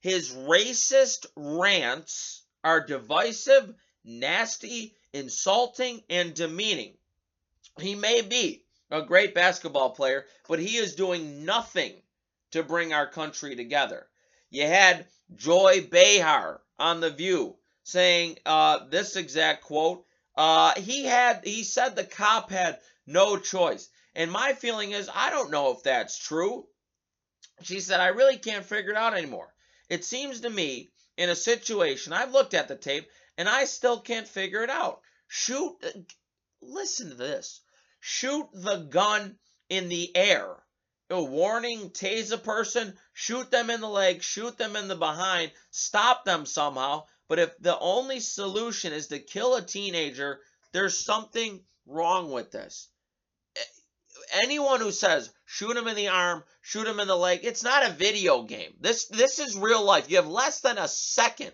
His 0.00 0.30
racist 0.30 1.26
rants 1.36 2.42
are 2.64 2.84
divisive, 2.84 3.74
nasty, 4.02 4.96
insulting, 5.12 6.02
and 6.08 6.34
demeaning. 6.34 6.96
He 7.78 7.94
may 7.94 8.22
be 8.22 8.64
a 8.90 9.02
great 9.02 9.34
basketball 9.34 9.90
player, 9.90 10.26
but 10.48 10.58
he 10.58 10.76
is 10.76 10.94
doing 10.96 11.44
nothing 11.44 12.02
to 12.52 12.62
bring 12.62 12.92
our 12.92 13.06
country 13.06 13.54
together. 13.54 14.08
You 14.50 14.66
had 14.66 15.06
Joy 15.34 15.86
Behar 15.90 16.60
on 16.78 17.00
The 17.00 17.10
View 17.10 17.56
saying 17.82 18.38
uh, 18.46 18.86
this 18.88 19.16
exact 19.16 19.64
quote. 19.64 20.04
Uh, 20.36 20.74
he 20.80 21.04
had 21.04 21.44
he 21.44 21.64
said 21.64 21.96
the 21.96 22.04
cop 22.04 22.50
had 22.50 22.78
no 23.06 23.36
choice. 23.36 23.88
And 24.14 24.30
my 24.30 24.52
feeling 24.52 24.92
is 24.92 25.10
I 25.14 25.30
don't 25.30 25.50
know 25.50 25.72
if 25.72 25.82
that's 25.82 26.18
true. 26.18 26.66
She 27.62 27.80
said, 27.80 28.00
I 28.00 28.08
really 28.08 28.38
can't 28.38 28.64
figure 28.64 28.92
it 28.92 28.96
out 28.96 29.16
anymore. 29.16 29.52
It 29.88 30.04
seems 30.04 30.40
to 30.40 30.50
me 30.50 30.90
in 31.16 31.28
a 31.28 31.34
situation, 31.34 32.12
I've 32.12 32.32
looked 32.32 32.54
at 32.54 32.68
the 32.68 32.76
tape 32.76 33.10
and 33.36 33.48
I 33.48 33.64
still 33.64 34.00
can't 34.00 34.28
figure 34.28 34.62
it 34.62 34.70
out. 34.70 35.00
Shoot, 35.26 35.76
uh, 35.84 35.88
listen 36.62 37.08
to 37.10 37.14
this. 37.14 37.60
Shoot 38.00 38.48
the 38.52 38.76
gun 38.76 39.38
in 39.68 39.88
the 39.88 40.16
air. 40.16 40.56
A 41.10 41.22
warning, 41.22 41.90
tase 41.90 42.32
a 42.32 42.38
person, 42.38 42.96
shoot 43.12 43.50
them 43.50 43.70
in 43.70 43.80
the 43.80 43.88
leg, 43.88 44.22
shoot 44.22 44.58
them 44.58 44.76
in 44.76 44.88
the 44.88 44.96
behind, 44.96 45.52
stop 45.70 46.24
them 46.24 46.44
somehow. 46.46 47.04
But 47.28 47.38
if 47.38 47.58
the 47.58 47.78
only 47.78 48.20
solution 48.20 48.92
is 48.92 49.08
to 49.08 49.18
kill 49.18 49.56
a 49.56 49.62
teenager, 49.62 50.40
there's 50.72 51.04
something 51.04 51.64
wrong 51.86 52.30
with 52.30 52.50
this 52.50 52.88
anyone 54.32 54.80
who 54.80 54.92
says 54.92 55.30
shoot 55.44 55.76
him 55.76 55.86
in 55.88 55.96
the 55.96 56.08
arm, 56.08 56.44
shoot 56.60 56.86
him 56.86 57.00
in 57.00 57.08
the 57.08 57.16
leg, 57.16 57.40
it's 57.42 57.62
not 57.62 57.86
a 57.86 57.92
video 57.92 58.42
game. 58.42 58.74
This 58.80 59.06
this 59.06 59.38
is 59.38 59.56
real 59.56 59.82
life. 59.84 60.10
You 60.10 60.16
have 60.16 60.28
less 60.28 60.60
than 60.60 60.78
a 60.78 60.88
second 60.88 61.52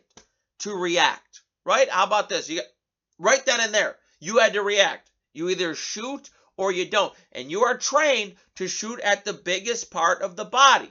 to 0.61 0.75
react, 0.75 1.43
right? 1.65 1.89
How 1.89 2.05
about 2.05 2.29
this? 2.29 2.49
You 2.49 2.63
right 3.19 3.45
then 3.45 3.61
and 3.61 3.75
there, 3.75 3.97
you 4.21 4.39
had 4.39 4.55
to 4.55 4.63
react. 4.63 5.11
You 5.33 5.49
either 5.49 5.75
shoot 5.75 6.29
or 6.57 6.73
you 6.73 6.89
don't, 6.89 7.13
and 7.33 7.51
you 7.51 7.65
are 7.65 7.77
trained 7.77 8.35
to 8.57 8.69
shoot 8.69 9.01
at 9.01 9.25
the 9.25 9.33
biggest 9.33 9.91
part 9.91 10.23
of 10.23 10.37
the 10.37 10.45
body. 10.45 10.91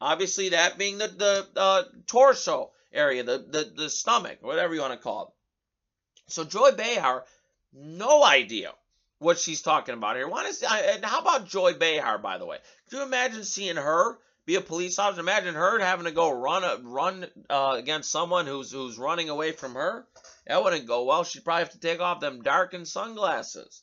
Obviously, 0.00 0.50
that 0.50 0.78
being 0.78 0.98
the 0.98 1.08
the 1.08 1.48
uh, 1.56 1.82
torso 2.06 2.72
area, 2.92 3.22
the, 3.22 3.38
the 3.38 3.72
the 3.76 3.90
stomach, 3.90 4.38
whatever 4.40 4.74
you 4.74 4.80
want 4.80 4.92
to 4.92 4.98
call 4.98 5.22
it. 5.22 6.32
So 6.32 6.44
Joy 6.44 6.72
Behar, 6.72 7.24
no 7.72 8.24
idea 8.24 8.72
what 9.18 9.38
she's 9.38 9.62
talking 9.62 9.94
about 9.94 10.16
here. 10.16 10.28
Why 10.28 10.44
does, 10.44 10.62
and 10.62 11.04
how 11.04 11.20
about 11.20 11.48
Joy 11.48 11.74
Behar, 11.74 12.18
by 12.18 12.38
the 12.38 12.46
way? 12.46 12.58
Could 12.88 12.98
you 12.98 13.02
imagine 13.04 13.44
seeing 13.44 13.76
her 13.76 14.18
be 14.46 14.56
a 14.56 14.60
police 14.60 14.98
officer? 14.98 15.20
Imagine 15.20 15.54
her 15.54 15.78
having 15.78 16.06
to 16.06 16.12
go 16.12 16.30
run 16.30 16.64
a, 16.64 16.78
run 16.82 17.26
uh, 17.48 17.76
against 17.78 18.10
someone 18.10 18.46
who's 18.46 18.72
who's 18.72 18.98
running 18.98 19.28
away 19.28 19.52
from 19.52 19.74
her. 19.74 20.06
That 20.46 20.62
wouldn't 20.62 20.86
go 20.86 21.04
well. 21.04 21.24
She'd 21.24 21.44
probably 21.44 21.64
have 21.64 21.72
to 21.72 21.80
take 21.80 22.00
off 22.00 22.20
them 22.20 22.42
darkened 22.42 22.88
sunglasses. 22.88 23.82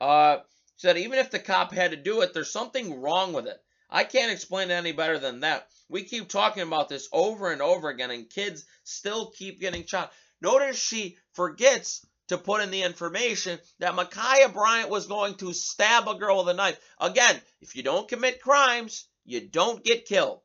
Uh, 0.00 0.38
said 0.76 0.98
even 0.98 1.18
if 1.18 1.30
the 1.30 1.38
cop 1.38 1.72
had 1.72 1.92
to 1.92 1.96
do 1.96 2.20
it, 2.22 2.34
there's 2.34 2.52
something 2.52 3.00
wrong 3.00 3.32
with 3.32 3.46
it. 3.46 3.60
I 3.90 4.04
can't 4.04 4.32
explain 4.32 4.70
it 4.70 4.74
any 4.74 4.92
better 4.92 5.18
than 5.18 5.40
that. 5.40 5.68
We 5.88 6.02
keep 6.02 6.28
talking 6.28 6.62
about 6.62 6.88
this 6.88 7.08
over 7.12 7.52
and 7.52 7.62
over 7.62 7.88
again, 7.88 8.10
and 8.10 8.28
kids 8.28 8.64
still 8.82 9.30
keep 9.30 9.60
getting 9.60 9.86
shot. 9.86 10.12
Notice 10.40 10.76
she 10.76 11.16
forgets 11.32 12.04
to 12.28 12.38
put 12.38 12.62
in 12.62 12.70
the 12.70 12.82
information 12.82 13.60
that 13.78 13.94
Ma'Khia 13.94 14.52
Bryant 14.52 14.88
was 14.88 15.06
going 15.06 15.34
to 15.36 15.52
stab 15.52 16.08
a 16.08 16.14
girl 16.14 16.38
with 16.38 16.48
a 16.48 16.54
knife. 16.54 16.78
Again, 16.98 17.40
if 17.60 17.76
you 17.76 17.82
don't 17.82 18.08
commit 18.08 18.42
crimes, 18.42 19.06
you 19.24 19.40
don't 19.40 19.84
get 19.84 20.06
killed. 20.06 20.40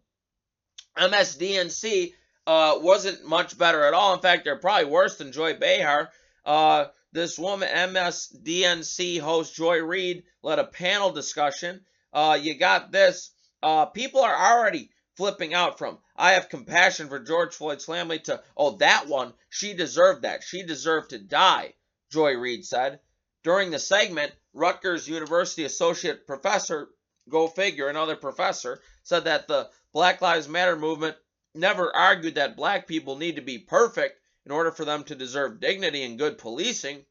MSDNC 0.98 2.14
uh, 2.46 2.80
wasn't 2.82 3.26
much 3.26 3.58
better 3.58 3.84
at 3.86 3.94
all. 3.94 4.14
In 4.14 4.22
fact, 4.22 4.44
they're 4.44 4.58
probably 4.58 4.92
worse 4.92 5.18
than 5.18 5.32
Joy 5.32 5.54
Behar. 5.54 6.12
Uh, 6.46 6.86
this 7.12 7.40
woman, 7.40 7.70
MSDNC 7.70 9.20
host 9.20 9.56
Joy 9.56 9.80
Reid, 9.80 10.24
led 10.44 10.60
a 10.60 10.66
panel 10.66 11.12
discussion. 11.12 11.82
Uh, 12.14 12.38
you 12.42 12.58
got 12.58 12.92
this. 12.92 13.32
Uh, 13.64 13.88
people 13.88 14.22
are 14.22 14.36
already 14.36 14.92
flipping 15.16 15.54
out 15.54 15.78
from. 15.78 15.98
I 16.16 16.34
have 16.34 16.50
compassion 16.50 17.10
for 17.10 17.20
George 17.20 17.54
Floyd's 17.54 17.86
family 17.86 18.20
to, 18.20 18.42
oh, 18.56 18.78
that 18.78 19.08
one, 19.08 19.34
she 19.50 19.74
deserved 19.74 20.22
that. 20.22 20.44
She 20.44 20.64
deserved 20.64 21.10
to 21.10 21.20
die, 21.20 21.74
Joy 22.12 22.34
Reid 22.36 22.66
said. 22.66 23.00
During 23.44 23.72
the 23.72 23.80
segment, 23.80 24.32
Rutgers 24.54 25.08
University 25.08 25.64
Associate 25.64 26.26
Professor, 26.26 26.90
go 27.28 27.48
figure, 27.48 27.88
another 27.88 28.16
professor, 28.16 28.82
said 29.04 29.26
that 29.26 29.48
the 29.48 29.70
Black 29.94 30.22
Lives 30.22 30.48
Matter 30.48 30.76
movement 30.76 31.18
never 31.56 31.94
argued 31.96 32.36
that 32.36 32.56
black 32.56 32.88
people 32.88 33.18
need 33.18 33.36
to 33.36 33.42
be 33.42 33.58
perfect 33.58 34.20
in 34.50 34.56
order 34.56 34.72
for 34.72 34.84
them 34.84 35.04
to 35.04 35.16
deserve 35.16 35.60
dignity 35.60 36.04
and 36.04 36.18
good 36.18 36.40
policing. 36.40 37.06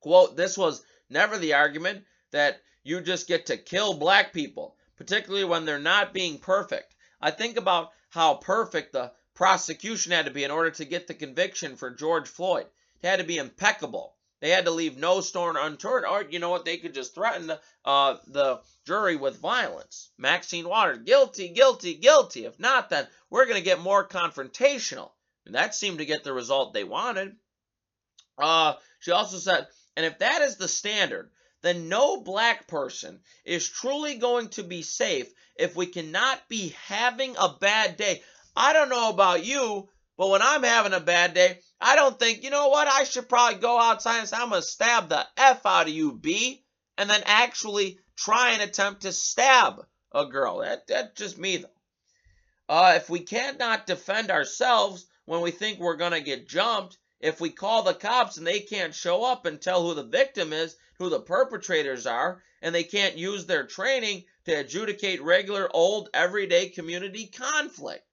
Quote, 0.00 0.36
this 0.36 0.56
was 0.56 0.82
never 1.08 1.36
the 1.36 1.54
argument 1.54 2.04
that 2.30 2.60
you 2.84 3.00
just 3.00 3.26
get 3.26 3.46
to 3.46 3.56
kill 3.56 3.94
black 3.94 4.32
people 4.32 4.76
particularly 5.00 5.46
when 5.46 5.64
they're 5.64 5.78
not 5.78 6.12
being 6.12 6.36
perfect. 6.36 6.94
I 7.22 7.30
think 7.30 7.56
about 7.56 7.90
how 8.10 8.34
perfect 8.34 8.92
the 8.92 9.10
prosecution 9.34 10.12
had 10.12 10.26
to 10.26 10.30
be 10.30 10.44
in 10.44 10.50
order 10.50 10.72
to 10.72 10.84
get 10.84 11.06
the 11.06 11.14
conviction 11.14 11.76
for 11.76 11.90
George 11.90 12.28
Floyd. 12.28 12.66
It 13.02 13.06
had 13.06 13.18
to 13.18 13.24
be 13.24 13.38
impeccable. 13.38 14.14
They 14.40 14.50
had 14.50 14.66
to 14.66 14.70
leave 14.70 14.98
no 14.98 15.22
stone 15.22 15.56
unturned, 15.56 16.04
or 16.04 16.24
you 16.28 16.38
know 16.38 16.50
what? 16.50 16.66
They 16.66 16.76
could 16.76 16.92
just 16.92 17.14
threaten 17.14 17.46
the, 17.46 17.60
uh, 17.82 18.18
the 18.26 18.60
jury 18.84 19.16
with 19.16 19.40
violence. 19.40 20.10
Maxine 20.18 20.68
Waters, 20.68 20.98
guilty, 20.98 21.48
guilty, 21.48 21.94
guilty. 21.94 22.44
If 22.44 22.60
not, 22.60 22.90
then 22.90 23.06
we're 23.30 23.46
going 23.46 23.56
to 23.56 23.64
get 23.64 23.80
more 23.80 24.06
confrontational. 24.06 25.12
And 25.50 25.56
that 25.56 25.74
seemed 25.74 25.98
to 25.98 26.04
get 26.04 26.22
the 26.22 26.32
result 26.32 26.72
they 26.72 26.84
wanted. 26.84 27.34
Uh, 28.38 28.74
she 29.00 29.10
also 29.10 29.36
said, 29.36 29.66
and 29.96 30.06
if 30.06 30.20
that 30.20 30.42
is 30.42 30.54
the 30.54 30.68
standard, 30.68 31.32
then 31.60 31.88
no 31.88 32.20
black 32.20 32.68
person 32.68 33.18
is 33.44 33.68
truly 33.68 34.14
going 34.14 34.50
to 34.50 34.62
be 34.62 34.82
safe 34.82 35.26
if 35.56 35.74
we 35.74 35.86
cannot 35.86 36.48
be 36.48 36.72
having 36.86 37.34
a 37.36 37.56
bad 37.60 37.96
day. 37.96 38.22
I 38.54 38.72
don't 38.72 38.90
know 38.90 39.10
about 39.10 39.44
you, 39.44 39.88
but 40.16 40.28
when 40.28 40.40
I'm 40.40 40.62
having 40.62 40.92
a 40.92 41.00
bad 41.00 41.34
day, 41.34 41.58
I 41.80 41.96
don't 41.96 42.16
think, 42.16 42.44
you 42.44 42.50
know 42.50 42.68
what, 42.68 42.86
I 42.86 43.02
should 43.02 43.28
probably 43.28 43.58
go 43.58 43.76
outside 43.76 44.20
and 44.20 44.28
say, 44.28 44.36
I'm 44.36 44.50
going 44.50 44.62
to 44.62 44.66
stab 44.68 45.08
the 45.08 45.26
F 45.36 45.66
out 45.66 45.88
of 45.88 45.92
you, 45.92 46.12
B, 46.12 46.62
and 46.96 47.10
then 47.10 47.22
actually 47.24 47.98
try 48.14 48.52
and 48.52 48.62
attempt 48.62 49.02
to 49.02 49.10
stab 49.10 49.84
a 50.12 50.26
girl. 50.26 50.58
That, 50.58 50.86
that's 50.86 51.18
just 51.18 51.38
me, 51.38 51.56
though. 51.56 51.68
Uh, 52.68 52.92
if 52.94 53.10
we 53.10 53.18
cannot 53.18 53.88
defend 53.88 54.30
ourselves 54.30 55.06
when 55.30 55.42
we 55.42 55.52
think 55.52 55.78
we're 55.78 55.94
going 55.94 56.10
to 56.10 56.20
get 56.20 56.48
jumped, 56.48 56.98
if 57.20 57.40
we 57.40 57.50
call 57.50 57.84
the 57.84 57.94
cops 57.94 58.36
and 58.36 58.44
they 58.44 58.58
can't 58.58 58.92
show 58.92 59.22
up 59.22 59.46
and 59.46 59.60
tell 59.60 59.80
who 59.80 59.94
the 59.94 60.02
victim 60.02 60.52
is, 60.52 60.74
who 60.98 61.08
the 61.08 61.20
perpetrators 61.20 62.04
are, 62.04 62.42
and 62.62 62.74
they 62.74 62.82
can't 62.82 63.16
use 63.16 63.46
their 63.46 63.64
training 63.64 64.24
to 64.46 64.52
adjudicate 64.58 65.22
regular, 65.22 65.70
old, 65.72 66.08
everyday 66.12 66.68
community 66.68 67.26
conflict. 67.28 68.04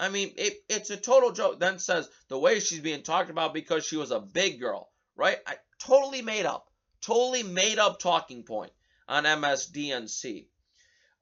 I 0.00 0.08
mean, 0.08 0.34
it, 0.36 0.54
it's 0.68 0.90
a 0.90 0.96
total 0.96 1.30
joke. 1.30 1.60
Then 1.60 1.78
says 1.78 2.08
the 2.26 2.36
way 2.36 2.58
she's 2.58 2.80
being 2.80 3.04
talked 3.04 3.30
about 3.30 3.54
because 3.54 3.86
she 3.86 3.96
was 3.96 4.10
a 4.10 4.18
big 4.18 4.58
girl, 4.58 4.90
right? 5.14 5.38
I, 5.46 5.58
totally 5.78 6.22
made 6.22 6.46
up. 6.46 6.68
Totally 7.00 7.44
made 7.44 7.78
up 7.78 8.00
talking 8.00 8.42
point 8.42 8.72
on 9.06 9.22
MSDNC. 9.22 10.46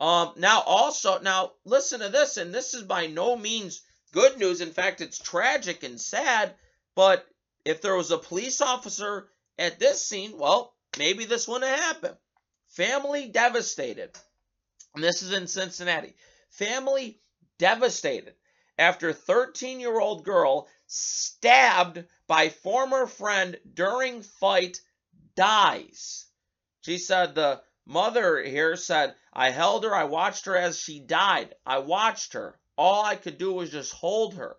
Um, 0.01 0.33
now, 0.39 0.63
also, 0.63 1.21
now 1.21 1.53
listen 1.67 2.01
to 2.01 2.09
this, 2.09 2.39
and 2.39 2.55
this 2.55 2.73
is 2.73 2.85
by 2.85 3.09
no 3.09 3.37
means 3.37 3.83
good 4.15 4.39
news. 4.39 4.61
In 4.61 4.71
fact, 4.71 5.01
it's 5.01 5.19
tragic 5.19 5.83
and 5.83 6.01
sad. 6.01 6.55
But 6.95 7.27
if 7.65 7.83
there 7.83 7.97
was 7.97 8.13
a 8.13 8.19
police 8.19 8.61
officer 8.61 9.29
at 9.59 9.81
this 9.81 10.07
scene, 10.07 10.39
well, 10.39 10.75
maybe 10.97 11.25
this 11.25 11.49
wouldn't 11.49 11.71
have 11.71 11.81
happened. 11.81 12.17
Family 12.69 13.29
devastated. 13.29 14.11
And 14.95 15.03
this 15.03 15.23
is 15.23 15.33
in 15.33 15.49
Cincinnati. 15.49 16.15
Family 16.51 17.19
devastated 17.59 18.35
after 18.79 19.13
13 19.13 19.81
year 19.81 19.99
old 19.99 20.25
girl 20.25 20.69
stabbed 20.87 22.05
by 22.29 22.49
former 22.49 23.07
friend 23.07 23.59
during 23.75 24.23
fight 24.23 24.81
dies. 25.35 26.27
She 26.83 26.99
said 26.99 27.35
the 27.35 27.63
mother 27.85 28.43
here 28.43 28.77
said, 28.77 29.17
I 29.33 29.51
held 29.51 29.85
her, 29.85 29.95
I 29.95 30.05
watched 30.05 30.47
her 30.47 30.57
as 30.57 30.79
she 30.79 31.01
died. 31.01 31.55
I 31.67 31.79
watched 31.79 32.35
her. 32.35 32.57
All 32.77 33.05
I 33.05 33.17
could 33.17 33.39
do 33.39 33.53
was 33.53 33.71
just 33.71 33.93
hold 33.93 34.35
her. 34.35 34.57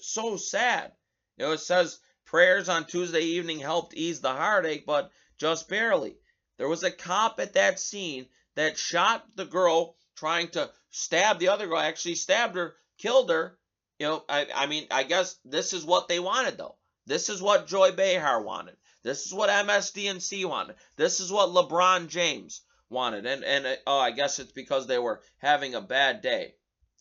So 0.00 0.36
sad. 0.36 0.92
You 1.36 1.46
know, 1.46 1.52
it 1.52 1.60
says 1.60 2.00
prayers 2.24 2.68
on 2.68 2.84
Tuesday 2.84 3.20
evening 3.20 3.60
helped 3.60 3.94
ease 3.94 4.20
the 4.20 4.32
heartache, 4.32 4.86
but 4.86 5.10
just 5.38 5.68
barely. 5.68 6.16
There 6.56 6.68
was 6.68 6.82
a 6.82 6.90
cop 6.90 7.40
at 7.40 7.54
that 7.54 7.80
scene 7.80 8.26
that 8.54 8.78
shot 8.78 9.24
the 9.36 9.44
girl 9.44 9.96
trying 10.16 10.48
to 10.50 10.70
stab 10.90 11.38
the 11.38 11.48
other 11.48 11.66
girl, 11.66 11.78
actually 11.78 12.14
stabbed 12.14 12.56
her, 12.56 12.76
killed 12.98 13.30
her. 13.30 13.58
You 13.98 14.06
know, 14.06 14.24
I, 14.28 14.46
I 14.54 14.66
mean, 14.66 14.86
I 14.90 15.04
guess 15.04 15.36
this 15.44 15.72
is 15.72 15.84
what 15.84 16.08
they 16.08 16.20
wanted, 16.20 16.58
though. 16.58 16.76
This 17.06 17.28
is 17.28 17.42
what 17.42 17.66
Joy 17.66 17.92
Behar 17.92 18.42
wanted. 18.42 18.76
This 19.02 19.26
is 19.26 19.34
what 19.34 19.50
MSDNC 19.50 20.44
wanted. 20.46 20.76
This 20.96 21.20
is 21.20 21.30
what 21.30 21.50
LeBron 21.50 22.08
James 22.08 22.62
wanted. 22.88 23.26
And, 23.26 23.44
and 23.44 23.66
uh, 23.66 23.76
oh, 23.86 23.98
I 23.98 24.10
guess 24.10 24.38
it's 24.38 24.52
because 24.52 24.86
they 24.86 24.98
were 24.98 25.20
having 25.38 25.74
a 25.74 25.80
bad 25.80 26.22
day. 26.22 26.54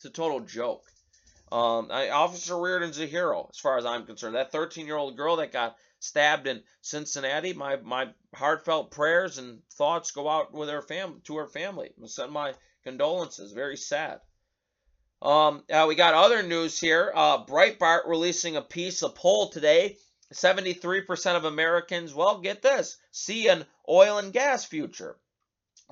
It's 0.03 0.09
a 0.09 0.21
total 0.21 0.41
joke. 0.41 0.83
Um, 1.49 1.87
I, 1.89 2.09
Officer 2.09 2.59
Reardon's 2.59 2.99
a 2.99 3.05
hero 3.05 3.47
as 3.49 3.57
far 3.57 3.77
as 3.77 3.85
I'm 3.85 4.05
concerned. 4.05 4.35
That 4.35 4.51
13 4.51 4.85
year 4.85 4.97
old 4.97 5.15
girl 5.15 5.37
that 5.37 5.53
got 5.53 5.77
stabbed 5.99 6.45
in 6.45 6.61
Cincinnati, 6.81 7.53
my 7.53 7.77
my 7.77 8.09
heartfelt 8.35 8.91
prayers 8.91 9.37
and 9.37 9.61
thoughts 9.75 10.11
go 10.11 10.27
out 10.27 10.51
with 10.53 10.67
her 10.67 10.81
family 10.81 11.21
to 11.23 11.37
her 11.37 11.47
family. 11.47 11.91
I 12.03 12.07
send 12.07 12.33
my 12.33 12.53
condolences. 12.83 13.53
Very 13.53 13.77
sad. 13.77 14.19
Um, 15.21 15.63
uh, 15.71 15.85
we 15.87 15.95
got 15.95 16.15
other 16.15 16.43
news 16.43 16.77
here. 16.77 17.09
Uh, 17.15 17.45
Breitbart 17.45 18.05
releasing 18.05 18.57
a 18.57 18.61
piece, 18.61 19.03
a 19.03 19.09
poll 19.09 19.51
today. 19.51 19.95
73% 20.33 21.37
of 21.37 21.45
Americans, 21.45 22.13
well, 22.13 22.41
get 22.41 22.61
this, 22.61 22.97
see 23.11 23.47
an 23.47 23.65
oil 23.87 24.17
and 24.17 24.33
gas 24.33 24.65
future. 24.65 25.15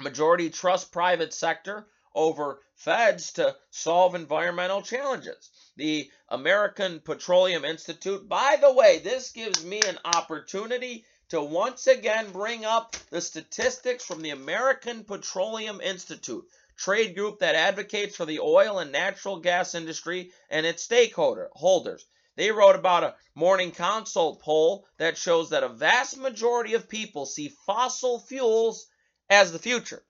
Majority 0.02 0.50
trust 0.50 0.92
private 0.92 1.34
sector 1.34 1.88
over 2.14 2.62
feds 2.76 3.34
to 3.34 3.56
solve 3.70 4.16
environmental 4.16 4.82
challenges. 4.82 5.50
The 5.78 6.10
American 6.30 7.00
Petroleum 7.00 7.66
Institute, 7.66 8.28
by 8.28 8.58
the 8.60 8.74
way, 8.74 9.00
this 9.00 9.32
gives 9.32 9.64
me 9.64 9.86
an 9.86 10.00
opportunity 10.04 11.06
to 11.30 11.42
once 11.42 11.88
again 11.88 12.32
bring 12.32 12.66
up 12.66 12.96
the 13.10 13.22
statistics 13.22 14.04
from 14.04 14.22
the 14.22 14.32
American 14.32 15.04
Petroleum 15.04 15.80
Institute 15.80 16.46
trade 16.78 17.16
group 17.16 17.40
that 17.40 17.56
advocates 17.56 18.16
for 18.16 18.26
the 18.26 18.40
oil 18.40 18.80
and 18.80 18.92
natural 18.92 19.40
gas 19.40 19.76
industry 19.76 20.32
and 20.50 20.66
its 20.66 20.88
stakeholders. 20.88 22.04
They 22.36 22.52
wrote 22.52 22.76
about 22.76 23.04
a 23.04 23.16
morning 23.36 23.72
consult 23.72 24.42
poll 24.42 24.88
that 24.98 25.18
shows 25.18 25.52
that 25.52 25.64
a 25.64 25.70
vast 25.70 26.18
majority 26.18 26.74
of 26.74 26.90
people 26.90 27.26
see 27.26 27.50
fossil 27.66 28.20
fuels 28.20 28.88
as 29.30 29.52
the 29.52 29.60
future. 29.60 30.04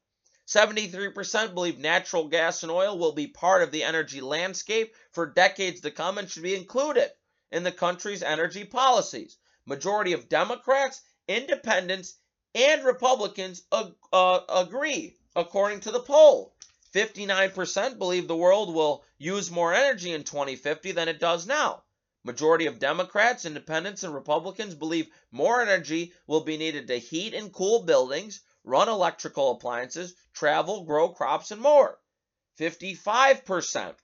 73% 0.47 1.53
believe 1.53 1.77
natural 1.77 2.27
gas 2.27 2.63
and 2.63 2.71
oil 2.71 2.97
will 2.97 3.11
be 3.11 3.27
part 3.27 3.61
of 3.61 3.71
the 3.71 3.83
energy 3.83 4.21
landscape 4.21 4.95
for 5.11 5.25
decades 5.25 5.81
to 5.81 5.91
come 5.91 6.17
and 6.17 6.29
should 6.29 6.43
be 6.43 6.55
included 6.55 7.11
in 7.51 7.63
the 7.63 7.71
country's 7.71 8.23
energy 8.23 8.63
policies. 8.63 9.37
Majority 9.65 10.13
of 10.13 10.29
Democrats, 10.29 11.01
independents, 11.27 12.15
and 12.55 12.83
Republicans 12.83 13.63
ag- 13.71 13.95
uh, 14.11 14.41
agree, 14.49 15.15
according 15.35 15.79
to 15.81 15.91
the 15.91 15.99
poll. 15.99 16.55
59% 16.93 17.97
believe 17.97 18.27
the 18.27 18.35
world 18.35 18.73
will 18.73 19.05
use 19.17 19.49
more 19.49 19.73
energy 19.73 20.11
in 20.11 20.23
2050 20.23 20.91
than 20.91 21.07
it 21.07 21.19
does 21.19 21.45
now. 21.45 21.83
Majority 22.23 22.65
of 22.65 22.79
Democrats, 22.79 23.45
Independents, 23.45 24.03
and 24.03 24.13
Republicans 24.13 24.75
believe 24.75 25.07
more 25.31 25.61
energy 25.61 26.13
will 26.27 26.41
be 26.41 26.57
needed 26.57 26.87
to 26.87 26.97
heat 26.97 27.33
and 27.33 27.53
cool 27.53 27.83
buildings, 27.83 28.41
run 28.63 28.89
electrical 28.89 29.51
appliances, 29.51 30.13
travel, 30.33 30.83
grow 30.83 31.09
crops, 31.09 31.51
and 31.51 31.61
more. 31.61 31.97
55% 32.59 33.95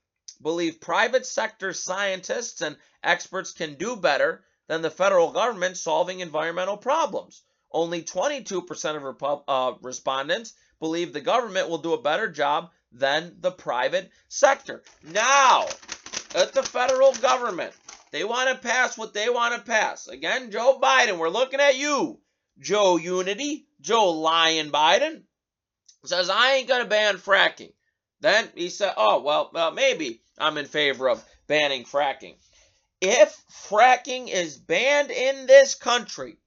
believe 0.42 0.82
private 0.82 1.26
sector 1.26 1.74
scientists 1.74 2.62
and 2.62 2.78
experts 3.04 3.52
can 3.52 3.76
do 3.76 3.96
better 3.96 4.44
than 4.68 4.82
the 4.82 4.92
federal 4.92 5.32
government 5.32 5.78
solving 5.78 6.20
environmental 6.20 6.78
problems. 6.78 7.44
Only 7.72 8.04
22% 8.04 8.96
of 8.96 9.44
uh, 9.48 9.78
respondents 9.82 10.54
believe 10.80 11.14
the 11.14 11.22
government 11.22 11.70
will 11.70 11.80
do 11.80 11.94
a 11.94 12.02
better 12.02 12.30
job 12.30 12.72
than 12.92 13.36
the 13.40 13.52
private 13.52 14.10
sector. 14.28 14.84
Now, 15.04 15.68
at 16.36 16.54
the 16.54 16.64
federal 16.64 17.14
government, 17.14 17.74
they 18.12 18.24
want 18.24 18.50
to 18.50 18.68
pass 18.68 18.98
what 18.98 19.14
they 19.14 19.30
want 19.30 19.56
to 19.56 19.62
pass. 19.62 20.08
Again, 20.08 20.52
Joe 20.52 20.80
Biden, 20.82 21.18
we're 21.18 21.30
looking 21.30 21.60
at 21.60 21.78
you. 21.78 22.20
Joe 22.60 22.98
Unity, 22.98 23.68
Joe 23.82 24.12
Lion 24.12 24.72
Biden, 24.72 25.24
says, 26.06 26.30
I 26.30 26.54
ain't 26.54 26.68
going 26.68 26.84
to 26.84 26.90
ban 26.90 27.18
fracking. 27.18 27.74
Then 28.20 28.50
he 28.56 28.70
said, 28.70 28.94
oh, 28.98 29.22
well, 29.22 29.52
well, 29.54 29.72
maybe 29.72 30.22
I'm 30.38 30.58
in 30.58 30.66
favor 30.66 31.08
of 31.08 31.24
banning 31.48 31.86
fracking. 31.86 32.36
If 33.00 33.40
fracking 33.70 34.28
is 34.28 34.58
banned 34.58 35.12
in 35.12 35.46
this 35.46 35.76
country, 35.76 36.38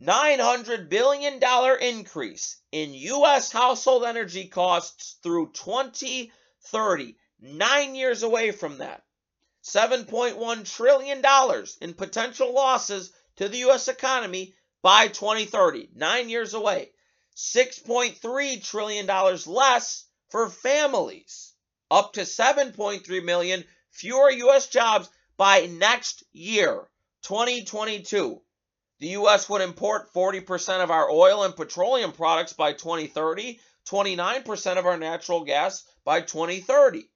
$900 0.00 0.88
billion 0.88 1.42
increase 1.80 2.56
in 2.72 2.94
U.S. 2.94 3.52
household 3.52 4.04
energy 4.04 4.46
costs 4.46 5.16
through 5.22 5.50
2030, 5.52 7.16
nine 7.40 7.94
years 7.94 8.22
away 8.22 8.52
from 8.52 8.78
that. 8.78 9.02
$7.1 9.64 10.74
trillion 10.76 11.22
in 11.80 11.94
potential 11.94 12.54
losses 12.54 13.12
to 13.36 13.48
the 13.48 13.58
U.S. 13.58 13.88
economy 13.88 14.54
by 14.82 15.08
2030, 15.08 15.90
nine 15.94 16.28
years 16.28 16.54
away. 16.54 16.90
$6.3 17.36 18.64
trillion 18.64 19.06
less 19.46 20.04
for 20.28 20.50
families, 20.50 21.52
up 21.90 22.14
to 22.14 22.22
7.3 22.22 23.24
million 23.24 23.64
fewer 23.90 24.30
U.S. 24.30 24.66
jobs 24.68 25.08
by 25.36 25.66
next 25.66 26.24
year, 26.32 26.88
2022. 27.22 28.40
The 29.00 29.08
U.S. 29.08 29.48
would 29.48 29.62
import 29.62 30.12
40% 30.12 30.82
of 30.82 30.90
our 30.90 31.08
oil 31.08 31.44
and 31.44 31.54
petroleum 31.54 32.12
products 32.12 32.52
by 32.52 32.72
2030, 32.72 33.60
29% 33.86 34.76
of 34.76 34.86
our 34.86 34.96
natural 34.96 35.44
gas 35.44 35.84
by 36.04 36.20
2030. 36.20 37.08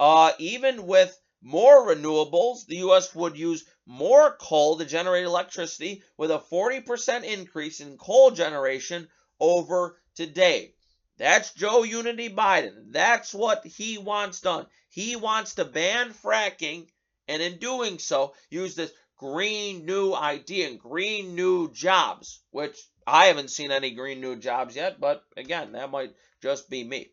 Uh, 0.00 0.32
even 0.38 0.86
with 0.86 1.16
more 1.42 1.86
renewables, 1.86 2.66
the 2.66 2.76
U.S. 2.78 3.14
would 3.14 3.36
use 3.36 3.64
more 3.86 4.36
coal 4.40 4.78
to 4.78 4.84
generate 4.84 5.24
electricity 5.24 6.02
with 6.16 6.30
a 6.30 6.38
40% 6.38 7.24
increase 7.24 7.80
in 7.80 7.96
coal 7.96 8.30
generation 8.30 9.08
over 9.40 10.00
today. 10.14 10.74
That's 11.16 11.52
Joe 11.52 11.82
Unity 11.82 12.28
Biden. 12.28 12.92
That's 12.92 13.34
what 13.34 13.66
he 13.66 13.98
wants 13.98 14.40
done. 14.40 14.66
He 14.88 15.16
wants 15.16 15.54
to 15.54 15.64
ban 15.64 16.12
fracking 16.12 16.88
and 17.26 17.42
in 17.42 17.58
doing 17.58 17.98
so 17.98 18.34
use 18.50 18.74
this 18.74 18.92
green 19.16 19.84
new 19.84 20.14
idea 20.14 20.68
and 20.68 20.78
green 20.78 21.34
new 21.34 21.70
jobs, 21.72 22.40
which 22.50 22.78
I 23.06 23.26
haven't 23.26 23.50
seen 23.50 23.70
any 23.70 23.90
green 23.90 24.20
new 24.20 24.36
jobs 24.36 24.76
yet, 24.76 25.00
but 25.00 25.24
again, 25.36 25.72
that 25.72 25.90
might 25.90 26.14
just 26.40 26.70
be 26.70 26.84
me. 26.84 27.10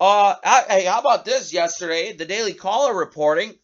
Uh, 0.00 0.64
hey, 0.70 0.86
how 0.86 0.98
about 0.98 1.26
this 1.26 1.52
yesterday? 1.52 2.14
The 2.14 2.24
Daily 2.24 2.54
Caller 2.54 2.94
reporting 2.94 3.58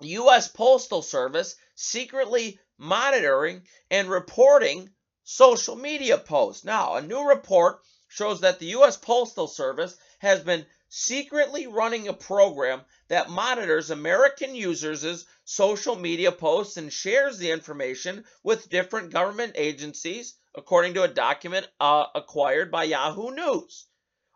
U.S. 0.00 0.48
Postal 0.48 1.02
Service 1.02 1.54
secretly 1.74 2.58
monitoring 2.78 3.66
and 3.90 4.08
reporting 4.08 4.88
social 5.22 5.76
media 5.76 6.16
posts. 6.16 6.64
Now, 6.64 6.94
a 6.94 7.02
new 7.02 7.28
report 7.28 7.82
shows 8.08 8.40
that 8.40 8.58
the 8.58 8.68
U.S. 8.68 8.96
Postal 8.96 9.46
Service 9.46 9.94
has 10.20 10.40
been 10.40 10.64
secretly 10.88 11.66
running 11.66 12.08
a 12.08 12.14
program 12.14 12.80
that 13.08 13.28
monitors 13.28 13.90
American 13.90 14.54
users' 14.54 15.26
social 15.44 15.94
media 15.94 16.32
posts 16.32 16.78
and 16.78 16.90
shares 16.90 17.36
the 17.36 17.50
information 17.50 18.24
with 18.42 18.70
different 18.70 19.12
government 19.12 19.52
agencies, 19.56 20.36
according 20.54 20.94
to 20.94 21.02
a 21.02 21.08
document 21.08 21.68
uh, 21.80 22.06
acquired 22.14 22.70
by 22.70 22.84
Yahoo 22.84 23.30
News. 23.32 23.88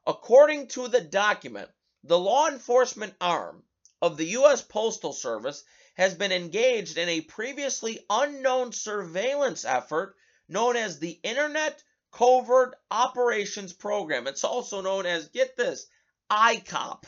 According 0.06 0.68
to 0.68 0.88
the 0.88 1.00
document, 1.00 1.70
the 2.02 2.18
law 2.18 2.48
enforcement 2.48 3.14
arm 3.20 3.64
of 4.02 4.18
the 4.18 4.26
U.S. 4.38 4.60
Postal 4.60 5.14
Service 5.14 5.64
has 5.94 6.14
been 6.14 6.32
engaged 6.32 6.98
in 6.98 7.08
a 7.08 7.22
previously 7.22 8.04
unknown 8.10 8.72
surveillance 8.72 9.64
effort 9.64 10.16
known 10.46 10.76
as 10.76 10.98
the 10.98 11.18
Internet 11.22 11.82
Covert 12.10 12.74
Operations 12.90 13.72
Program. 13.72 14.26
It's 14.26 14.44
also 14.44 14.82
known 14.82 15.06
as, 15.06 15.28
get 15.28 15.56
this, 15.56 15.86
ICOP 16.30 17.04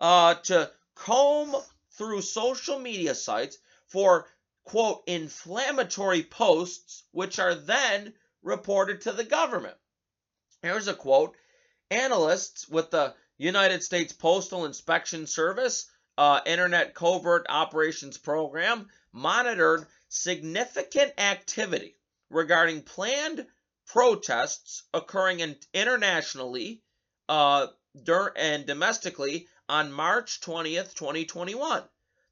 uh, 0.00 0.34
to 0.34 0.72
comb 0.94 1.54
through 1.90 2.22
social 2.22 2.78
media 2.78 3.14
sites 3.14 3.58
for, 3.86 4.26
quote, 4.64 5.02
inflammatory 5.06 6.22
posts, 6.22 7.02
which 7.12 7.38
are 7.38 7.54
then 7.54 8.14
reported 8.42 9.02
to 9.02 9.12
the 9.12 9.24
government. 9.24 9.76
Here's 10.62 10.88
a 10.88 10.94
quote 10.94 11.36
Analysts 11.94 12.68
with 12.68 12.90
the 12.90 13.14
United 13.38 13.82
States 13.82 14.12
Postal 14.12 14.64
Inspection 14.64 15.26
Service 15.26 15.86
uh, 16.18 16.40
Internet 16.44 16.94
Covert 16.94 17.46
Operations 17.48 18.18
Program 18.18 18.88
monitored 19.12 19.86
significant 20.08 21.12
activity 21.18 21.96
regarding 22.30 22.82
planned 22.82 23.46
protests 23.86 24.82
occurring 24.92 25.40
in, 25.40 25.56
internationally 25.72 26.82
uh, 27.28 27.68
and 28.36 28.66
domestically 28.66 29.46
on 29.68 29.92
March 29.92 30.40
20th, 30.40 30.94
2021. 30.94 31.82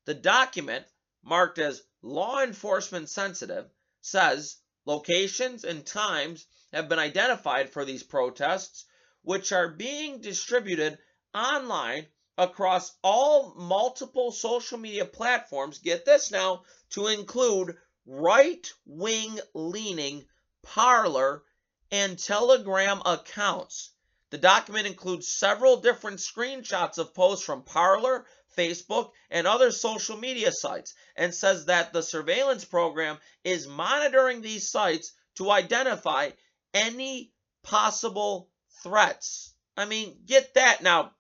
The 0.06 0.14
document, 0.14 0.84
marked 1.22 1.58
as 1.58 1.82
law 2.02 2.42
enforcement 2.42 3.08
sensitive, 3.08 3.70
says 4.00 4.56
locations 4.86 5.62
and 5.64 5.86
times 5.86 6.46
have 6.72 6.88
been 6.88 6.98
identified 6.98 7.70
for 7.70 7.84
these 7.84 8.02
protests, 8.02 8.86
which 9.23 9.53
are 9.53 9.68
being 9.68 10.20
distributed 10.20 10.99
online 11.35 12.07
across 12.39 12.93
all 13.03 13.55
multiple 13.55 14.33
social 14.33 14.79
media 14.79 15.05
platforms. 15.05 15.79
Get 15.79 16.05
this 16.05 16.31
now, 16.31 16.62
to 16.91 17.07
include 17.07 17.77
right 18.07 18.70
wing 18.85 19.39
leaning 19.55 20.25
Parler 20.62 21.43
and 21.91 22.18
Telegram 22.18 23.03
accounts. 23.05 23.91
The 24.31 24.39
document 24.39 24.87
includes 24.87 25.29
several 25.29 25.77
different 25.77 26.18
screenshots 26.18 26.99
of 26.99 27.14
posts 27.14 27.45
from 27.45 27.62
Parler, 27.62 28.27
Facebook, 28.57 29.11
and 29.31 29.47
other 29.47 29.70
social 29.70 30.16
media 30.16 30.53
sites 30.53 30.95
and 31.16 31.35
says 31.35 31.66
that 31.66 31.93
the 31.93 32.03
surveillance 32.03 32.64
program 32.64 33.18
is 33.45 33.66
monitoring 33.66 34.41
these 34.41 34.70
sites 34.70 35.12
to 35.35 35.51
identify 35.51 36.31
any 36.73 37.33
possible 37.62 38.49
threats. 38.83 39.55
I 39.76 39.87
mean, 39.87 40.16
get 40.26 40.55
that. 40.55 40.83
Now, 40.83 41.12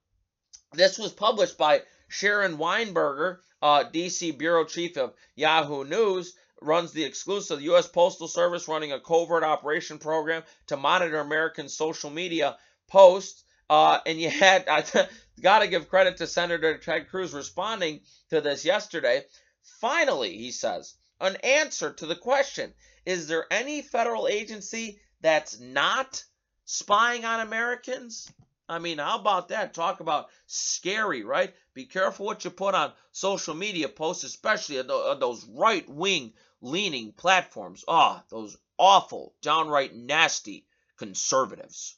this 0.72 0.98
was 0.98 1.12
published 1.12 1.58
by 1.58 1.82
Sharon 2.08 2.58
Weinberger, 2.58 3.38
uh, 3.60 3.84
DC 3.84 4.36
bureau 4.36 4.64
chief 4.64 4.96
of 4.96 5.14
Yahoo 5.34 5.84
News, 5.84 6.34
runs 6.60 6.92
the 6.92 7.04
exclusive 7.04 7.60
U.S. 7.62 7.88
Postal 7.88 8.28
Service 8.28 8.68
running 8.68 8.92
a 8.92 9.00
covert 9.00 9.42
operation 9.42 9.98
program 9.98 10.42
to 10.68 10.76
monitor 10.76 11.18
American 11.18 11.68
social 11.68 12.10
media 12.10 12.56
posts. 12.88 13.44
Uh, 13.68 13.98
and 14.06 14.20
you 14.20 14.30
had, 14.44 14.68
I 14.68 14.84
got 15.40 15.60
to 15.60 15.68
give 15.68 15.88
credit 15.88 16.18
to 16.18 16.26
Senator 16.26 16.78
Ted 16.78 17.08
Cruz 17.08 17.32
responding 17.32 18.00
to 18.30 18.40
this 18.40 18.64
yesterday. 18.64 19.24
Finally, 19.80 20.36
he 20.36 20.50
says, 20.50 20.94
an 21.20 21.36
answer 21.36 21.92
to 21.92 22.06
the 22.06 22.16
question 22.16 22.72
is 23.04 23.26
there 23.26 23.46
any 23.50 23.82
federal 23.82 24.28
agency 24.28 25.00
that's 25.20 25.58
not 25.58 26.24
spying 26.64 27.24
on 27.24 27.40
Americans? 27.40 28.32
I 28.68 28.78
mean, 28.78 28.98
how 28.98 29.18
about 29.18 29.48
that? 29.48 29.74
Talk 29.74 30.00
about 30.00 30.30
scary, 30.46 31.24
right? 31.24 31.54
Be 31.74 31.84
careful 31.84 32.26
what 32.26 32.44
you 32.44 32.50
put 32.50 32.74
on 32.74 32.92
social 33.10 33.54
media 33.54 33.88
posts, 33.88 34.24
especially 34.24 34.78
on 34.78 34.86
those 35.20 35.44
right 35.44 35.88
wing 35.88 36.32
leaning 36.60 37.12
platforms. 37.12 37.84
Ah, 37.86 38.22
oh, 38.22 38.26
those 38.30 38.56
awful, 38.78 39.34
downright 39.42 39.94
nasty 39.94 40.66
conservatives. 40.96 41.96